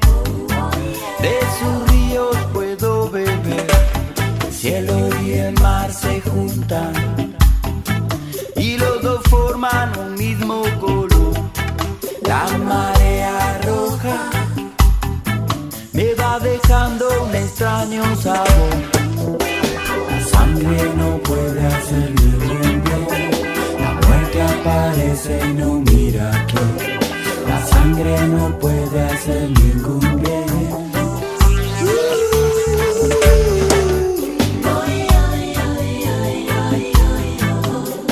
[1.21, 3.67] De sus ríos puedo beber.
[4.45, 6.93] El cielo y el mar se juntan.
[8.55, 11.33] Y los dos forman un mismo color.
[12.27, 14.29] La marea roja
[15.91, 18.73] me va dejando un extraño sabor.
[20.09, 23.31] La sangre no puede hacer ningún bien.
[23.79, 26.92] La muerte aparece y no mira la
[27.83, 30.45] sangre no puede hacer ningún bien.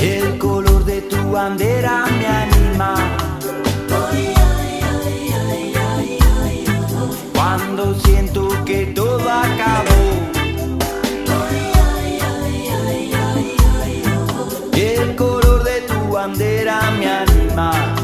[0.02, 2.94] El color de tu bandera me anima.
[7.34, 10.02] Cuando siento que todo acabó.
[14.74, 18.01] El color de tu bandera me anima.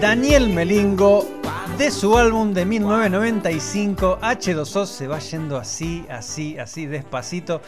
[0.00, 1.24] Daniel Melingo,
[1.78, 7.62] de su álbum de 1995, H2O se va yendo así, así, así, despacito.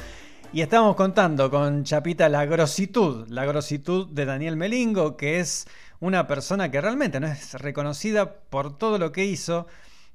[0.53, 5.69] Y estamos contando con Chapita la grositud, la grositud de Daniel Melingo, que es
[6.01, 9.69] una persona que realmente no es reconocida por todo lo que hizo,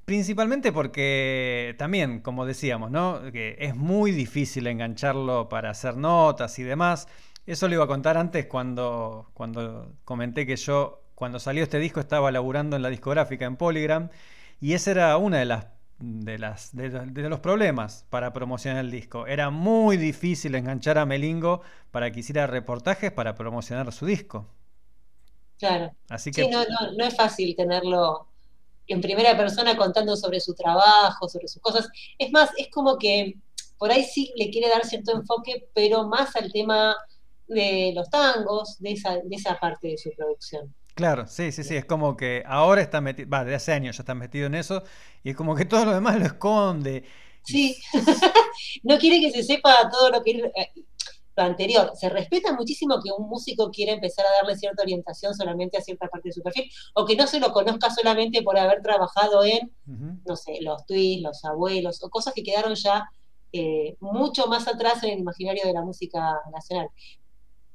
[0.04, 3.22] principalmente porque también, como decíamos, ¿no?
[3.32, 7.08] que es muy difícil engancharlo para hacer notas y demás.
[7.46, 12.00] Eso lo iba a contar antes cuando, cuando comenté que yo, cuando salió este disco,
[12.00, 14.10] estaba laburando en la discográfica en Polygram,
[14.62, 15.68] y esa era una de las
[16.00, 19.26] de, las, de, de los problemas para promocionar el disco.
[19.28, 21.62] Era muy difícil enganchar a Melingo
[21.92, 24.50] para que hiciera reportajes para promocionar su disco.
[25.58, 25.96] Claro.
[26.10, 28.28] Así que Sí, no, no, no es fácil tenerlo
[28.88, 31.88] en primera persona contando sobre su trabajo, sobre sus cosas.
[32.18, 33.36] Es más, es como que,
[33.78, 36.96] por ahí sí le quiere dar cierto enfoque, pero más al tema
[37.48, 40.74] de los tangos, de esa, de esa parte de su producción.
[40.96, 44.04] Claro, sí, sí, sí, es como que ahora está metido, va, de hace años ya
[44.04, 44.84] está metido en eso,
[45.24, 47.04] y es como que todo lo demás lo esconde.
[47.44, 47.76] Sí,
[48.84, 50.72] no quiere que se sepa todo lo que eh,
[51.36, 51.92] lo anterior.
[51.96, 56.08] Se respeta muchísimo que un músico quiera empezar a darle cierta orientación solamente a cierta
[56.08, 59.72] parte de su perfil, o que no se lo conozca solamente por haber trabajado en,
[60.26, 63.10] no sé, los tweets, los abuelos, o cosas que quedaron ya
[63.52, 66.90] eh, mucho más atrás en el imaginario de la música nacional.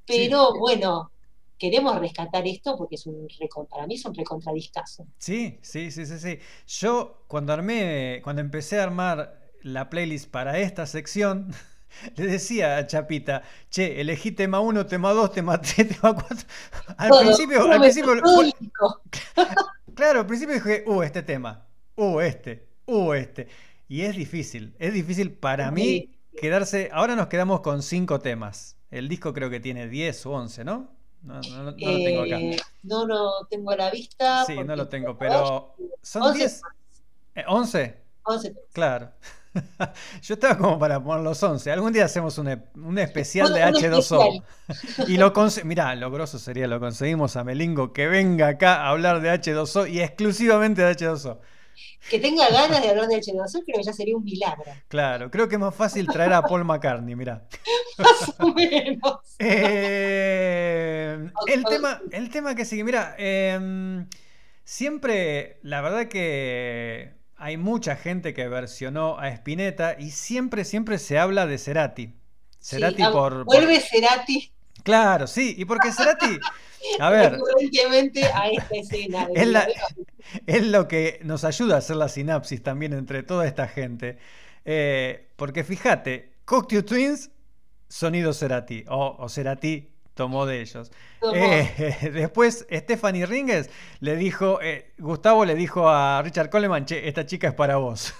[0.07, 1.11] Pero bueno,
[1.59, 3.29] queremos rescatar esto porque es un
[3.69, 5.07] para mí es un recontradiscazo.
[5.19, 6.39] Sí, sí, sí, sí, sí.
[6.67, 11.53] Yo cuando armé, cuando empecé a armar la playlist para esta sección,
[12.17, 16.37] le decía a Chapita, che, elegí tema 1, tema 2, tema 3, tema 4.
[16.97, 18.13] Al Todo, principio, al principio,
[19.95, 21.67] claro, al principio dije, uh, este tema,
[21.97, 23.49] uh, este, uh, este.
[23.89, 28.77] Y es difícil, es difícil para mí quedarse, ahora nos quedamos con 5 temas.
[28.91, 30.98] El disco creo que tiene 10 o 11, ¿no?
[31.23, 32.39] No, no- no lo tengo acá.
[32.41, 34.45] Eh, no lo tengo a la vista.
[34.45, 36.63] Sí, no lo tengo, pero son 11 10.
[37.35, 37.95] eh, ¿11?
[38.23, 39.11] 11 Claro.
[40.23, 41.73] Yo estaba como para poner los 11.
[41.73, 44.43] Algún día hacemos un, e- un especial de Un- un H2O.
[45.09, 45.33] Y lo
[45.65, 49.91] Mirá, lo grosso sería, lo conseguimos a Melingo que venga acá a hablar de H2O
[49.91, 51.39] y exclusivamente de H2O.
[52.09, 54.65] Que tenga ganas de hablar de H2O, creo que ya sería un milagro.
[54.89, 57.47] Claro, creo que es más fácil traer a Paul McCartney, mirá.
[57.99, 59.19] Más o menos.
[59.39, 64.07] Eh, el, tema, el tema que sigue, mira, em,
[64.65, 71.19] siempre, la verdad que hay mucha gente que versionó a Spinetta y siempre, siempre se
[71.19, 72.15] habla de Cerati.
[72.61, 74.53] Cerati Sí, ah, por, por- Vuelve Cerati
[74.89, 76.39] Claro, sí, y porque Cerati,
[76.99, 77.35] a ver,
[78.35, 79.29] a esta escena.
[79.35, 79.83] es, la- Mira,
[80.47, 84.19] es lo que nos ayuda a hacer la sinapsis también entre toda esta gente.
[84.65, 87.31] Eh, porque fíjate, Cocteau Twins,
[87.89, 90.91] sonido Cerati, o, o Cerati tomó de ellos.
[91.35, 93.71] Eh, después, Stephanie Ringes
[94.01, 98.15] le dijo, eh, Gustavo le dijo a Richard Coleman, che, esta chica es para vos.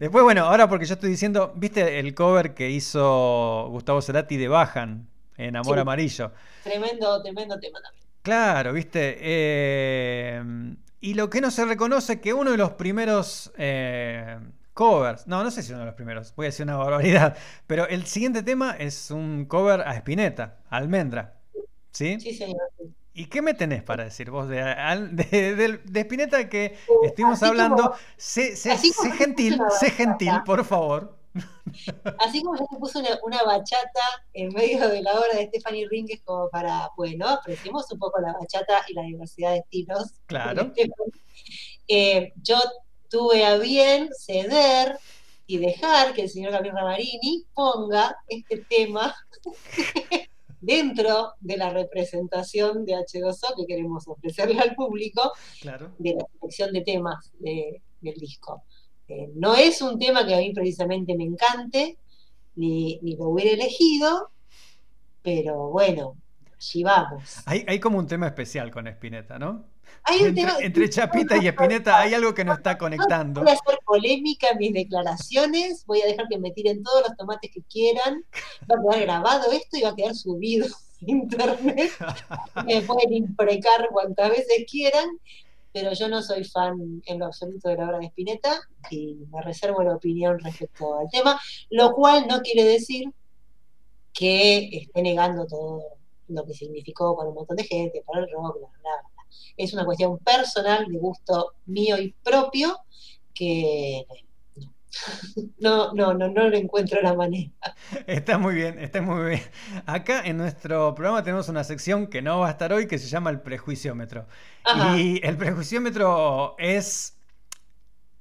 [0.00, 4.48] Después, bueno, ahora porque yo estoy diciendo, ¿viste el cover que hizo Gustavo Cerati de
[4.48, 5.08] Bajan
[5.46, 5.80] en Amor Sí.
[5.80, 6.32] Amarillo?
[6.62, 8.02] Tremendo, tremendo tema también.
[8.22, 9.16] Claro, viste.
[9.20, 10.42] eh,
[11.00, 14.38] y lo que no se reconoce que uno de los primeros eh,
[14.72, 17.36] covers, no, no sé si uno de los primeros, voy a decir una barbaridad,
[17.66, 21.38] pero el siguiente tema es un cover a Spinetta, a Almendra.
[21.90, 22.18] ¿Sí?
[22.20, 22.60] Sí, señor.
[23.14, 24.56] ¿Y qué me tenés para decir vos de,
[25.12, 27.82] de, de- de Spinetta que Uh, estuvimos así hablando?
[27.82, 28.76] como- sé, sé-
[29.18, 31.18] gentil, sé gentil, por favor.
[32.18, 34.00] Así como yo te puse una, una bachata
[34.34, 38.32] en medio de la obra de Stephanie Ringes como para, bueno, apreciemos un poco la
[38.34, 40.12] bachata y la diversidad de estilos.
[40.26, 40.72] Claro.
[41.88, 42.56] Eh, yo
[43.10, 44.98] tuve a bien ceder
[45.46, 49.14] y dejar que el señor Gabriel Ramarini ponga este tema
[50.60, 55.92] dentro de la representación de H2O que queremos ofrecerle al público Claro.
[55.98, 58.62] de la selección de temas de- del disco.
[59.14, 61.98] Eh, no es un tema que a mí precisamente me encante,
[62.54, 64.30] ni, ni lo hubiera elegido,
[65.22, 66.16] pero bueno,
[66.56, 67.36] allí vamos.
[67.44, 69.66] Hay, hay como un tema especial con Spinetta, ¿no?
[70.04, 73.42] Hay un Entre, tema- entre Chapita y Spinetta hay algo que no está conectando.
[73.42, 77.16] Voy a hacer polémica en mis declaraciones, voy a dejar que me tiren todos los
[77.16, 78.24] tomates que quieran,
[78.70, 80.70] va a quedar grabado esto y va a quedar subido a
[81.06, 81.90] internet,
[82.66, 85.08] me pueden imprecar cuantas veces quieran,
[85.72, 89.40] pero yo no soy fan en lo absoluto de la obra de Spinetta y me
[89.42, 91.40] reservo la opinión respecto al tema,
[91.70, 93.12] lo cual no quiere decir
[94.12, 95.82] que esté negando todo
[96.28, 99.26] lo que significó para un montón de gente, para el rock, bla, bla, bla.
[99.56, 102.78] Es una cuestión personal, de gusto mío y propio,
[103.34, 104.04] que
[105.58, 107.50] no, no, no, no le encuentro la manera.
[108.06, 109.42] Está muy bien, está muy bien.
[109.86, 113.08] Acá en nuestro programa tenemos una sección que no va a estar hoy que se
[113.08, 114.26] llama el prejuiciómetro.
[114.64, 114.96] Ajá.
[114.98, 117.16] Y el prejuiciómetro es,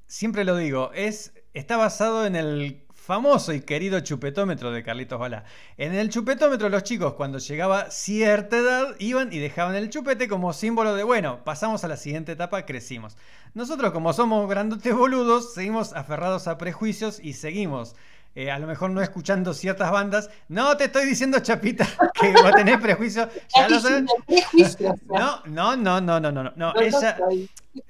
[0.07, 5.43] siempre lo digo, es, está basado en el famoso y querido chupetómetro de Carlitos Balá.
[5.77, 10.53] En el chupetómetro los chicos cuando llegaba cierta edad iban y dejaban el chupete como
[10.53, 13.17] símbolo de, bueno, pasamos a la siguiente etapa, crecimos.
[13.55, 17.95] Nosotros como somos grandotes boludos, seguimos aferrados a prejuicios y seguimos.
[18.35, 20.29] Eh, a lo mejor no escuchando ciertas bandas.
[20.47, 21.85] No te estoy diciendo, Chapita,
[22.19, 23.27] que vos tenés prejuicios.
[23.55, 24.03] Ya lo sabes.
[24.27, 26.73] Prejuicios, No, no, no, no, no, no, no.
[26.79, 27.17] ella-.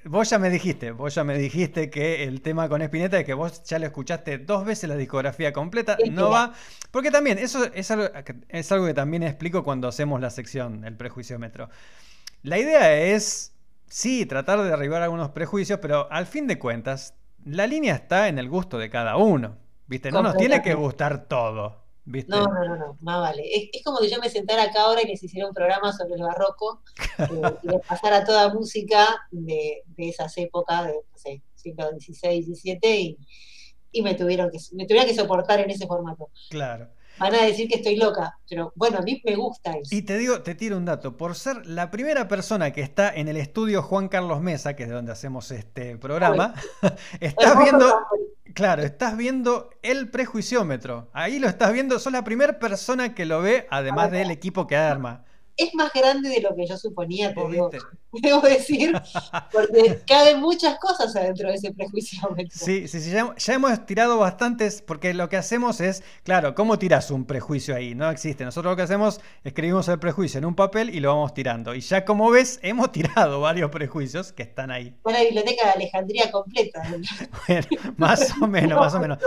[0.06, 3.34] Vos ya me dijiste, vos ya me dijiste que el tema con Spinetta es que
[3.34, 6.54] vos ya lo escuchaste dos veces la discografía completa, no va,
[6.92, 10.86] porque también eso es algo, que- es algo que también explico cuando hacemos la sección,
[10.86, 11.70] el prejuiciómetro.
[12.44, 13.54] La idea es,
[13.88, 18.38] sí, tratar de derribar algunos prejuicios, pero al fin de cuentas, la línea está en
[18.38, 19.58] el gusto de cada uno.
[19.92, 20.10] ¿Viste?
[20.10, 21.82] No nos tiene que gustar todo.
[22.06, 22.32] ¿Viste?
[22.32, 23.44] No, no, no, no, más vale.
[23.46, 26.16] Es, es como que yo me sentara acá ahora y les hiciera un programa sobre
[26.16, 26.82] el barroco
[27.18, 32.42] eh, y les pasara toda música de, de esas épocas, de, no sé, siglo XVI,
[32.42, 33.18] XVII, y,
[33.92, 36.30] y me, tuvieron que, me tuvieron que soportar en ese formato.
[36.50, 36.88] Claro.
[37.18, 39.96] Van a decir que estoy loca, pero bueno, a mí me gusta eso.
[39.96, 41.18] Y te digo, te tiro un dato.
[41.18, 44.90] Por ser la primera persona que está en el estudio Juan Carlos Mesa, que es
[44.90, 46.56] de donde hacemos este programa,
[47.20, 48.00] estás viendo,
[48.54, 51.10] claro, estás viendo el prejuiciómetro.
[51.14, 54.78] Ahí lo estás viendo, sos la primera persona que lo ve, además del equipo que
[54.78, 55.26] arma.
[55.62, 57.70] Es más grande de lo que yo suponía, te ¿Vos digo,
[58.12, 59.00] debo decir,
[59.52, 62.50] porque caben muchas cosas adentro de ese prejuiciómetro.
[62.52, 66.80] Sí, sí, sí, ya, ya hemos tirado bastantes, porque lo que hacemos es, claro, ¿cómo
[66.80, 67.94] tiras un prejuicio ahí?
[67.94, 68.44] No existe.
[68.44, 71.76] Nosotros lo que hacemos, escribimos el prejuicio en un papel y lo vamos tirando.
[71.76, 74.96] Y ya como ves, hemos tirado varios prejuicios que están ahí.
[75.04, 76.82] Una biblioteca de Alejandría completa.
[77.48, 77.68] Bueno,
[77.98, 79.20] más o menos, más o menos.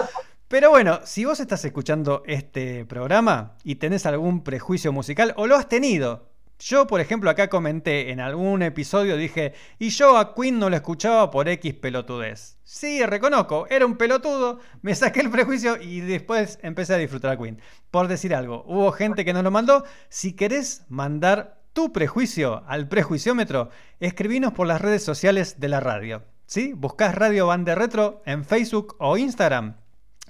[0.48, 5.56] Pero bueno, si vos estás escuchando este programa y tenés algún prejuicio musical o lo
[5.56, 10.58] has tenido, yo por ejemplo acá comenté en algún episodio, dije, y yo a Queen
[10.58, 12.58] no lo escuchaba por X pelotudez.
[12.62, 17.38] Sí, reconozco, era un pelotudo, me saqué el prejuicio y después empecé a disfrutar a
[17.38, 17.60] Queen.
[17.90, 19.84] Por decir algo, hubo gente que nos lo mandó.
[20.10, 26.22] Si querés mandar tu prejuicio al prejuiciómetro, escribinos por las redes sociales de la radio.
[26.46, 26.74] ¿Sí?
[26.74, 29.76] Buscás Radio Bande Retro en Facebook o Instagram.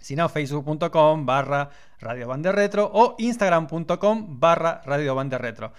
[0.04, 5.72] Si no, facebook.com barra Radio Retro o instagram.com barra Radio Retro.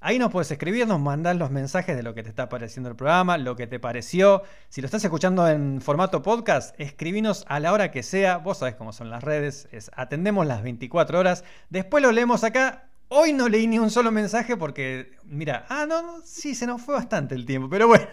[0.00, 2.94] Ahí nos puedes escribir, nos mandás los mensajes de lo que te está pareciendo el
[2.94, 4.44] programa, lo que te pareció.
[4.68, 8.36] Si lo estás escuchando en formato podcast, escribinos a la hora que sea.
[8.36, 11.42] Vos sabés cómo son las redes, es- atendemos las 24 horas.
[11.68, 12.84] Después lo leemos acá.
[13.08, 16.80] Hoy no leí ni un solo mensaje porque, mira, ah, no, no, sí, se nos
[16.80, 18.06] fue bastante el tiempo, pero bueno.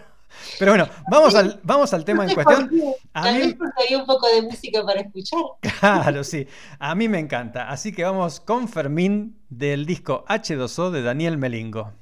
[0.58, 2.70] Pero bueno, vamos al, vamos al tema en cuestión.
[3.14, 5.40] A Tal mí- vez porque había un poco de música para escuchar.
[5.80, 6.46] Claro, sí.
[6.78, 7.68] A mí me encanta.
[7.68, 11.92] Así que vamos con Fermín del disco H2O de Daniel Melingo.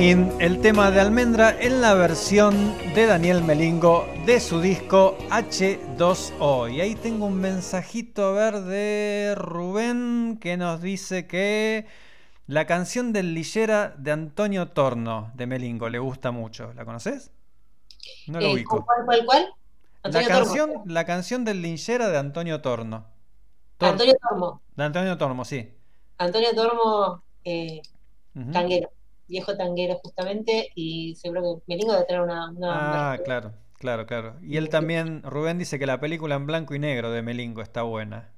[0.00, 6.72] El tema de Almendra en la versión de Daniel Melingo de su disco H2O.
[6.72, 11.88] Y ahí tengo un mensajito a ver de Rubén que nos dice que
[12.46, 16.72] la canción del Lillera de Antonio Torno de Melingo le gusta mucho.
[16.74, 17.32] ¿La conoces?
[18.28, 18.84] No lo Eh, ubico.
[18.84, 19.46] ¿Cuál, cuál, cuál?
[20.04, 20.28] La Tormo.
[20.28, 23.04] canción, la canción del Lillera de Antonio Torno.
[23.78, 24.62] Tor- Antonio Tormo.
[24.76, 25.70] De Antonio Tormo, sí.
[26.18, 27.82] Antonio Tormo, eh,
[28.52, 28.90] tanguero,
[29.28, 32.50] viejo tanguero justamente, y seguro que Melingo debe tener una...
[32.50, 34.36] una Ah, claro, claro, claro.
[34.42, 37.82] Y él también, Rubén dice que la película en blanco y negro de Melingo está
[37.82, 38.32] buena.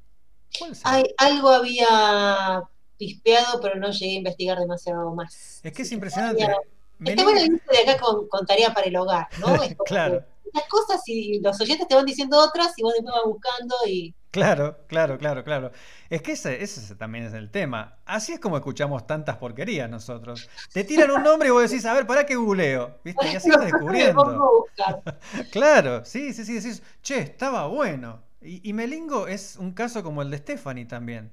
[0.58, 0.72] ¿Cuál?
[0.84, 2.62] Ay, algo había
[2.98, 5.60] pispeado, pero no llegué a investigar demasiado más.
[5.62, 6.42] Es que es impresionante.
[6.44, 6.56] había-
[7.00, 9.46] Bueno el inicio de acá con, con tarea para el hogar, ¿no?
[9.86, 10.24] Claro.
[10.52, 14.14] Las cosas y los oyentes te van diciendo otras y vos después vas buscando y...
[14.32, 15.72] Claro, claro, claro, claro.
[16.08, 17.98] Es que ese, ese también es el tema.
[18.04, 20.48] Así es como escuchamos tantas porquerías nosotros.
[20.72, 22.98] Te tiran un nombre y vos decís, a ver, ¿para qué googleo?
[23.04, 23.28] ¿Viste?
[23.30, 24.66] Y así vas descubriendo.
[25.50, 28.22] Claro, sí, sí, sí, decís, che, estaba bueno.
[28.40, 31.32] Y, y Melingo es un caso como el de Stephanie también.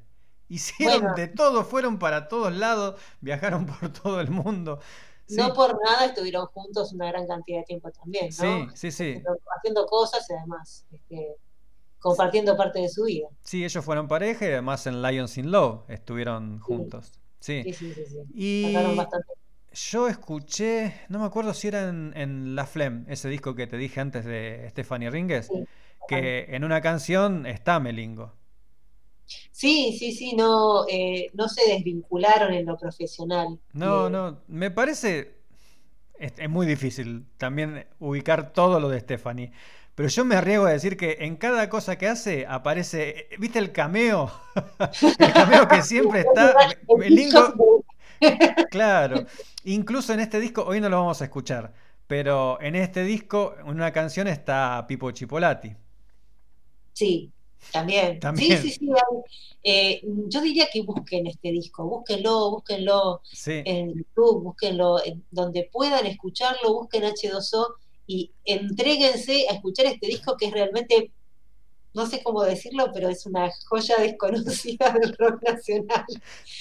[0.50, 1.16] Hicieron Bueno.
[1.16, 4.80] de todo, fueron para todos lados, viajaron por todo el mundo.
[5.28, 8.32] Sí, No por nada estuvieron juntos una gran cantidad de tiempo también, ¿no?
[8.32, 9.22] sí, sí, sí.
[9.58, 11.36] Haciendo, cosas y además este,
[12.00, 13.28] compartiendo parte de su vida.
[13.42, 17.12] Sí, ellos fueron pareja y además en Lions in Love estuvieron juntos.
[17.40, 17.62] Sí.
[17.66, 18.06] Sí, sí, sí.
[18.06, 18.18] sí.
[18.34, 19.28] Y bastante.
[19.74, 23.78] yo escuché, no me acuerdo si era en, en La Flem, ese disco que te
[23.78, 25.66] dije antes de Stephanie Ringues, Sí.
[26.08, 28.32] que en una canción está Melingo.
[29.52, 33.60] Sí, sí, sí, no, eh, no se desvincularon en lo profesional.
[33.74, 35.36] No, Eh, no, me parece.
[36.20, 39.52] Es, es muy difícil también ubicar todo lo de Stephanie.
[39.96, 43.30] Pero yo me arriesgo a decir que en cada cosa que hace aparece.
[43.40, 44.32] ¿Viste el cameo?
[45.20, 46.56] El cameo que siempre está.
[47.04, 47.16] el.
[47.16, 47.58] TikTok
[48.70, 49.26] Claro.
[49.64, 51.74] Incluso en este disco, hoy no lo vamos a escuchar.
[52.08, 55.76] Pero en este disco, en una canción está Pipo Chipolati.
[56.94, 57.32] Sí,
[57.72, 58.20] también.
[58.20, 58.62] También.
[58.62, 58.90] Sí, sí, sí.
[59.64, 63.62] eh, yo diría que busquen este disco, búsquenlo, búsquenlo Sí.
[63.66, 67.74] en YouTube, búsquenlo en donde puedan escucharlo, busquen H2O
[68.08, 71.12] y entréguense a escuchar este disco que es realmente,
[71.98, 76.06] no sé cómo decirlo, pero es una joya desconocida del rock nacional.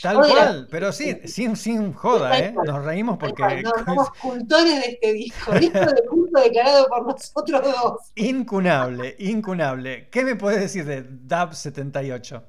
[0.03, 2.53] Tal cual, pero sí, sin, sin joda, ¿eh?
[2.53, 7.63] Nos reímos porque No, somos cultores de este disco, disco de culto declarado por nosotros
[7.63, 8.01] dos.
[8.15, 10.09] Incunable, incunable.
[10.11, 12.43] ¿Qué me puedes decir de DAB 78?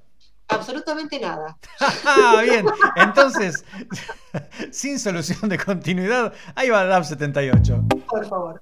[0.47, 1.57] Absolutamente nada.
[2.05, 2.65] Ah, bien.
[2.95, 3.65] Entonces,
[4.72, 7.84] sin solución de continuidad, ahí va DAB 78.
[8.07, 8.61] Por favor.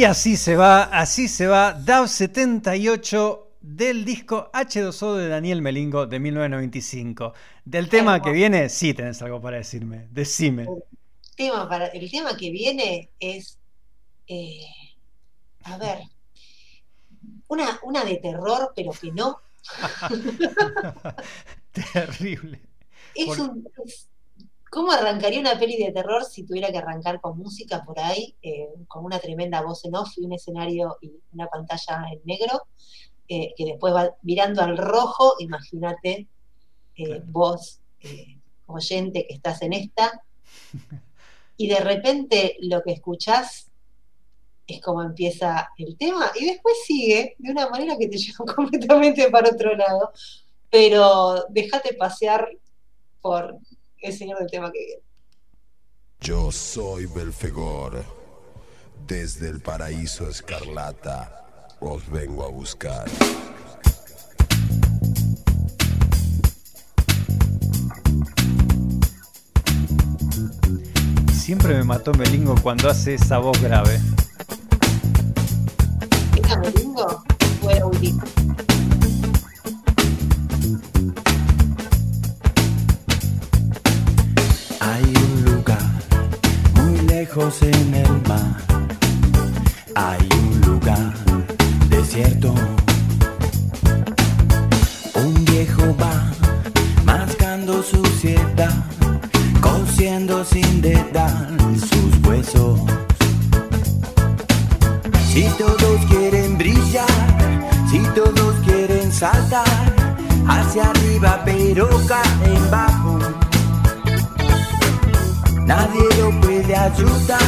[0.00, 6.06] Y así se va, así se va DAV 78 del disco H2O de Daniel Melingo
[6.06, 7.34] de 1995.
[7.66, 10.08] Del tema que viene, sí tenés algo para decirme.
[10.10, 10.66] Decime.
[11.36, 13.58] Tema para, el tema que viene es,
[14.26, 14.64] eh,
[15.64, 15.98] a ver,
[17.48, 19.38] una, una de terror, pero que no.
[21.92, 22.58] Terrible.
[23.14, 24.09] Es Por- un, es-
[24.70, 28.68] ¿Cómo arrancaría una peli de terror si tuviera que arrancar con música por ahí, eh,
[28.86, 32.62] con una tremenda voz en off y un escenario y una pantalla en negro,
[33.28, 35.34] eh, que después va mirando al rojo?
[35.40, 36.28] Imagínate
[36.96, 40.22] eh, vos, eh, oyente, que estás en esta,
[41.56, 43.70] y de repente lo que escuchás
[44.66, 49.30] es como empieza el tema, y después sigue de una manera que te lleva completamente
[49.30, 50.12] para otro lado,
[50.70, 52.48] pero déjate pasear
[53.20, 53.58] por
[54.00, 55.02] el señor del tema que viene.
[56.20, 58.04] Yo soy Belfegor.
[59.06, 63.08] Desde el paraíso escarlata os vengo a buscar.
[71.32, 73.98] Siempre me mató Melingo cuando hace esa voz grave.
[76.36, 77.24] ¿Era Melingo
[77.62, 78.00] o era un
[87.30, 88.56] lejos en el mar.
[89.94, 91.12] Hay un lugar
[91.88, 92.52] desierto.
[95.14, 96.32] Un viejo va
[97.04, 98.74] mascando suciedad,
[99.60, 102.80] cosiendo sin dedal sus huesos.
[105.32, 107.06] Si todos quieren brillar,
[107.90, 109.64] si todos quieren saltar
[110.48, 113.49] hacia arriba, pero caen bajo.
[115.70, 117.40] Nadie lo puede ayudar,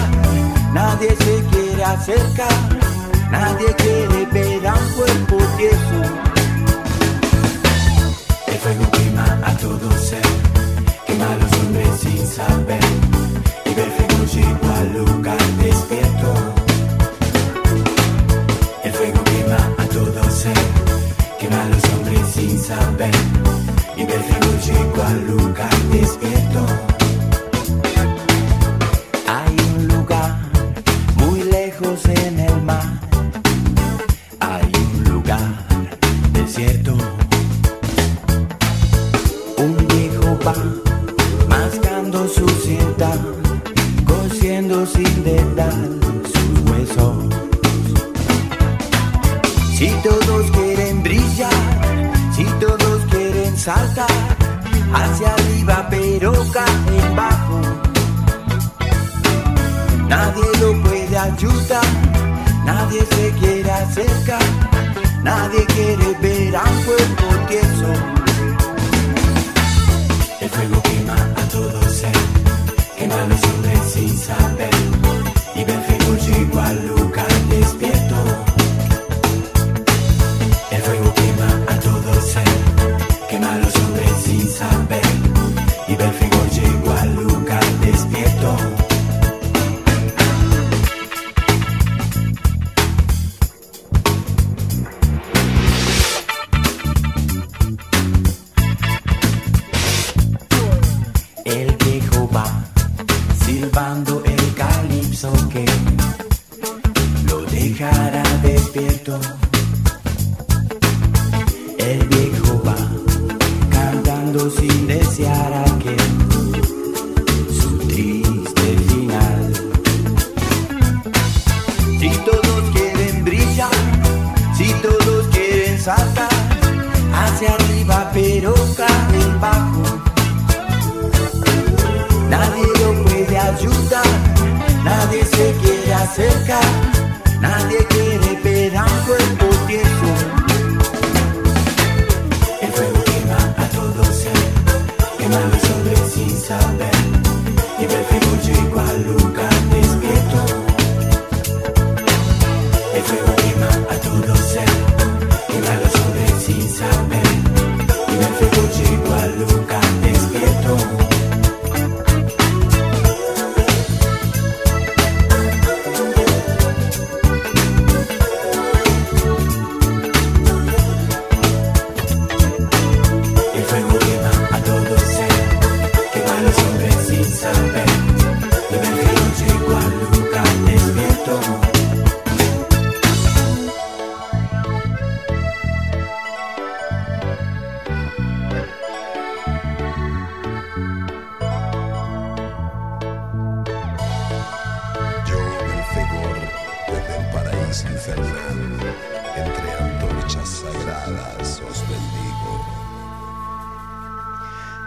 [0.73, 2.53] nadie se quiere acercar,
[3.33, 6.01] nadie quiere ver a un cuerpo tieso.
[8.47, 10.23] El fuego quema a todo ser,
[11.05, 12.85] quema a los hombres sin saber,
[13.67, 13.71] y
[14.37, 16.35] llegó al lugar despierto.
[18.85, 20.63] El fuego quema a todo ser,
[21.41, 23.15] quema a los hombres sin saber,
[23.97, 26.92] y llegó al lugar despierto.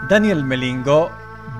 [0.08, 1.10] Daniel Melingo,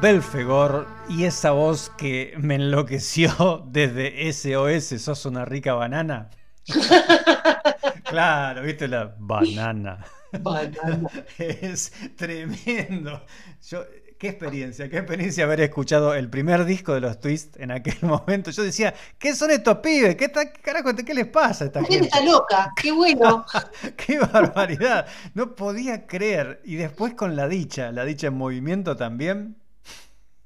[0.01, 6.31] Belfegor y esa voz que me enloqueció desde SOS, sos una rica banana.
[8.05, 10.05] claro, viste la banana.
[10.41, 11.11] Banana.
[11.39, 13.25] Es tremendo.
[13.69, 13.85] Yo,
[14.19, 18.51] qué experiencia, qué experiencia haber escuchado el primer disco de los Twist en aquel momento.
[18.51, 20.17] Yo decía, ¿qué son estos pibes?
[20.17, 23.45] ¿Qué, ta- carajo, qué les pasa a esta gente está loca, qué bueno.
[23.97, 25.07] ¡Qué barbaridad!
[25.35, 26.61] No podía creer.
[26.65, 29.57] Y después con la dicha, la dicha en movimiento también.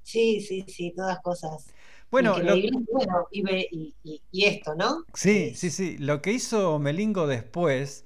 [0.03, 1.67] Sí, sí, sí, todas cosas.
[2.11, 2.57] Bueno, lo-.
[2.91, 5.05] Bueno, y, y- y- y esto, ¿no?
[5.15, 5.97] Sí, sí, sí.
[5.99, 8.05] Lo que hizo Melingo después,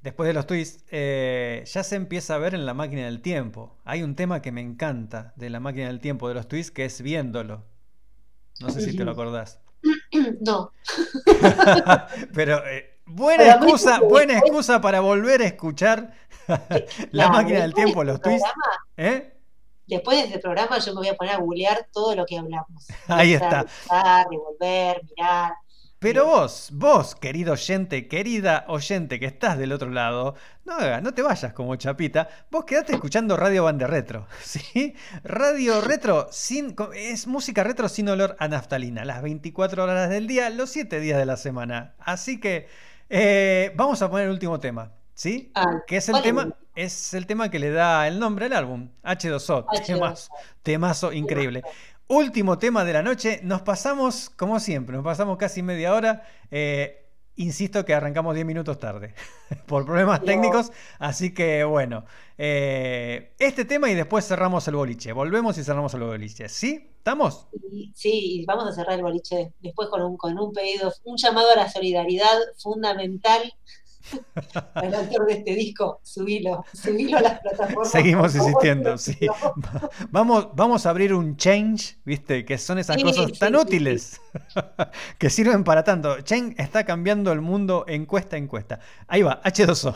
[0.00, 3.76] después de los twists, eh, ya se empieza a ver en la máquina del tiempo.
[3.84, 6.84] Hay un tema que me encanta de la máquina del tiempo de los twists que
[6.84, 7.64] es viéndolo.
[8.60, 9.60] No sé si te lo acordás.
[10.40, 10.72] No.
[12.34, 16.12] Pero eh, buena excusa, buena excusa para volver a escuchar
[16.48, 16.58] la
[17.10, 18.52] Claro, máquina del tiempo, de los este programa-
[18.96, 19.34] ¿Eh?
[19.86, 22.86] Después de este programa yo me voy a poner a googlear todo lo que hablamos.
[23.06, 23.64] Ahí está.
[24.30, 25.52] devolver, mirar.
[26.00, 31.22] Pero vos, vos, querido oyente, querida oyente que estás del otro lado, no, no te
[31.22, 34.94] vayas como chapita, vos quedate escuchando Radio Bande Retro, ¿sí?
[35.24, 40.50] Radio Retro sin, es música retro sin olor a naftalina, las 24 horas del día,
[40.50, 41.96] los 7 días de la semana.
[41.98, 42.68] Así que
[43.08, 45.50] eh, vamos a poner el último tema, ¿sí?
[45.56, 48.46] Ah, Que es el ¿cuál es tema, es el tema que le da el nombre
[48.46, 49.82] al álbum, H2O, H2O.
[49.84, 50.30] temazo,
[50.62, 51.66] temazo increíble.
[52.08, 56.22] Último tema de la noche, nos pasamos, como siempre, nos pasamos casi media hora.
[56.50, 57.04] eh,
[57.38, 59.14] insisto que arrancamos 10 minutos tarde
[59.66, 62.04] por problemas técnicos, así que bueno,
[62.36, 65.12] eh, este tema y después cerramos el boliche.
[65.12, 66.48] Volvemos y cerramos el boliche.
[66.48, 66.90] ¿Sí?
[66.98, 67.46] ¿Estamos?
[67.94, 71.56] Sí, vamos a cerrar el boliche después con un, con un pedido, un llamado a
[71.56, 73.52] la solidaridad fundamental al
[74.74, 76.00] autor de este disco.
[76.02, 77.90] Subilo, subilo a las plataformas.
[77.90, 79.18] Seguimos insistiendo, sí.
[80.10, 82.44] Vamos, vamos a abrir un change, ¿viste?
[82.44, 84.20] Que son esas Sí, cosas sí, tan sí, útiles
[85.18, 86.20] que sirven para tanto.
[86.22, 88.80] Change está cambiando el mundo encuesta a encuesta.
[89.06, 89.94] Ahí va, H2O.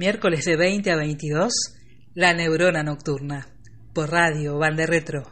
[0.00, 1.52] Miércoles de 20 a 22,
[2.14, 3.48] La Neurona Nocturna,
[3.92, 5.24] por radio, Bande Retro.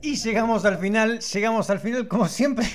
[0.00, 2.66] Y llegamos al final, llegamos al final como siempre.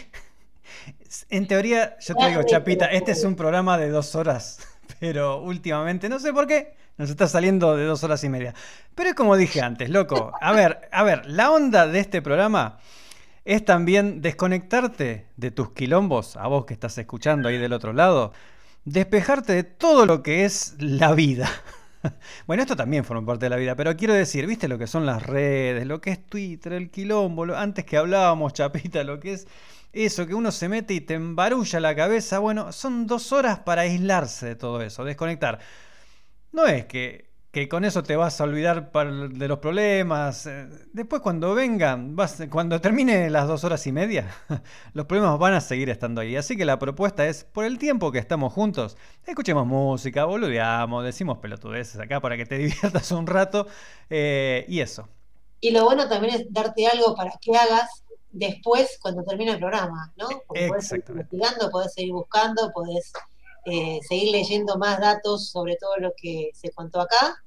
[1.29, 4.59] En teoría, yo te digo, Chapita, este es un programa de dos horas,
[5.01, 8.53] pero últimamente, no sé por qué, nos está saliendo de dos horas y media.
[8.95, 10.31] Pero es como dije antes, loco.
[10.39, 12.79] A ver, a ver, la onda de este programa
[13.43, 18.31] es también desconectarte de tus quilombos, a vos que estás escuchando ahí del otro lado,
[18.91, 21.49] despejarte de todo lo que es la vida.
[22.45, 25.05] Bueno, esto también forma parte de la vida, pero quiero decir, ¿viste lo que son
[25.05, 29.33] las redes, lo que es Twitter, el quilombo, lo- antes que hablábamos, Chapita, lo que
[29.33, 29.47] es
[29.93, 32.39] eso, que uno se mete y te embarulla la cabeza?
[32.39, 35.59] Bueno, son dos horas para aislarse de todo eso, desconectar.
[36.51, 37.26] No es que,
[37.57, 40.45] que con eso te vas a olvidar de los problemas.
[40.45, 44.27] eh, Después cuando vengan, vas, cuando termine las dos horas y media,
[44.93, 46.35] los problemas van a seguir estando ahí.
[46.35, 51.39] Así que la propuesta es, por el tiempo que estamos juntos, escuchemos música, boludeamos, decimos
[51.39, 53.67] pelotudeces acá para que te diviertas un rato.
[54.09, 55.07] eh, y eso.
[55.59, 60.11] Y lo bueno también es darte algo para que hagas después cuando termine el programa,
[60.17, 60.27] ¿no?
[60.47, 63.11] Porque podés seguir investigando, podés seguir buscando, podés
[63.69, 67.43] eh, seguir leyendo más datos sobre todo lo que se contó acá.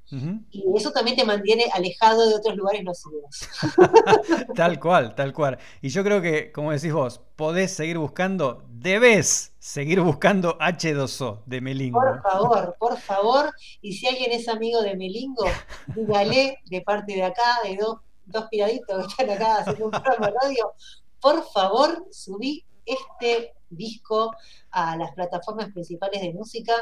[0.50, 3.48] Y eso también te mantiene alejado de otros lugares nocivos.
[4.56, 5.58] Tal cual, tal cual.
[5.80, 11.60] Y yo creo que, como decís vos, podés seguir buscando, debes seguir buscando H2O de
[11.60, 12.00] Melingo.
[12.00, 13.54] Por favor, por favor.
[13.80, 15.44] Y si alguien es amigo de Melingo,
[15.94, 20.26] dígale de parte de acá, de dos, dos piraditos que están acá haciendo un programa
[20.26, 20.72] de radio,
[21.20, 24.34] por favor, subí este disco
[24.70, 26.74] a las plataformas principales de música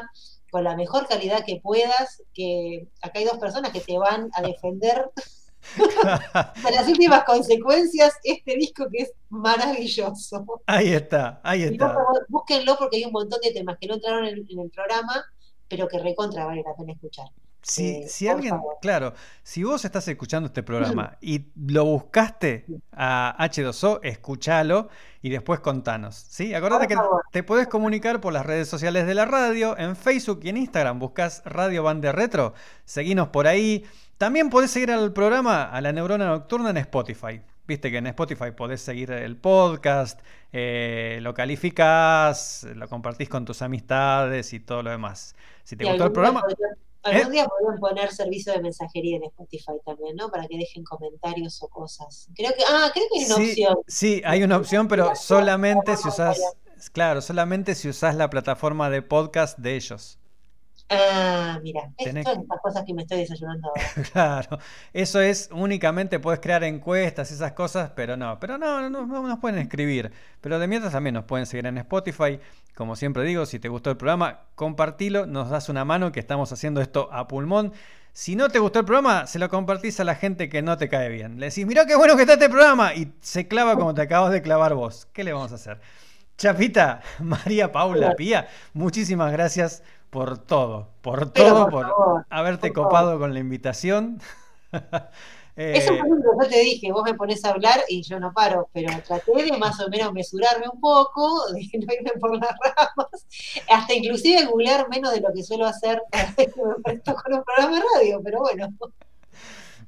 [0.51, 4.41] con la mejor calidad que puedas, que acá hay dos personas que te van a
[4.41, 5.05] defender
[5.75, 10.45] de las últimas consecuencias este disco que es maravilloso.
[10.65, 11.93] Ahí está, ahí está.
[11.93, 15.23] favor, búsquenlo porque hay un montón de temas que no entraron en, en el programa,
[15.67, 17.27] pero que recontra vale la pena escuchar.
[17.61, 18.77] Si, Eh, si alguien, favor.
[18.79, 19.13] claro,
[19.43, 24.89] si vos estás escuchando este programa y lo buscaste a H2O, escúchalo
[25.21, 26.53] y después contanos, ¿sí?
[26.53, 26.95] Acordate que
[27.31, 30.99] te podés comunicar por las redes sociales de la radio, en Facebook y en Instagram,
[30.99, 32.53] buscas Radio Bande Retro,
[32.85, 33.85] seguinos por ahí.
[34.17, 37.41] También podés seguir al programa, a la Neurona Nocturna en Spotify.
[37.67, 40.19] Viste que en Spotify podés seguir el podcast,
[40.51, 45.35] eh, lo calificás, lo compartís con tus amistades y todo lo demás.
[45.63, 46.43] Si te Y gustó el programa,
[47.03, 47.31] algún ¿Eh?
[47.31, 50.29] día podrían poner servicio de mensajería en Spotify también, ¿no?
[50.29, 52.27] Para que dejen comentarios o cosas.
[52.35, 53.77] Creo que, ah, creo que hay una Sí, opción.
[53.87, 56.39] sí, hay una opción, pero solamente si usás,
[56.91, 60.17] claro, solamente si usás la plataforma de podcast de ellos.
[60.91, 63.83] Ah, mira, Tenés todas estas cosas que me estoy desayunando ahora.
[64.11, 64.59] Claro,
[64.91, 69.39] eso es únicamente puedes crear encuestas, esas cosas, pero no, pero no, no, no nos
[69.39, 70.11] pueden escribir.
[70.41, 72.39] Pero de mientras también nos pueden seguir en Spotify.
[72.73, 76.51] Como siempre digo, si te gustó el programa, compartilo, nos das una mano que estamos
[76.51, 77.71] haciendo esto a pulmón.
[78.11, 80.89] Si no te gustó el programa, se lo compartís a la gente que no te
[80.89, 81.39] cae bien.
[81.39, 84.31] Le decís, mirá qué bueno que está este programa y se clava como te acabas
[84.31, 85.07] de clavar vos.
[85.13, 85.79] ¿Qué le vamos a hacer?
[86.37, 91.97] Chapita, María Paula, Pía, muchísimas gracias por todo, por todo, por
[92.29, 94.21] haberte por copado con la invitación.
[95.71, 98.01] Es un Eh, poco lo que yo te dije, vos me pones a hablar y
[98.01, 102.11] yo no paro, pero traté de más o menos mesurarme un poco, de no irme
[102.19, 103.27] por las ramas,
[103.69, 106.01] hasta inclusive googlear menos de lo que suelo hacer
[106.55, 108.67] con un programa de radio, pero bueno.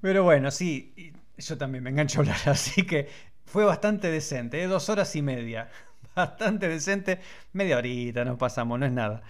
[0.01, 3.09] pero bueno, sí, yo también me engancho a hablar, así que
[3.45, 4.67] fue bastante decente, ¿eh?
[4.67, 5.69] dos horas y media,
[6.16, 7.19] bastante decente,
[7.53, 9.22] media horita nos pasamos, no es nada.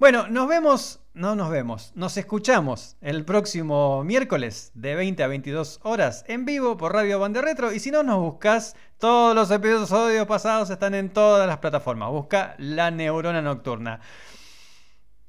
[0.00, 5.80] Bueno, nos vemos, no nos vemos, nos escuchamos el próximo miércoles de 20 a 22
[5.82, 7.70] horas en vivo por Radio Bande Retro.
[7.70, 12.08] Y si no nos buscas, todos los episodios pasados están en todas las plataformas.
[12.08, 14.00] Busca La Neurona Nocturna.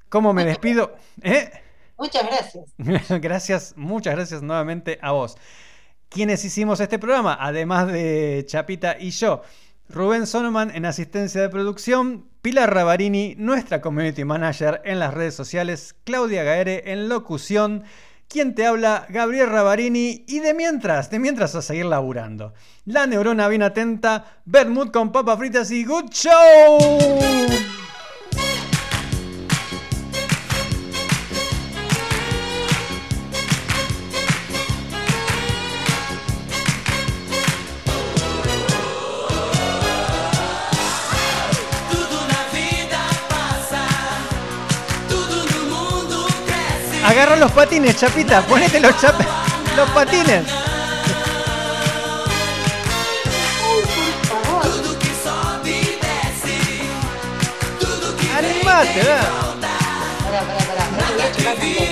[0.08, 0.96] ¿Cómo me despido?
[1.20, 1.50] ¿Eh?
[1.98, 2.64] Muchas gracias.
[3.20, 5.36] gracias, muchas gracias nuevamente a vos.
[6.08, 9.42] Quienes hicimos este programa, además de Chapita y yo,
[9.88, 15.94] Rubén Sonoman en asistencia de producción, Pilar Ravarini, nuestra community manager en las redes sociales,
[16.04, 17.84] Claudia Gaere en locución,
[18.28, 22.54] quien te habla, Gabriel Ravarini, y de mientras, de mientras a seguir laburando.
[22.86, 26.78] La neurona bien atenta, Bermud con papas fritas y good show.
[47.42, 49.20] Los patines, Chapita, ponete los, chap-
[49.76, 50.44] los patines.
[58.36, 59.68] Animate, volta.
[60.24, 61.91] Pará, pará, pará.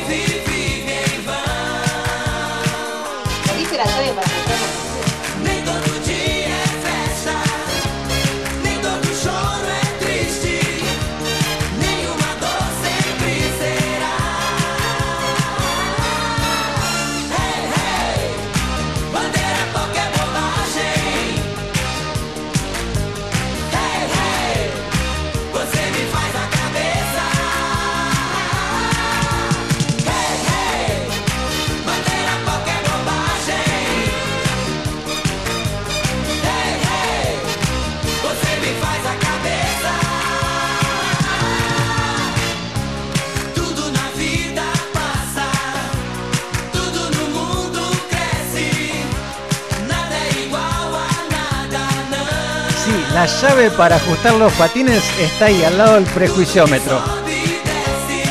[53.20, 57.02] La llave para ajustar los patines está ahí, al lado del prejuiciómetro.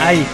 [0.02, 0.26] Ahí.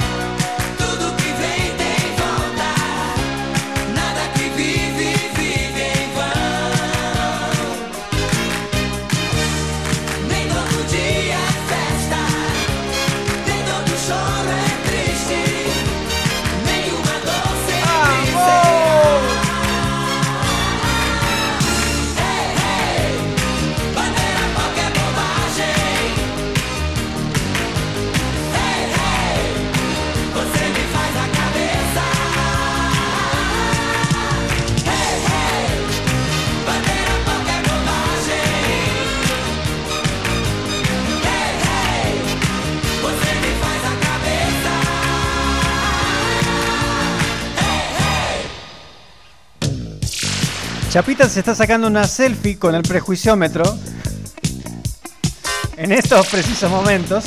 [50.95, 53.77] Chapita se está sacando una selfie con el prejuiciómetro.
[55.75, 57.25] En estos precisos momentos.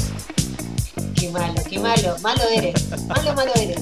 [1.15, 2.17] Qué malo, qué malo.
[2.23, 2.89] Malo eres.
[3.07, 3.77] Malo, malo eres.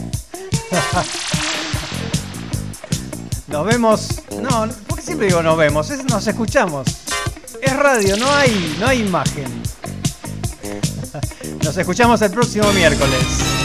[3.46, 4.08] Nos vemos.
[4.42, 6.88] No, porque siempre digo nos vemos, es nos escuchamos.
[7.62, 9.62] Es radio, no hay, no hay imagen.
[11.62, 13.55] Nos escuchamos el próximo miércoles.